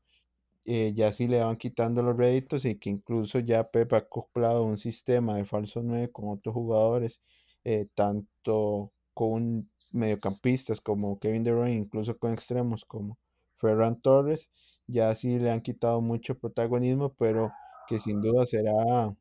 eh, 0.64 0.92
ya 0.94 1.12
sí 1.12 1.28
le 1.28 1.42
van 1.42 1.56
quitando 1.56 2.02
los 2.02 2.16
réditos 2.16 2.64
y 2.64 2.78
que 2.78 2.90
incluso 2.90 3.38
ya 3.40 3.70
Pep 3.70 3.92
ha 3.94 3.98
acoplado 3.98 4.64
un 4.64 4.78
sistema 4.78 5.36
de 5.36 5.46
falso 5.46 5.82
9 5.82 6.10
con 6.12 6.28
otros 6.28 6.54
jugadores, 6.54 7.22
eh, 7.64 7.86
tanto 7.94 8.92
con 9.14 9.70
mediocampistas 9.92 10.80
como 10.80 11.18
Kevin 11.18 11.44
De 11.44 11.52
Bruyne, 11.52 11.74
incluso 11.74 12.18
con 12.18 12.32
extremos 12.32 12.84
como 12.84 13.18
Ferran 13.58 14.00
Torres, 14.00 14.48
ya 14.86 15.14
sí 15.14 15.38
le 15.38 15.50
han 15.50 15.60
quitado 15.60 16.00
mucho 16.00 16.38
protagonismo, 16.38 17.14
pero 17.14 17.52
que 17.86 18.00
sin 18.00 18.20
duda 18.20 18.46
será 18.46 19.14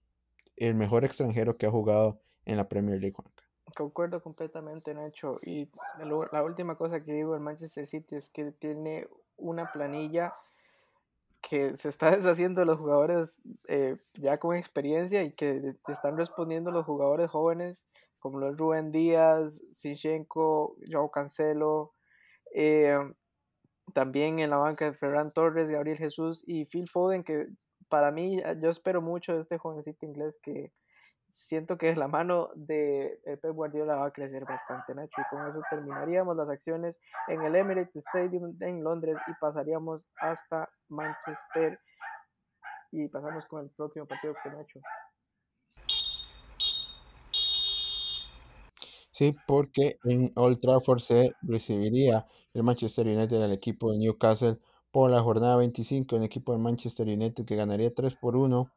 el 0.56 0.76
mejor 0.76 1.06
extranjero 1.06 1.58
que 1.58 1.66
ha 1.66 1.72
jugado 1.72 2.20
en 2.46 2.58
la 2.58 2.68
Premier 2.68 3.00
League. 3.00 3.16
Concuerdo 3.76 4.22
completamente, 4.22 4.94
Nacho. 4.94 5.38
Y 5.42 5.70
la 6.32 6.44
última 6.44 6.76
cosa 6.76 7.04
que 7.04 7.14
digo 7.14 7.36
el 7.36 7.42
Manchester 7.42 7.86
City 7.86 8.16
es 8.16 8.30
que 8.30 8.52
tiene 8.52 9.08
una 9.36 9.72
planilla 9.72 10.34
que 11.42 11.72
se 11.72 11.90
está 11.90 12.12
deshaciendo 12.16 12.62
de 12.62 12.66
los 12.66 12.78
jugadores 12.78 13.40
eh, 13.68 13.98
ya 14.16 14.38
con 14.38 14.56
experiencia 14.56 15.24
y 15.24 15.32
que 15.32 15.76
están 15.88 16.18
respondiendo 16.18 16.72
los 16.72 16.86
jugadores 16.86 17.30
jóvenes 17.30 17.86
como 18.28 18.40
los 18.40 18.58
Rubén 18.58 18.92
Díaz, 18.92 19.62
Sinchenko, 19.72 20.76
Joao 20.90 21.10
Cancelo, 21.10 21.94
eh, 22.54 22.98
también 23.94 24.40
en 24.40 24.50
la 24.50 24.58
banca 24.58 24.86
de 24.86 24.94
Ferran 24.94 25.32
Torres, 25.32 25.70
Gabriel 25.70 25.98
Jesús 25.98 26.44
y 26.46 26.66
Phil 26.66 26.88
Foden, 26.90 27.24
que 27.24 27.48
para 27.90 28.12
mí 28.12 28.42
yo 28.62 28.70
espero 28.70 29.02
mucho 29.02 29.34
de 29.34 29.42
este 29.42 29.58
jovencito 29.58 30.06
inglés 30.06 30.38
que 30.42 30.74
siento 31.30 31.78
que 31.78 31.96
la 31.96 32.08
mano 32.08 32.50
de 32.56 33.20
Pep 33.24 33.54
Guardiola 33.54 33.96
va 33.96 34.08
a 34.08 34.12
crecer 34.12 34.44
bastante, 34.44 34.94
Nacho. 34.94 35.22
Y 35.22 35.30
con 35.30 35.48
eso 35.48 35.62
terminaríamos 35.70 36.36
las 36.36 36.50
acciones 36.50 37.00
en 37.28 37.42
el 37.44 37.56
Emirates 37.56 37.96
Stadium 37.96 38.58
en 38.60 38.84
Londres 38.84 39.18
y 39.28 39.34
pasaríamos 39.40 40.10
hasta 40.20 40.70
Manchester. 40.90 41.80
Y 42.92 43.08
pasamos 43.08 43.46
con 43.48 43.66
el 43.66 43.70
próximo 43.72 44.06
partido 44.06 44.34
que 44.44 44.50
Nacho. 44.50 44.80
Sí, 49.18 49.36
porque 49.48 49.98
en 50.04 50.32
Old 50.36 50.60
Trafford 50.60 51.00
se 51.00 51.34
recibiría 51.42 52.28
el 52.54 52.62
Manchester 52.62 53.08
United 53.08 53.42
al 53.42 53.52
equipo 53.52 53.92
de 53.92 53.98
Newcastle 53.98 54.60
por 54.92 55.10
la 55.10 55.22
jornada 55.24 55.56
25, 55.58 56.18
el 56.18 56.24
equipo 56.24 56.52
de 56.52 56.60
Manchester 56.60 57.08
United 57.08 57.44
que 57.46 57.56
ganaría 57.56 57.92
3 57.92 58.14
por 58.16 58.36
1 58.36 58.72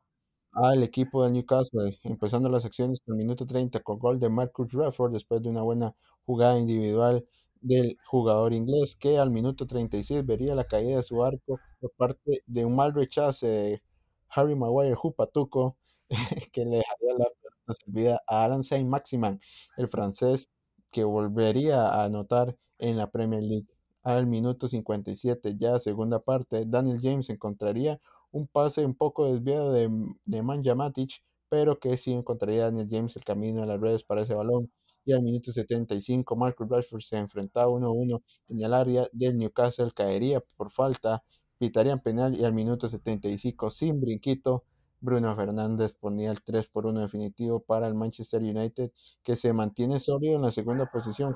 al 0.53 0.82
equipo 0.82 1.22
de 1.24 1.32
Newcastle, 1.32 1.99
empezando 2.05 2.49
las 2.49 2.64
acciones 2.64 3.01
en 3.07 3.14
el 3.14 3.18
minuto 3.18 3.47
30 3.47 3.80
con 3.80 3.99
gol 3.99 4.18
de 4.18 4.30
Marcus 4.30 4.72
Rashford 4.72 5.12
después 5.12 5.43
de 5.43 5.51
una 5.51 5.61
buena 5.62 5.95
jugada 6.24 6.59
individual 6.59 7.26
del 7.61 7.99
jugador 8.07 8.55
inglés 8.55 8.97
que 8.97 9.18
al 9.18 9.30
minuto 9.30 9.66
36 9.66 10.24
vería 10.24 10.55
la 10.55 10.64
caída 10.64 10.97
de 10.97 11.03
su 11.03 11.22
arco 11.22 11.61
por 11.80 11.93
parte 11.99 12.43
de 12.47 12.64
un 12.64 12.74
mal 12.76 12.95
rechace 12.95 13.47
de 13.47 13.82
Harry 14.30 14.55
Maguire 14.57 14.95
Jupatuco 14.95 15.76
que 16.53 16.64
le 16.64 16.78
dejaría 16.78 17.14
la 17.18 17.26
servida 17.75 18.21
a 18.27 18.45
Alan 18.45 18.62
Saint-Maximin, 18.64 19.41
el 19.77 19.89
francés 19.89 20.51
que 20.91 21.05
volvería 21.05 21.89
a 21.89 22.05
anotar 22.05 22.57
en 22.79 22.97
la 22.97 23.11
Premier 23.11 23.43
League 23.43 23.66
al 24.03 24.27
minuto 24.27 24.68
57 24.68 25.57
ya 25.59 25.79
segunda 25.81 26.21
parte 26.21 26.64
Daniel 26.66 26.99
James 27.03 27.29
encontraría 27.31 28.01
un 28.33 28.47
pase 28.47 28.85
un 28.85 28.95
poco 28.95 29.33
desviado 29.33 29.73
de, 29.73 29.91
de 30.25 30.43
Manja 30.43 30.75
Matic, 30.75 31.11
pero 31.49 31.79
que 31.79 31.97
sí 31.97 32.12
encontraría 32.12 32.64
Daniel 32.64 32.89
James 32.91 33.16
el 33.16 33.25
camino 33.25 33.62
a 33.62 33.66
las 33.66 33.81
redes 33.81 34.05
para 34.05 34.23
ese 34.23 34.35
balón. 34.35 34.71
Y 35.05 35.12
al 35.12 35.23
minuto 35.23 35.51
75, 35.51 36.37
Marcus 36.37 36.68
Rashford 36.68 37.01
se 37.03 37.16
enfrentaba 37.16 37.71
1-1 37.71 38.23
en 38.49 38.62
el 38.62 38.75
área 38.75 39.09
del 39.12 39.37
Newcastle, 39.39 39.91
caería 39.95 40.41
por 40.57 40.71
falta, 40.71 41.23
pitarían 41.59 42.01
penal 42.01 42.35
y 42.35 42.45
al 42.45 42.53
minuto 42.53 42.89
75, 42.89 43.71
sin 43.71 44.01
brinquito, 44.01 44.64
Bruno 45.01 45.34
Fernández 45.34 45.92
ponía 45.92 46.30
el 46.30 46.42
3 46.42 46.68
por 46.68 46.86
1 46.86 47.01
definitivo 47.01 47.61
para 47.61 47.86
el 47.86 47.94
Manchester 47.94 48.42
United, 48.42 48.90
que 49.22 49.36
se 49.36 49.53
mantiene 49.53 49.98
sólido 50.01 50.36
en 50.36 50.42
la 50.42 50.51
segunda 50.51 50.86
posición. 50.86 51.34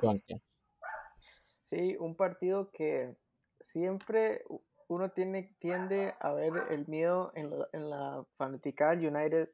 Sí, 1.66 1.96
un 1.98 2.14
partido 2.14 2.70
que 2.70 3.16
siempre 3.60 4.44
uno 4.88 5.10
tiene, 5.10 5.56
tiende 5.58 6.14
a 6.20 6.32
ver 6.32 6.52
el 6.70 6.86
miedo 6.86 7.32
en, 7.34 7.50
en 7.72 7.90
la 7.90 8.24
fanaticada 8.36 8.92
United 8.92 9.48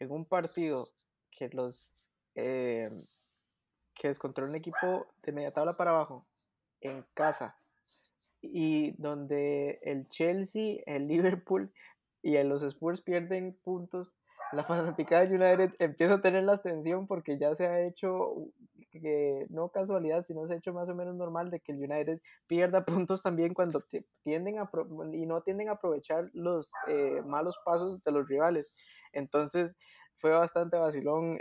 en 0.00 0.10
un 0.10 0.24
partido 0.24 0.88
que 1.30 1.48
los 1.50 1.92
eh, 2.34 2.90
que 3.94 4.08
descontrola 4.08 4.50
un 4.50 4.56
equipo 4.56 5.06
de 5.22 5.32
media 5.32 5.52
tabla 5.52 5.76
para 5.76 5.90
abajo 5.90 6.26
en 6.80 7.04
casa 7.14 7.56
y 8.40 8.92
donde 9.00 9.78
el 9.82 10.08
Chelsea, 10.08 10.82
el 10.86 11.06
Liverpool 11.06 11.72
y 12.22 12.42
los 12.44 12.62
Spurs 12.62 13.02
pierden 13.02 13.58
puntos, 13.64 14.14
la 14.52 14.64
fanática 14.64 15.24
de 15.24 15.34
United 15.34 15.74
empieza 15.78 16.14
a 16.14 16.20
tener 16.20 16.44
la 16.44 16.54
atención 16.54 17.06
porque 17.06 17.38
ya 17.38 17.54
se 17.54 17.66
ha 17.66 17.86
hecho 17.86 18.34
que 18.90 19.46
no 19.48 19.70
casualidad, 19.70 20.22
sino 20.22 20.46
se 20.46 20.52
ha 20.52 20.56
hecho 20.56 20.74
más 20.74 20.88
o 20.88 20.94
menos 20.94 21.16
normal 21.16 21.50
de 21.50 21.60
que 21.60 21.72
el 21.72 21.78
United 21.78 22.20
pierda 22.46 22.84
puntos 23.08 23.22
también 23.22 23.54
cuando 23.54 23.82
tienden 24.22 24.58
a 24.58 24.70
y 25.12 25.26
no 25.26 25.40
tienden 25.40 25.70
a 25.70 25.72
aprovechar 25.72 26.28
los 26.34 26.70
eh, 26.86 27.22
malos 27.24 27.56
pasos 27.64 28.02
de 28.04 28.12
los 28.12 28.28
rivales. 28.28 28.72
Entonces 29.12 29.74
fue 30.18 30.30
bastante 30.30 30.76
vacilón 30.76 31.38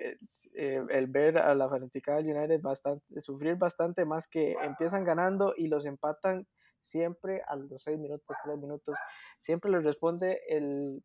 eh, 0.56 0.82
el 0.90 1.08
ver 1.08 1.38
a 1.38 1.54
la 1.54 1.70
fanaticada 1.70 2.18
del 2.18 2.36
United 2.36 2.62
bastante, 2.62 3.22
sufrir 3.22 3.56
bastante 3.56 4.06
más 4.06 4.28
que 4.28 4.54
empiezan 4.64 5.04
ganando 5.04 5.54
y 5.56 5.68
los 5.68 5.86
empatan 5.86 6.48
siempre 6.82 7.42
a 7.48 7.56
los 7.56 7.84
6 7.84 7.98
minutos, 7.98 8.36
3 8.44 8.58
minutos. 8.58 8.98
Siempre 9.40 9.72
les 9.72 9.84
responde 9.84 10.42
el, 10.50 11.04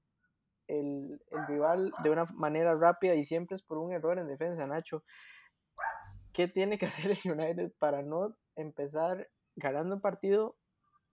el, 0.66 1.20
el 1.31 1.47
rival 1.47 1.93
de 2.03 2.11
una 2.11 2.24
manera 2.35 2.74
rápida 2.74 3.14
y 3.14 3.24
siempre 3.24 3.57
es 3.57 3.62
por 3.62 3.79
un 3.79 3.93
error 3.93 4.18
en 4.18 4.27
defensa, 4.27 4.66
Nacho. 4.66 5.05
¿Qué 6.33 6.49
tiene 6.49 6.79
que 6.79 6.87
hacer 6.87 7.12
el 7.12 7.33
United 7.33 7.72
para 7.79 8.03
no 8.03 8.37
empezar 8.57 9.29
ganando 9.55 9.95
un 9.97 10.01
partido 10.01 10.57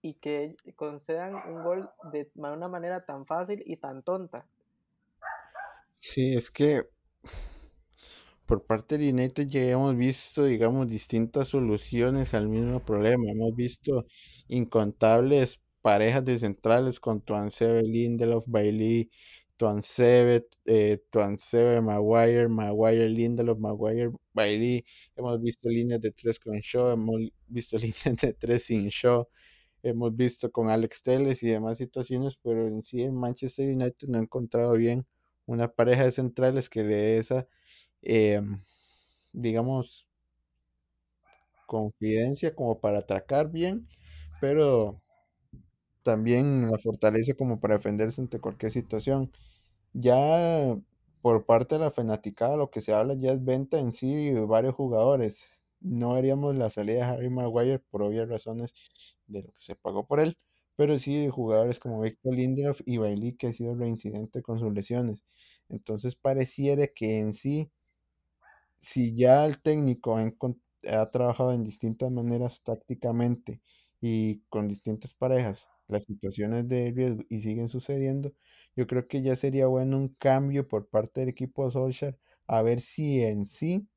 y 0.02 0.14
que 0.14 0.56
concedan 0.76 1.34
un 1.48 1.62
gol 1.62 1.90
de 2.12 2.30
una 2.34 2.68
manera 2.68 3.06
tan 3.06 3.24
fácil 3.24 3.62
y 3.64 3.78
tan 3.78 4.02
tonta? 4.02 4.46
Sí, 5.98 6.34
es 6.34 6.50
que 6.50 6.82
por 8.46 8.64
parte 8.64 8.98
del 8.98 9.14
United 9.14 9.46
ya 9.46 9.62
hemos 9.70 9.96
visto, 9.96 10.44
digamos, 10.44 10.88
distintas 10.88 11.48
soluciones 11.48 12.34
al 12.34 12.48
mismo 12.48 12.80
problema. 12.84 13.30
Hemos 13.30 13.54
visto 13.56 14.06
incontables 14.48 15.60
parejas 15.82 16.24
de 16.24 16.38
centrales 16.38 17.00
con 17.00 17.20
Tuansebe, 17.22 17.82
Lindelof, 17.82 18.44
Bailey, 18.46 19.10
Tuansebe, 19.56 20.46
eh, 20.66 20.98
Maguire, 21.82 22.48
Maguire, 22.48 23.08
Lindelof, 23.08 23.58
Maguire, 23.58 24.10
Bailey. 24.32 24.84
Hemos 25.16 25.40
visto 25.40 25.68
líneas 25.68 26.00
de 26.00 26.10
tres 26.12 26.38
con 26.40 26.58
Shaw, 26.60 26.92
hemos 26.92 27.20
visto 27.48 27.76
líneas 27.78 28.16
de 28.20 28.32
tres 28.34 28.64
sin 28.64 28.88
Shaw, 28.88 29.26
hemos 29.82 30.16
visto 30.16 30.50
con 30.50 30.70
Alex 30.70 31.02
Teles 31.02 31.42
y 31.42 31.48
demás 31.48 31.78
situaciones, 31.78 32.34
pero 32.42 32.66
en 32.66 32.82
sí 32.82 33.02
en 33.02 33.14
Manchester 33.14 33.68
United 33.74 34.08
no 34.08 34.18
ha 34.18 34.22
encontrado 34.22 34.72
bien 34.74 35.06
una 35.46 35.68
pareja 35.68 36.04
de 36.04 36.12
centrales 36.12 36.68
que 36.70 36.82
dé 36.82 37.18
esa, 37.18 37.46
eh, 38.04 38.40
digamos, 39.32 40.06
confidencia 41.66 42.54
como 42.54 42.80
para 42.80 42.98
atracar 43.00 43.50
bien, 43.50 43.86
pero 44.40 45.02
también 46.02 46.70
la 46.70 46.78
fortaleza 46.78 47.34
como 47.34 47.60
para 47.60 47.76
defenderse 47.76 48.20
ante 48.20 48.40
cualquier 48.40 48.72
situación. 48.72 49.32
Ya 49.94 50.76
por 51.22 51.46
parte 51.46 51.76
de 51.76 51.82
la 51.82 51.90
fanaticada 51.92 52.56
lo 52.56 52.70
que 52.70 52.80
se 52.82 52.94
habla 52.94 53.14
ya 53.14 53.32
es 53.32 53.44
venta 53.44 53.78
en 53.78 53.92
sí 53.92 54.32
varios 54.48 54.74
jugadores. 54.74 55.46
No 55.80 56.14
haríamos 56.14 56.56
la 56.56 56.70
salida 56.70 56.98
de 57.06 57.12
Harry 57.14 57.30
Maguire 57.30 57.80
por 57.90 58.02
obvias 58.02 58.28
razones 58.28 58.74
de 59.28 59.42
lo 59.42 59.48
que 59.52 59.62
se 59.62 59.76
pagó 59.76 60.06
por 60.06 60.20
él, 60.20 60.36
pero 60.76 60.98
sí 60.98 61.28
jugadores 61.30 61.80
como 61.80 62.02
Victor 62.02 62.34
Lindelof 62.34 62.80
y 62.86 62.98
Bailey 62.98 63.34
que 63.36 63.48
ha 63.48 63.52
sido 63.54 63.74
reincidente 63.76 64.42
con 64.42 64.58
sus 64.60 64.72
lesiones. 64.74 65.24
Entonces 65.68 66.16
pareciera 66.16 66.86
que 66.88 67.20
en 67.20 67.34
sí, 67.34 67.70
si 68.84 69.14
ya 69.14 69.46
el 69.46 69.60
técnico 69.60 70.16
ha, 70.16 71.10
trabajado 71.10 71.52
en 71.52 71.64
distintas 71.64 72.10
maneras 72.10 72.62
tácticamente 72.62 73.60
y 74.00 74.40
con 74.48 74.68
distintas 74.68 75.14
parejas, 75.14 75.66
las 75.88 76.04
situaciones 76.04 76.68
de 76.68 76.92
riesgo 76.92 77.22
y 77.28 77.40
siguen 77.40 77.68
sucediendo, 77.68 78.32
yo 78.76 78.86
creo 78.86 79.06
que 79.06 79.22
ya 79.22 79.36
sería 79.36 79.66
bueno 79.66 79.96
un 79.98 80.08
cambio 80.14 80.68
por 80.68 80.88
parte 80.88 81.20
del 81.20 81.30
equipo 81.30 81.68
de 81.68 82.16
a 82.46 82.62
ver 82.62 82.80
si 82.80 83.22
en 83.22 83.48
sí 83.48 83.88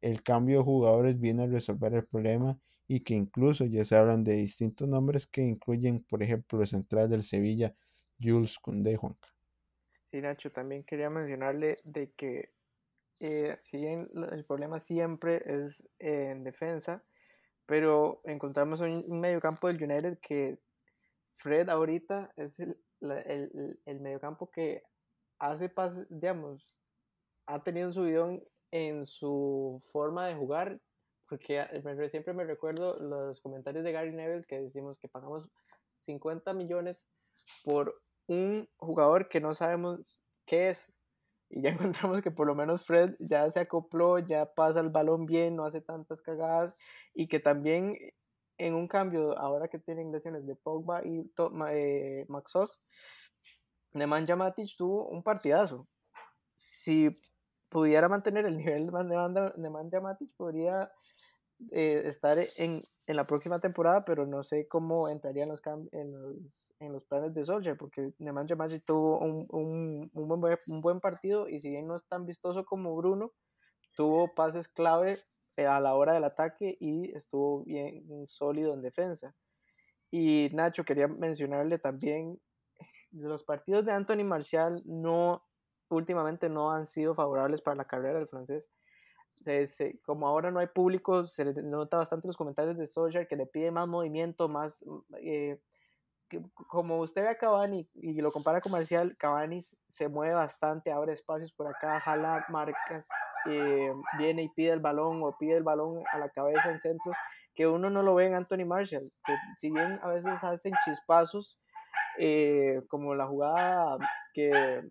el 0.00 0.22
cambio 0.22 0.58
de 0.58 0.64
jugadores 0.64 1.18
viene 1.18 1.44
a 1.44 1.46
resolver 1.46 1.94
el 1.94 2.06
problema 2.06 2.58
y 2.86 3.00
que 3.00 3.14
incluso 3.14 3.64
ya 3.64 3.84
se 3.84 3.96
hablan 3.96 4.22
de 4.22 4.34
distintos 4.34 4.86
nombres 4.86 5.26
que 5.26 5.42
incluyen, 5.42 6.04
por 6.04 6.22
ejemplo, 6.22 6.60
el 6.60 6.66
central 6.66 7.08
del 7.08 7.22
Sevilla, 7.22 7.74
Jules 8.20 8.58
Koundé. 8.58 8.98
Sí, 10.10 10.20
Nacho, 10.20 10.52
también 10.52 10.84
quería 10.84 11.08
mencionarle 11.08 11.78
de 11.84 12.10
que 12.12 12.50
eh, 13.20 13.56
si 13.60 13.78
bien 13.78 14.08
el 14.32 14.44
problema 14.44 14.78
siempre 14.78 15.42
es 15.46 15.82
en 15.98 16.44
defensa, 16.44 17.04
pero 17.66 18.20
encontramos 18.24 18.80
un, 18.80 19.04
un 19.06 19.20
mediocampo 19.20 19.68
del 19.68 19.82
United 19.82 20.18
que 20.20 20.58
Fred 21.38 21.68
ahorita 21.68 22.32
es 22.36 22.58
el, 22.58 22.76
el, 23.00 23.80
el 23.84 24.00
mediocampo 24.00 24.50
que 24.50 24.82
hace 25.38 25.68
pases, 25.68 26.06
digamos, 26.08 26.74
ha 27.46 27.62
tenido 27.62 27.88
un 27.88 27.94
subidón 27.94 28.44
en 28.70 29.06
su 29.06 29.82
forma 29.92 30.26
de 30.26 30.34
jugar, 30.34 30.80
porque 31.28 31.66
siempre 32.08 32.32
me 32.32 32.44
recuerdo 32.44 32.98
los 32.98 33.40
comentarios 33.40 33.84
de 33.84 33.92
Gary 33.92 34.12
Neville 34.12 34.44
que 34.46 34.60
decimos 34.60 34.98
que 34.98 35.08
pagamos 35.08 35.48
50 35.98 36.52
millones 36.54 37.06
por 37.62 38.02
un 38.26 38.68
jugador 38.76 39.28
que 39.28 39.40
no 39.40 39.54
sabemos 39.54 40.20
qué 40.46 40.70
es. 40.70 40.93
Y 41.54 41.62
ya 41.62 41.70
encontramos 42.00 42.20
que 42.20 42.32
por 42.32 42.46
lo 42.48 42.54
menos 42.54 42.84
Fred 42.84 43.14
ya 43.20 43.48
se 43.50 43.60
acopló, 43.60 44.18
ya 44.18 44.52
pasa 44.54 44.80
el 44.80 44.90
balón 44.90 45.24
bien, 45.24 45.54
no 45.54 45.64
hace 45.64 45.80
tantas 45.80 46.20
cagadas 46.20 46.74
y 47.14 47.28
que 47.28 47.38
también 47.38 47.96
en 48.58 48.74
un 48.74 48.88
cambio, 48.88 49.38
ahora 49.38 49.68
que 49.68 49.78
tienen 49.78 50.12
lesiones 50.12 50.46
de 50.46 50.56
Pogba 50.56 51.04
y 51.04 51.32
eh, 51.70 52.24
Maxos, 52.28 52.82
Nemanja 53.92 54.36
Matic 54.36 54.76
tuvo 54.76 55.08
un 55.08 55.22
partidazo. 55.22 55.88
Si 56.54 57.16
pudiera 57.68 58.08
mantener 58.08 58.46
el 58.46 58.56
nivel 58.56 58.86
de 58.86 59.52
Nemanja 59.56 60.00
Matic, 60.00 60.30
podría 60.36 60.90
eh, 61.70 62.02
estar 62.06 62.38
en, 62.58 62.82
en, 63.06 63.16
la 63.16 63.24
próxima 63.24 63.60
temporada, 63.60 64.04
pero 64.04 64.26
no 64.26 64.42
sé 64.42 64.66
cómo 64.68 65.08
entraría 65.08 65.44
en 65.44 65.50
los, 65.50 65.60
en 65.92 66.12
los, 66.12 66.74
en 66.80 66.92
los 66.92 67.04
planes 67.04 67.34
de 67.34 67.44
Solskjaer, 67.44 67.76
porque 67.76 68.12
Nemanja 68.18 68.56
Matic 68.56 68.84
tuvo 68.84 69.18
un, 69.18 69.46
un, 69.50 70.10
un, 70.12 70.40
buen, 70.40 70.58
un 70.66 70.80
buen 70.80 71.00
partido 71.00 71.48
y 71.48 71.60
si 71.60 71.70
bien 71.70 71.86
no 71.86 71.96
es 71.96 72.06
tan 72.08 72.26
vistoso 72.26 72.64
como 72.64 72.94
Bruno, 72.96 73.32
tuvo 73.96 74.34
pases 74.34 74.68
clave 74.68 75.18
eh, 75.56 75.66
a 75.66 75.80
la 75.80 75.94
hora 75.94 76.12
del 76.12 76.24
ataque 76.24 76.76
y 76.80 77.16
estuvo 77.16 77.64
bien 77.64 78.26
sólido 78.26 78.74
en 78.74 78.82
defensa. 78.82 79.34
Y 80.10 80.48
Nacho, 80.52 80.84
quería 80.84 81.08
mencionarle 81.08 81.78
también, 81.78 82.40
los 83.12 83.44
partidos 83.44 83.84
de 83.84 83.92
Anthony 83.92 84.24
Marcial 84.24 84.82
no, 84.84 85.44
últimamente 85.88 86.48
no 86.48 86.72
han 86.72 86.86
sido 86.86 87.14
favorables 87.14 87.62
para 87.62 87.76
la 87.76 87.84
carrera 87.84 88.18
del 88.18 88.28
francés. 88.28 88.64
Como 90.04 90.26
ahora 90.26 90.50
no 90.50 90.60
hay 90.60 90.68
público, 90.68 91.26
se 91.26 91.44
nota 91.62 91.98
bastante 91.98 92.26
los 92.26 92.36
comentarios 92.36 92.76
de 92.76 92.86
Solskjaer 92.86 93.28
que 93.28 93.36
le 93.36 93.46
pide 93.46 93.70
más 93.70 93.88
movimiento, 93.88 94.48
más... 94.48 94.84
Eh, 95.20 95.58
como 96.68 96.98
usted 96.98 97.22
ve 97.22 97.28
a 97.28 97.38
Cavani 97.38 97.88
y 97.94 98.20
lo 98.20 98.32
compara 98.32 98.60
con 98.60 98.72
Marcial, 98.72 99.16
Cavani 99.18 99.60
se 99.88 100.08
mueve 100.08 100.34
bastante, 100.34 100.90
abre 100.90 101.12
espacios 101.12 101.52
por 101.52 101.68
acá, 101.68 102.00
jala 102.00 102.44
marcas, 102.48 103.08
eh, 103.46 103.92
viene 104.18 104.44
y 104.44 104.48
pide 104.48 104.72
el 104.72 104.80
balón 104.80 105.22
o 105.22 105.36
pide 105.38 105.56
el 105.56 105.62
balón 105.62 106.02
a 106.12 106.18
la 106.18 106.28
cabeza 106.30 106.70
en 106.70 106.80
centros, 106.80 107.16
que 107.54 107.68
uno 107.68 107.90
no 107.90 108.02
lo 108.02 108.14
ve 108.14 108.26
en 108.26 108.34
Anthony 108.34 108.64
Marshall, 108.66 109.12
que 109.24 109.34
si 109.58 109.70
bien 109.70 110.00
a 110.02 110.08
veces 110.08 110.42
hacen 110.42 110.72
chispazos, 110.84 111.58
eh, 112.18 112.82
como 112.88 113.14
la 113.14 113.26
jugada 113.26 113.98
que 114.32 114.82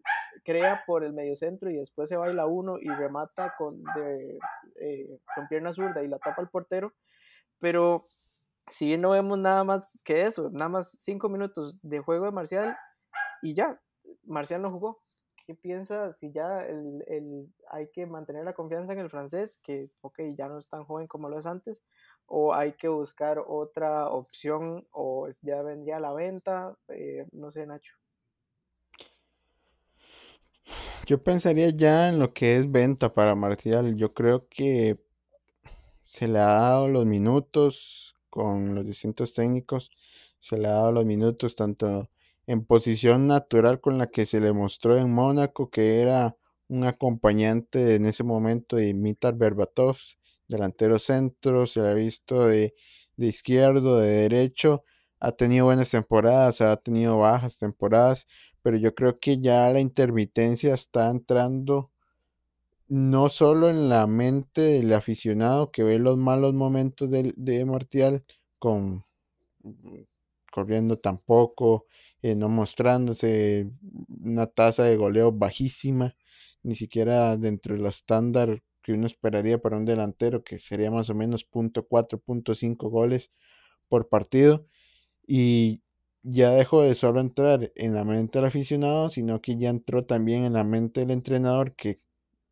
crea 0.44 0.84
por 0.86 1.04
el 1.04 1.14
medio 1.14 1.36
centro 1.36 1.70
y 1.70 1.78
después 1.78 2.10
se 2.10 2.18
baila 2.18 2.46
uno 2.46 2.78
y 2.80 2.90
remata 2.90 3.54
con, 3.58 3.84
eh, 4.80 5.20
con 5.36 5.48
pierna 5.48 5.74
zurda 5.74 6.04
y 6.04 6.08
la 6.08 6.20
tapa 6.20 6.42
el 6.42 6.50
portero, 6.50 6.94
pero 7.60 8.06
si 8.70 8.98
no 8.98 9.12
vemos 9.12 9.38
nada 9.38 9.64
más 9.64 10.02
que 10.04 10.24
eso, 10.24 10.50
nada 10.50 10.70
más 10.70 10.96
cinco 11.00 11.30
minutos 11.30 11.80
de 11.82 12.00
juego 12.00 12.26
de 12.26 12.32
Marcial 12.32 12.78
y 13.42 13.54
ya, 13.54 13.80
Marcial 14.24 14.62
no 14.62 14.72
jugó. 14.72 15.02
¿Qué 15.46 15.56
piensa 15.56 16.14
si 16.14 16.32
ya 16.32 16.62
el, 16.62 17.04
el, 17.08 17.54
hay 17.70 17.90
que 17.90 18.06
mantener 18.06 18.46
la 18.46 18.54
confianza 18.54 18.94
en 18.94 19.00
el 19.00 19.10
francés, 19.10 19.60
que 19.62 19.90
ok, 20.00 20.20
ya 20.38 20.48
no 20.48 20.58
es 20.58 20.70
tan 20.70 20.86
joven 20.86 21.08
como 21.08 21.28
lo 21.28 21.38
es 21.38 21.46
antes, 21.46 21.84
o 22.28 22.54
hay 22.54 22.74
que 22.74 22.88
buscar 22.88 23.44
otra 23.46 24.08
opción 24.08 24.88
o 24.92 25.28
ya 25.42 25.62
vendría 25.62 26.00
la 26.00 26.14
venta? 26.14 26.78
Eh, 26.88 27.28
no 27.34 27.52
sé, 27.52 27.66
Nacho. 27.66 27.94
Yo 31.06 31.22
pensaría 31.22 31.70
ya 31.70 32.08
en 32.08 32.20
lo 32.20 32.34
que 32.34 32.56
es 32.58 32.72
venta 32.72 33.14
para 33.14 33.36
Marcial. 33.36 33.98
Yo 33.98 34.14
creo 34.14 34.48
que 34.48 34.98
se 36.06 36.30
le 36.30 36.40
ha 36.40 36.46
dado 36.46 36.88
los 36.88 37.06
minutos 37.06 38.16
con 38.30 38.74
los 38.74 38.86
distintos 38.86 39.34
técnicos, 39.34 39.92
se 40.40 40.58
le 40.58 40.68
ha 40.68 40.72
dado 40.72 40.94
los 40.94 41.06
minutos 41.06 41.56
tanto 41.56 42.10
en 42.48 42.66
posición 42.66 43.28
natural 43.28 43.82
con 43.82 43.98
la 43.98 44.08
que 44.08 44.26
se 44.26 44.40
le 44.40 44.54
mostró 44.54 44.98
en 44.98 45.12
Mónaco, 45.12 45.70
que 45.70 46.02
era 46.02 46.38
un 46.70 46.86
acompañante 46.86 47.96
en 47.96 48.06
ese 48.06 48.24
momento 48.24 48.78
de 48.78 48.94
Mitar 48.94 49.36
Berbatov, 49.36 49.98
delantero 50.48 51.00
centro, 51.00 51.68
se 51.68 51.82
le 51.82 51.90
ha 51.90 51.94
visto 51.94 52.48
de 52.48 52.74
izquierdo, 53.18 53.98
de 54.00 54.10
derecho, 54.10 54.84
ha 55.20 55.32
tenido 55.34 55.66
buenas 55.66 55.90
temporadas, 55.90 56.62
ha 56.62 56.76
tenido 56.78 57.18
bajas 57.18 57.58
temporadas, 57.58 58.28
pero 58.64 58.78
yo 58.78 58.96
creo 58.96 59.20
que 59.20 59.40
ya 59.40 59.70
la 59.72 59.80
intermitencia 59.82 60.74
está 60.74 61.10
entrando 61.12 61.92
no 62.88 63.30
solo 63.30 63.70
en 63.70 63.90
la 63.90 64.08
mente 64.08 64.62
del 64.62 64.94
aficionado 64.94 65.72
que 65.72 65.84
ve 65.84 66.00
los 66.00 66.18
malos 66.18 66.54
momentos 66.54 67.10
de, 67.12 67.34
de 67.38 67.66
Martial 67.66 68.24
con 68.60 69.06
corriendo 70.52 71.00
tampoco, 71.00 71.88
eh, 72.22 72.36
no 72.36 72.48
mostrándose 72.48 73.70
una 74.24 74.46
tasa 74.48 74.84
de 74.84 74.98
goleo 74.98 75.32
bajísima, 75.32 76.16
ni 76.62 76.76
siquiera 76.76 77.36
dentro 77.38 77.76
del 77.76 77.86
estándar 77.88 78.62
que 78.84 78.94
uno 78.94 79.08
esperaría 79.08 79.62
para 79.62 79.78
un 79.78 79.86
delantero, 79.86 80.44
que 80.44 80.60
sería 80.60 80.92
más 80.92 81.10
o 81.10 81.16
menos 81.16 81.44
.4, 81.50 82.22
.5 82.56 82.90
goles 82.90 83.32
por 83.90 84.10
partido. 84.10 84.68
Y 85.28 85.83
ya 86.24 86.52
dejó 86.52 86.82
de 86.82 86.96
solo 86.96 87.20
entrar 87.20 87.72
en 87.76 87.94
la 87.94 88.04
mente 88.06 88.40
del 88.40 88.48
aficionado, 88.48 89.10
sino 89.10 89.42
que 89.42 89.58
ya 89.58 89.70
entró 89.70 90.06
también 90.06 90.46
en 90.46 90.54
la 90.54 90.64
mente 90.64 91.02
del 91.02 91.12
entrenador, 91.12 91.76
que 91.76 91.98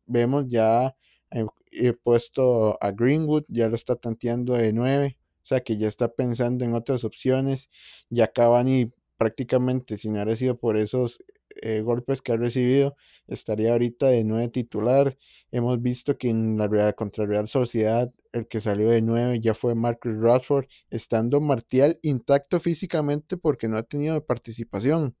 vemos 0.06 0.46
ya 0.48 0.96
he, 1.30 1.92
puesto 1.94 2.78
a 2.82 2.90
Greenwood, 2.92 3.44
ya 3.48 3.68
lo 3.68 3.76
está 3.76 3.96
tanteando 3.96 4.54
de 4.54 4.72
9, 4.72 5.18
o 5.42 5.46
sea 5.46 5.60
que 5.62 5.78
ya 5.78 5.88
está 5.88 6.08
pensando 6.12 6.64
en 6.64 6.74
otras 6.74 7.04
opciones, 7.04 7.70
ya 8.10 8.28
Cavani 8.28 8.92
prácticamente 9.16 9.96
si 9.96 10.08
no 10.08 10.14
hubiera 10.14 10.36
sido 10.36 10.58
por 10.58 10.76
esos 10.76 11.24
eh, 11.62 11.80
golpes 11.82 12.22
que 12.22 12.32
ha 12.32 12.36
recibido, 12.36 12.96
estaría 13.26 13.72
ahorita 13.72 14.08
de 14.08 14.24
9 14.24 14.48
titular. 14.48 15.16
Hemos 15.50 15.80
visto 15.82 16.18
que 16.18 16.30
en 16.30 16.58
la 16.58 16.68
Real 16.68 16.94
contra 16.94 17.26
Real 17.26 17.48
Sociedad 17.48 18.12
el 18.32 18.48
que 18.48 18.60
salió 18.60 18.90
de 18.90 19.02
9 19.02 19.40
ya 19.40 19.54
fue 19.54 19.74
Marcus 19.74 20.16
Rashford, 20.18 20.66
estando 20.90 21.40
Martial 21.40 21.98
intacto 22.02 22.60
físicamente 22.60 23.36
porque 23.36 23.68
no 23.68 23.76
ha 23.76 23.82
tenido 23.82 24.24
participación. 24.24 25.16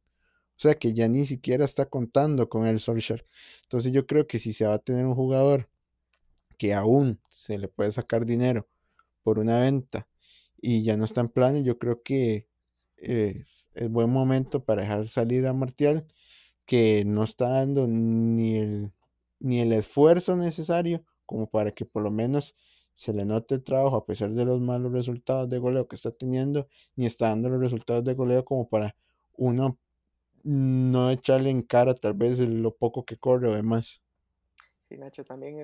O 0.56 0.60
sea 0.62 0.74
que 0.74 0.92
ya 0.92 1.08
ni 1.08 1.26
siquiera 1.26 1.64
está 1.64 1.86
contando 1.86 2.48
con 2.48 2.66
el 2.66 2.80
Solskjaer. 2.80 3.26
Entonces 3.64 3.92
yo 3.92 4.06
creo 4.06 4.26
que 4.26 4.38
si 4.38 4.52
se 4.52 4.66
va 4.66 4.74
a 4.74 4.78
tener 4.78 5.04
un 5.06 5.14
jugador 5.14 5.68
que 6.58 6.74
aún 6.74 7.20
se 7.30 7.58
le 7.58 7.68
puede 7.68 7.90
sacar 7.92 8.24
dinero 8.26 8.68
por 9.22 9.38
una 9.38 9.60
venta 9.60 10.08
y 10.60 10.84
ya 10.84 10.96
no 10.96 11.04
está 11.04 11.20
en 11.22 11.28
planes, 11.28 11.64
yo 11.64 11.78
creo 11.78 12.02
que 12.02 12.46
eh, 12.98 13.44
es 13.74 13.90
buen 13.90 14.10
momento 14.10 14.64
para 14.64 14.82
dejar 14.82 15.08
salir 15.08 15.46
a 15.46 15.52
Martial, 15.52 16.06
que 16.66 17.04
no 17.04 17.24
está 17.24 17.48
dando 17.48 17.86
ni 17.88 18.56
el, 18.58 18.92
ni 19.40 19.60
el 19.60 19.72
esfuerzo 19.72 20.36
necesario 20.36 21.04
como 21.26 21.50
para 21.50 21.72
que 21.72 21.84
por 21.84 22.02
lo 22.02 22.10
menos 22.10 22.54
se 22.94 23.12
le 23.12 23.24
note 23.24 23.56
el 23.56 23.62
trabajo 23.62 23.96
a 23.96 24.04
pesar 24.04 24.30
de 24.30 24.44
los 24.44 24.60
malos 24.60 24.92
resultados 24.92 25.48
de 25.48 25.58
goleo 25.58 25.88
que 25.88 25.96
está 25.96 26.10
teniendo, 26.10 26.68
ni 26.96 27.06
está 27.06 27.28
dando 27.28 27.48
los 27.48 27.60
resultados 27.60 28.04
de 28.04 28.14
goleo 28.14 28.44
como 28.44 28.68
para 28.68 28.94
uno 29.36 29.78
no 30.44 31.10
echarle 31.10 31.50
en 31.50 31.62
cara 31.62 31.94
tal 31.94 32.14
vez 32.14 32.38
lo 32.38 32.74
poco 32.74 33.04
que 33.04 33.16
corre 33.16 33.48
o 33.48 33.54
demás. 33.54 34.02
Sí, 34.88 34.98
Nacho, 34.98 35.24
también 35.24 35.58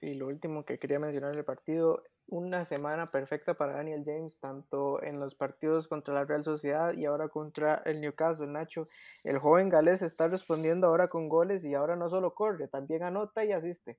y 0.00 0.14
lo 0.14 0.26
último 0.26 0.64
que 0.64 0.78
quería 0.78 0.98
mencionar 0.98 1.34
del 1.34 1.44
partido, 1.44 2.02
una 2.28 2.64
semana 2.64 3.10
perfecta 3.10 3.54
para 3.54 3.74
Daniel 3.74 4.04
James, 4.06 4.38
tanto 4.38 5.02
en 5.02 5.20
los 5.20 5.34
partidos 5.34 5.88
contra 5.88 6.14
la 6.14 6.24
Real 6.24 6.44
Sociedad 6.44 6.94
y 6.94 7.04
ahora 7.04 7.28
contra 7.28 7.82
el 7.84 8.00
Newcastle, 8.00 8.46
Nacho. 8.46 8.86
El 9.24 9.38
joven 9.38 9.68
galés 9.68 10.00
está 10.00 10.28
respondiendo 10.28 10.86
ahora 10.86 11.08
con 11.08 11.28
goles 11.28 11.64
y 11.64 11.74
ahora 11.74 11.96
no 11.96 12.08
solo 12.08 12.34
corre, 12.34 12.68
también 12.68 13.02
anota 13.02 13.44
y 13.44 13.52
asiste. 13.52 13.98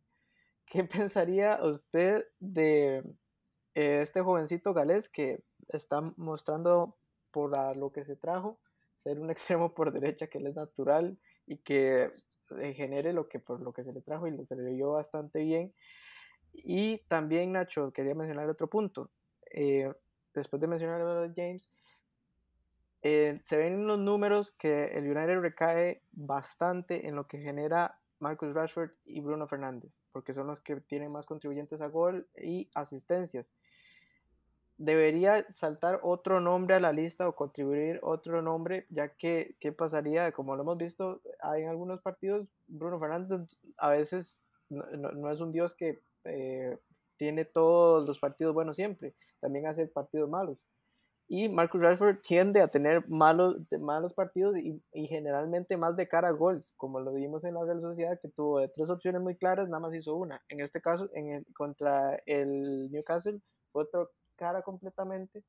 ¿Qué 0.72 0.86
pensaría 0.86 1.60
usted 1.62 2.24
de 2.40 3.00
eh, 3.76 4.02
este 4.02 4.22
jovencito 4.22 4.74
galés 4.74 5.10
que 5.10 5.44
está 5.68 6.00
mostrando 6.16 6.98
por 7.30 7.52
lo 7.76 7.92
que 7.92 8.06
se 8.06 8.16
trajo, 8.16 8.58
ser 8.96 9.20
un 9.20 9.30
extremo 9.32 9.74
por 9.74 9.92
derecha 9.92 10.28
que 10.28 10.38
él 10.38 10.48
es 10.48 10.56
natural 10.56 11.20
y 11.46 11.58
que 11.58 12.10
genere 12.48 13.12
lo 13.12 13.28
que 13.28 13.40
por 13.40 13.60
lo 13.60 13.74
que 13.74 13.84
se 13.84 13.92
le 13.92 14.02
trajo 14.02 14.28
y 14.28 14.46
se 14.46 14.56
le 14.56 14.72
dio 14.72 14.92
bastante 14.92 15.40
bien. 15.40 15.74
Y 16.54 17.00
también, 17.10 17.52
Nacho, 17.52 17.92
quería 17.92 18.16
mencionar 18.16 18.50
otro 18.50 18.70
punto. 18.70 19.12
Eh, 19.52 19.92
después 20.34 20.62
de 20.62 20.68
mencionar 20.68 21.02
a 21.02 21.34
James, 21.36 21.70
eh, 23.02 23.42
se 23.44 23.58
ven 23.58 23.88
los 23.88 24.00
números 24.00 24.54
que 24.54 24.86
el 24.86 25.04
United 25.04 25.42
recae 25.42 26.02
bastante 26.14 27.08
en 27.08 27.16
lo 27.16 27.28
que 27.28 27.40
genera 27.40 28.01
Marcus 28.22 28.54
Rashford 28.54 28.92
y 29.06 29.20
Bruno 29.20 29.48
Fernández, 29.48 29.92
porque 30.12 30.34
son 30.34 30.48
los 30.48 30.62
que 30.62 30.78
tienen 30.78 31.12
más 31.12 31.26
contribuyentes 31.26 31.82
a 31.82 31.88
gol 31.88 32.28
y 32.42 32.70
asistencias. 32.76 33.52
Debería 34.78 35.46
saltar 35.52 36.00
otro 36.02 36.40
nombre 36.40 36.76
a 36.76 36.80
la 36.80 36.92
lista 36.92 37.28
o 37.28 37.36
contribuir 37.36 38.00
otro 38.02 38.42
nombre, 38.42 38.86
ya 38.90 39.10
que, 39.10 39.56
¿qué 39.60 39.72
pasaría? 39.72 40.32
Como 40.32 40.56
lo 40.56 40.64
hemos 40.64 40.78
visto 40.78 41.22
en 41.56 41.68
algunos 41.68 42.02
partidos, 42.02 42.48
Bruno 42.68 43.00
Fernández 43.00 43.58
a 43.78 43.90
veces 43.90 44.42
no, 44.70 45.32
es 45.32 45.40
un 45.40 45.52
dios 45.52 45.76
que 45.76 46.02
eh, 46.24 46.78
tiene 47.18 47.46
todos 47.46 48.08
los 48.08 48.20
partidos 48.20 48.54
buenos 48.54 48.76
siempre, 48.76 49.14
también 49.40 49.68
hace 49.68 49.86
partidos 49.88 50.30
malos 50.30 50.58
y 51.34 51.48
Marcus 51.48 51.80
Rashford 51.80 52.18
tiende 52.20 52.60
a 52.60 52.68
tener 52.68 53.08
malos, 53.08 53.56
malos 53.80 54.14
partidos 54.14 54.58
y, 54.58 54.82
generalmente 55.08 55.78
más 55.78 55.96
de 55.96 56.06
cara 56.06 56.28
a 56.28 56.32
gol, 56.32 56.62
como 56.76 57.00
lo 57.00 57.14
vimos 57.14 57.46
en 57.46 57.54
la 57.54 57.64
Real 57.64 57.80
Sociedad, 57.80 58.20
que 58.22 58.28
tuvo 58.28 58.68
tres 58.68 58.90
opciones 58.90 59.22
muy 59.22 59.38
claras, 59.38 59.70
nada 59.70 59.80
más 59.80 59.96
hizo 59.96 60.14
una. 60.14 60.42
En 60.50 60.60
este 60.60 60.82
caso, 60.82 61.10
en 61.14 61.30
el, 61.30 61.46
contra 61.54 62.22
el 62.26 62.92
Newcastle, 62.92 63.40
fue 63.72 63.84
otra 63.84 64.08
cara 64.36 64.62
completamente, 64.62 65.42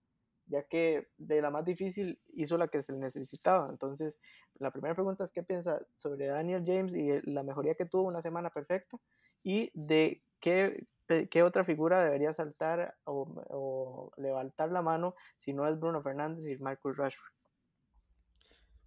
ya 0.47 0.62
que 0.62 1.09
de 1.16 1.43
la 1.43 1.51
más 1.51 1.64
difícil 1.64 2.16
hizo 2.33 2.57
la 2.57 2.68
que 2.68 2.80
se 2.80 2.93
necesitaba. 2.93 3.68
Entonces, 3.68 4.20
la 4.61 4.70
primera 4.70 4.95
pregunta 4.95 5.24
es 5.24 5.33
qué 5.33 5.43
piensa 5.43 5.85
sobre 5.97 6.26
Daniel 6.26 6.62
James 6.64 6.95
y 6.95 7.11
la 7.28 7.43
mejoría 7.43 7.74
que 7.74 7.87
tuvo 7.87 8.05
una 8.05 8.22
semana 8.22 8.51
perfecta 8.51 8.99
y 9.43 9.68
de 9.74 10.22
qué 10.39 10.87
¿qué 11.30 11.42
otra 11.42 11.64
figura 11.64 12.03
debería 12.03 12.32
saltar 12.32 12.94
o, 13.05 14.11
levantar 14.16 14.70
la 14.70 14.82
mano 14.82 15.14
si 15.38 15.53
no 15.53 15.68
es 15.68 15.78
Bruno 15.78 16.03
Fernández 16.03 16.46
y 16.46 16.57
Marcus 16.62 16.96
Rashford? 16.96 17.32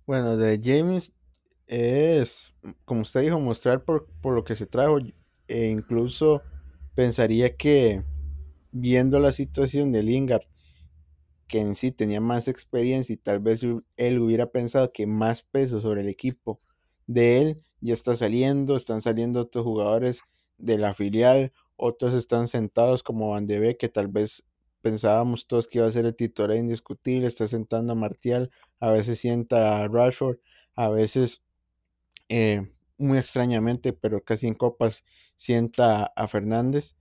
Bueno, 0.05 0.37
de 0.37 0.59
James 0.63 1.11
es, 1.67 2.55
como 2.85 3.01
usted 3.01 3.21
dijo, 3.21 3.39
mostrar 3.39 3.83
por, 3.83 4.07
lo 4.23 4.43
que 4.43 4.55
se 4.55 4.65
trajo. 4.65 4.99
E 5.47 5.67
incluso 5.67 6.41
pensaría 6.95 7.55
que 7.55 8.03
viendo 8.71 9.19
la 9.19 9.31
situación 9.31 9.91
de 9.91 10.03
Lingard, 10.03 10.43
que 11.47 11.59
en 11.59 11.75
sí 11.75 11.91
tenía 11.91 12.19
más 12.19 12.47
experiencia 12.47 13.13
y 13.13 13.17
tal 13.17 13.39
vez 13.39 13.61
él 13.97 14.19
hubiera 14.19 14.47
pensado 14.47 14.91
que 14.91 15.05
más 15.05 15.43
peso 15.43 15.79
sobre 15.79 16.01
el 16.01 16.09
equipo 16.09 16.59
de 17.05 17.41
él 17.41 17.61
ya 17.81 17.93
está 17.93 18.15
saliendo, 18.15 18.75
están 18.75 19.01
saliendo 19.01 19.41
otros 19.41 19.63
jugadores 19.63 20.21
de 20.57 20.77
la 20.79 20.93
filial 20.93 21.51
otros 21.77 22.13
están 22.13 22.47
sentados 22.47 23.03
como 23.03 23.29
Van 23.29 23.47
de 23.47 23.59
Beek, 23.59 23.77
que 23.77 23.89
tal 23.89 24.07
vez 24.07 24.43
pensábamos 24.81 25.47
todos 25.47 25.67
que 25.67 25.79
iba 25.79 25.87
a 25.87 25.91
ser 25.91 26.05
el 26.05 26.15
titular 26.15 26.55
indiscutible, 26.55 27.27
está 27.27 27.47
sentando 27.47 27.93
a 27.93 27.95
Martial, 27.95 28.51
a 28.79 28.91
veces 28.91 29.19
sienta 29.19 29.81
a 29.83 29.87
Rashford, 29.87 30.37
a 30.75 30.89
veces 30.89 31.43
eh, 32.29 32.71
muy 32.97 33.17
extrañamente, 33.17 33.93
pero 33.93 34.23
casi 34.23 34.47
en 34.47 34.53
copas 34.53 35.03
sienta 35.35 36.05
a 36.15 36.27
Fernández. 36.27 36.95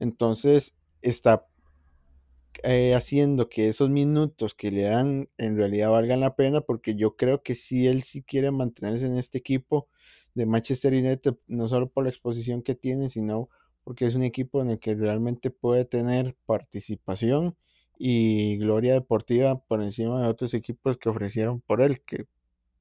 Entonces 0.00 0.74
está 1.02 1.46
eh, 2.64 2.94
haciendo 2.94 3.48
que 3.48 3.68
esos 3.68 3.90
minutos 3.90 4.54
que 4.54 4.70
le 4.72 4.82
dan 4.82 5.28
en 5.38 5.56
realidad 5.56 5.90
valgan 5.90 6.20
la 6.20 6.34
pena, 6.34 6.60
porque 6.60 6.94
yo 6.94 7.16
creo 7.16 7.42
que 7.42 7.54
si 7.54 7.86
él 7.86 8.02
sí 8.02 8.22
quiere 8.22 8.50
mantenerse 8.50 9.06
en 9.06 9.18
este 9.18 9.38
equipo 9.38 9.88
de 10.34 10.46
Manchester 10.46 10.92
United, 10.92 11.36
no 11.46 11.68
solo 11.68 11.88
por 11.88 12.04
la 12.04 12.10
exposición 12.10 12.62
que 12.62 12.74
tiene, 12.74 13.08
sino 13.10 13.48
porque 13.88 14.04
es 14.04 14.14
un 14.14 14.22
equipo 14.22 14.60
en 14.60 14.68
el 14.68 14.78
que 14.78 14.94
realmente 14.94 15.50
puede 15.50 15.86
tener 15.86 16.36
participación 16.44 17.56
y 17.98 18.58
gloria 18.58 18.92
deportiva 18.92 19.58
por 19.62 19.82
encima 19.82 20.20
de 20.20 20.28
otros 20.28 20.52
equipos 20.52 20.98
que 20.98 21.08
ofrecieron 21.08 21.62
por 21.62 21.80
él, 21.80 22.02
que, 22.02 22.26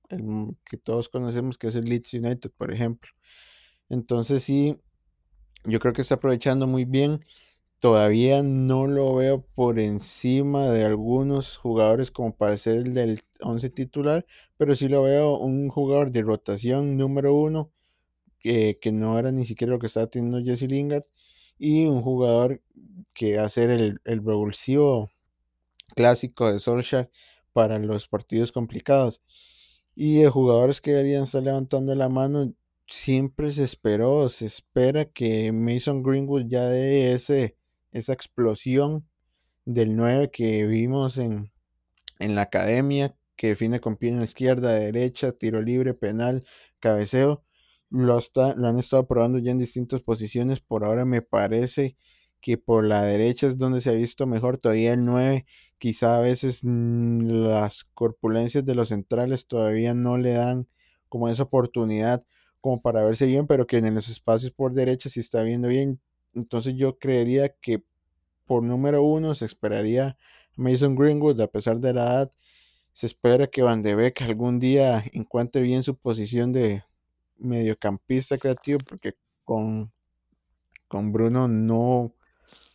que 0.10 0.76
todos 0.76 1.08
conocemos 1.08 1.58
que 1.58 1.68
es 1.68 1.76
el 1.76 1.86
Leeds 1.86 2.14
United, 2.16 2.52
por 2.58 2.74
ejemplo. 2.74 3.10
Entonces 3.88 4.44
sí, 4.44 4.82
yo 5.64 5.80
creo 5.80 5.94
que 5.94 6.02
está 6.02 6.16
aprovechando 6.16 6.68
muy 6.68 6.84
bien. 6.84 7.26
Todavía 7.80 8.44
no 8.44 8.86
lo 8.86 9.16
veo 9.16 9.46
por 9.56 9.80
encima 9.80 10.68
de 10.72 10.84
algunos 10.84 11.56
jugadores 11.56 12.12
como 12.12 12.36
para 12.36 12.58
ser 12.58 12.80
el 12.80 12.94
del 12.94 13.22
11 13.40 13.70
titular, 13.70 14.26
pero 14.58 14.76
sí 14.76 14.90
lo 14.90 15.04
veo 15.04 15.38
un 15.38 15.70
jugador 15.70 16.12
de 16.12 16.24
rotación 16.24 16.98
número 16.98 17.34
uno 17.34 17.72
que, 18.40 18.80
no 18.92 19.20
era 19.20 19.32
ni 19.32 19.46
siquiera 19.46 19.74
lo 19.74 19.80
que 19.80 19.88
estaba 19.88 20.08
teniendo 20.08 20.44
Jesse 20.44 20.70
Lingard, 20.70 21.06
y 21.58 21.86
un 21.86 22.02
jugador 22.02 22.62
que 23.14 23.38
va 23.38 23.46
a 23.46 23.50
ser 23.50 23.70
el, 23.72 24.00
el 24.06 24.24
revulsivo 24.24 25.10
clásico 25.96 26.52
de 26.52 26.60
Solskjaer 26.60 27.10
para 27.54 27.80
los 27.80 28.08
partidos 28.08 28.52
complicados. 28.52 29.22
Y 29.96 30.22
de 30.22 30.30
jugadores 30.30 30.82
que 30.82 30.92
deberían 30.92 31.24
estar 31.24 31.42
levantando 31.42 31.96
la 31.96 32.10
mano, 32.10 32.54
siempre 32.88 33.52
se 33.52 33.64
esperó, 33.64 34.30
se 34.30 34.46
espera 34.46 35.06
que 35.06 35.52
Mason 35.52 36.04
Greenwood 36.04 36.46
ya 36.48 36.66
dé 36.66 37.14
ese, 37.14 37.58
esa 37.92 38.14
explosión 38.14 39.08
del 39.66 39.96
9 39.96 40.30
que 40.32 40.68
vimos 40.68 41.18
en, 41.18 41.52
en 42.20 42.36
la 42.36 42.44
academia, 42.44 43.16
que 43.36 43.50
define 43.50 43.80
con 43.80 43.98
pie 43.98 44.10
en 44.10 44.20
la 44.20 44.26
izquierda, 44.26 44.74
derecha, 44.74 45.32
tiro 45.32 45.62
libre, 45.62 45.94
penal, 45.94 46.46
cabeceo 46.80 47.44
lo, 47.90 48.20
lo 48.34 48.68
han 48.68 48.80
estado 48.80 49.08
probando 49.08 49.40
ya 49.40 49.52
en 49.52 49.60
distintas 49.60 50.02
posiciones. 50.02 50.60
Por 50.60 50.84
ahora 50.86 51.06
me 51.06 51.22
parece 51.22 51.96
que 52.42 52.58
por 52.58 52.86
la 52.86 53.02
derecha 53.04 53.48
es 53.48 53.58
donde 53.58 53.82
se 53.82 53.90
ha 53.90 53.94
visto 53.94 54.26
mejor. 54.28 54.58
Todavía 54.58 54.94
el 54.94 55.06
9, 55.06 55.46
quizá 55.78 56.18
a 56.18 56.22
veces 56.22 56.62
mm, 56.64 57.22
las 57.48 57.86
corpulencias 57.94 58.66
de 58.66 58.76
los 58.76 58.90
centrales 58.90 59.48
todavía 59.48 59.94
no 59.94 60.18
le 60.18 60.34
dan 60.34 60.68
como 61.10 61.30
esa 61.30 61.44
oportunidad 61.44 62.24
como 62.62 62.82
para 62.82 63.04
verse 63.04 63.26
bien, 63.26 63.48
pero 63.48 63.68
que 63.68 63.78
en 63.78 63.94
los 63.96 64.10
espacios 64.10 64.52
por 64.52 64.74
derecha 64.74 65.10
sí 65.10 65.20
está 65.20 65.42
viendo 65.44 65.68
bien. 65.68 66.00
Entonces 66.34 66.76
yo 66.78 66.98
creería 67.00 67.50
que 67.50 67.84
por 68.46 68.64
número 68.64 69.04
uno 69.04 69.36
se 69.36 69.46
esperaría 69.46 70.18
Mason 70.56 70.96
Greenwood, 70.96 71.40
a 71.42 71.48
pesar 71.48 71.80
de 71.80 71.94
la 71.94 72.04
edad, 72.04 72.32
se 72.94 73.06
espera 73.08 73.48
que 73.48 73.62
Van 73.62 73.84
de 73.84 73.96
Beek 73.96 74.22
algún 74.24 74.60
día 74.60 75.04
encuentre 75.14 75.62
bien 75.62 75.84
su 75.84 75.96
posición 75.96 76.52
de, 76.54 76.84
mediocampista 77.40 78.38
creativo 78.38 78.80
porque 78.88 79.14
con, 79.44 79.92
con 80.88 81.12
Bruno 81.12 81.48
no 81.48 82.14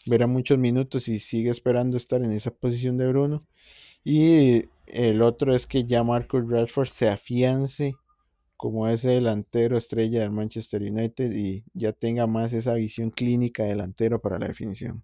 verá 0.07 0.27
muchos 0.27 0.59
minutos 0.59 1.09
y 1.09 1.19
sigue 1.19 1.51
esperando 1.51 1.97
estar 1.97 2.23
en 2.23 2.33
esa 2.33 2.51
posición 2.51 2.99
de 2.99 3.09
Bruno. 3.09 3.43
Y 4.05 4.65
el 4.87 5.23
otro 5.23 5.55
es 5.55 5.67
que 5.67 5.85
ya 5.85 6.03
Marcus 6.03 6.49
Rashford 6.49 6.89
se 6.89 7.09
afiance 7.09 7.95
como 8.57 8.87
ese 8.89 9.09
delantero 9.11 9.77
estrella 9.77 10.21
del 10.21 10.31
Manchester 10.31 10.83
United 10.83 11.33
y 11.33 11.65
ya 11.75 11.93
tenga 11.93 12.27
más 12.27 12.53
esa 12.53 12.75
visión 12.75 13.11
clínica 13.11 13.65
delantero 13.65 14.21
para 14.21 14.39
la 14.39 14.49
definición. 14.49 15.03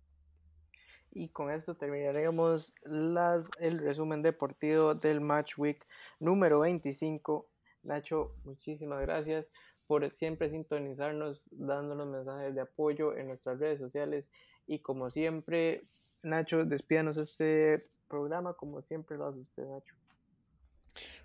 Y 1.10 1.30
con 1.30 1.50
esto 1.50 1.74
terminaremos 1.74 2.74
las, 2.84 3.46
el 3.58 3.78
resumen 3.78 4.22
deportivo 4.22 4.94
del 4.94 5.20
Match 5.20 5.58
Week 5.58 5.84
número 6.20 6.60
25 6.60 7.48
Nacho, 7.82 8.34
muchísimas 8.44 9.00
gracias 9.00 9.50
por 9.86 10.08
siempre 10.10 10.50
sintonizarnos, 10.50 11.46
dándonos 11.50 12.08
mensajes 12.08 12.54
de 12.54 12.60
apoyo 12.60 13.16
en 13.16 13.28
nuestras 13.28 13.58
redes 13.58 13.78
sociales. 13.78 14.26
Y 14.66 14.80
como 14.80 15.10
siempre, 15.10 15.82
Nacho, 16.22 16.64
despídanos 16.64 17.16
este 17.16 17.84
programa, 18.08 18.54
como 18.54 18.82
siempre 18.82 19.16
lo 19.16 19.26
hace 19.26 19.40
usted, 19.40 19.66
Nacho. 19.66 19.94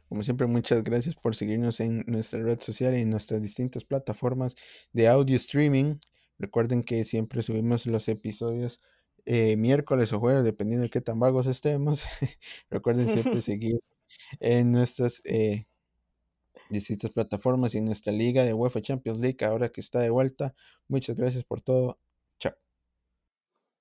Como 0.07 0.23
siempre, 0.23 0.47
muchas 0.47 0.83
gracias 0.83 1.15
por 1.15 1.35
seguirnos 1.35 1.79
en 1.79 2.03
nuestra 2.07 2.41
red 2.41 2.59
social 2.61 2.95
y 2.95 3.01
en 3.01 3.09
nuestras 3.09 3.41
distintas 3.41 3.83
plataformas 3.83 4.55
de 4.91 5.07
audio 5.07 5.35
streaming. 5.35 5.95
Recuerden 6.39 6.83
que 6.83 7.03
siempre 7.03 7.41
subimos 7.41 7.85
los 7.85 8.07
episodios 8.07 8.79
eh, 9.25 9.55
miércoles 9.57 10.13
o 10.13 10.19
jueves, 10.19 10.43
dependiendo 10.43 10.83
de 10.83 10.89
qué 10.89 11.01
tan 11.01 11.19
vagos 11.19 11.47
estemos. 11.47 12.03
Recuerden 12.69 13.07
siempre 13.07 13.41
seguir 13.41 13.79
en 14.39 14.71
nuestras 14.71 15.21
eh, 15.25 15.65
distintas 16.73 17.11
plataformas 17.11 17.75
y 17.75 17.77
en 17.77 17.85
nuestra 17.85 18.11
liga 18.13 18.43
de 18.43 18.53
UEFA 18.53 18.81
Champions 18.81 19.19
League 19.19 19.45
ahora 19.45 19.69
que 19.69 19.81
está 19.81 19.99
de 20.01 20.09
vuelta. 20.09 20.53
Muchas 20.89 21.15
gracias 21.15 21.45
por 21.45 21.61
todo 21.61 21.99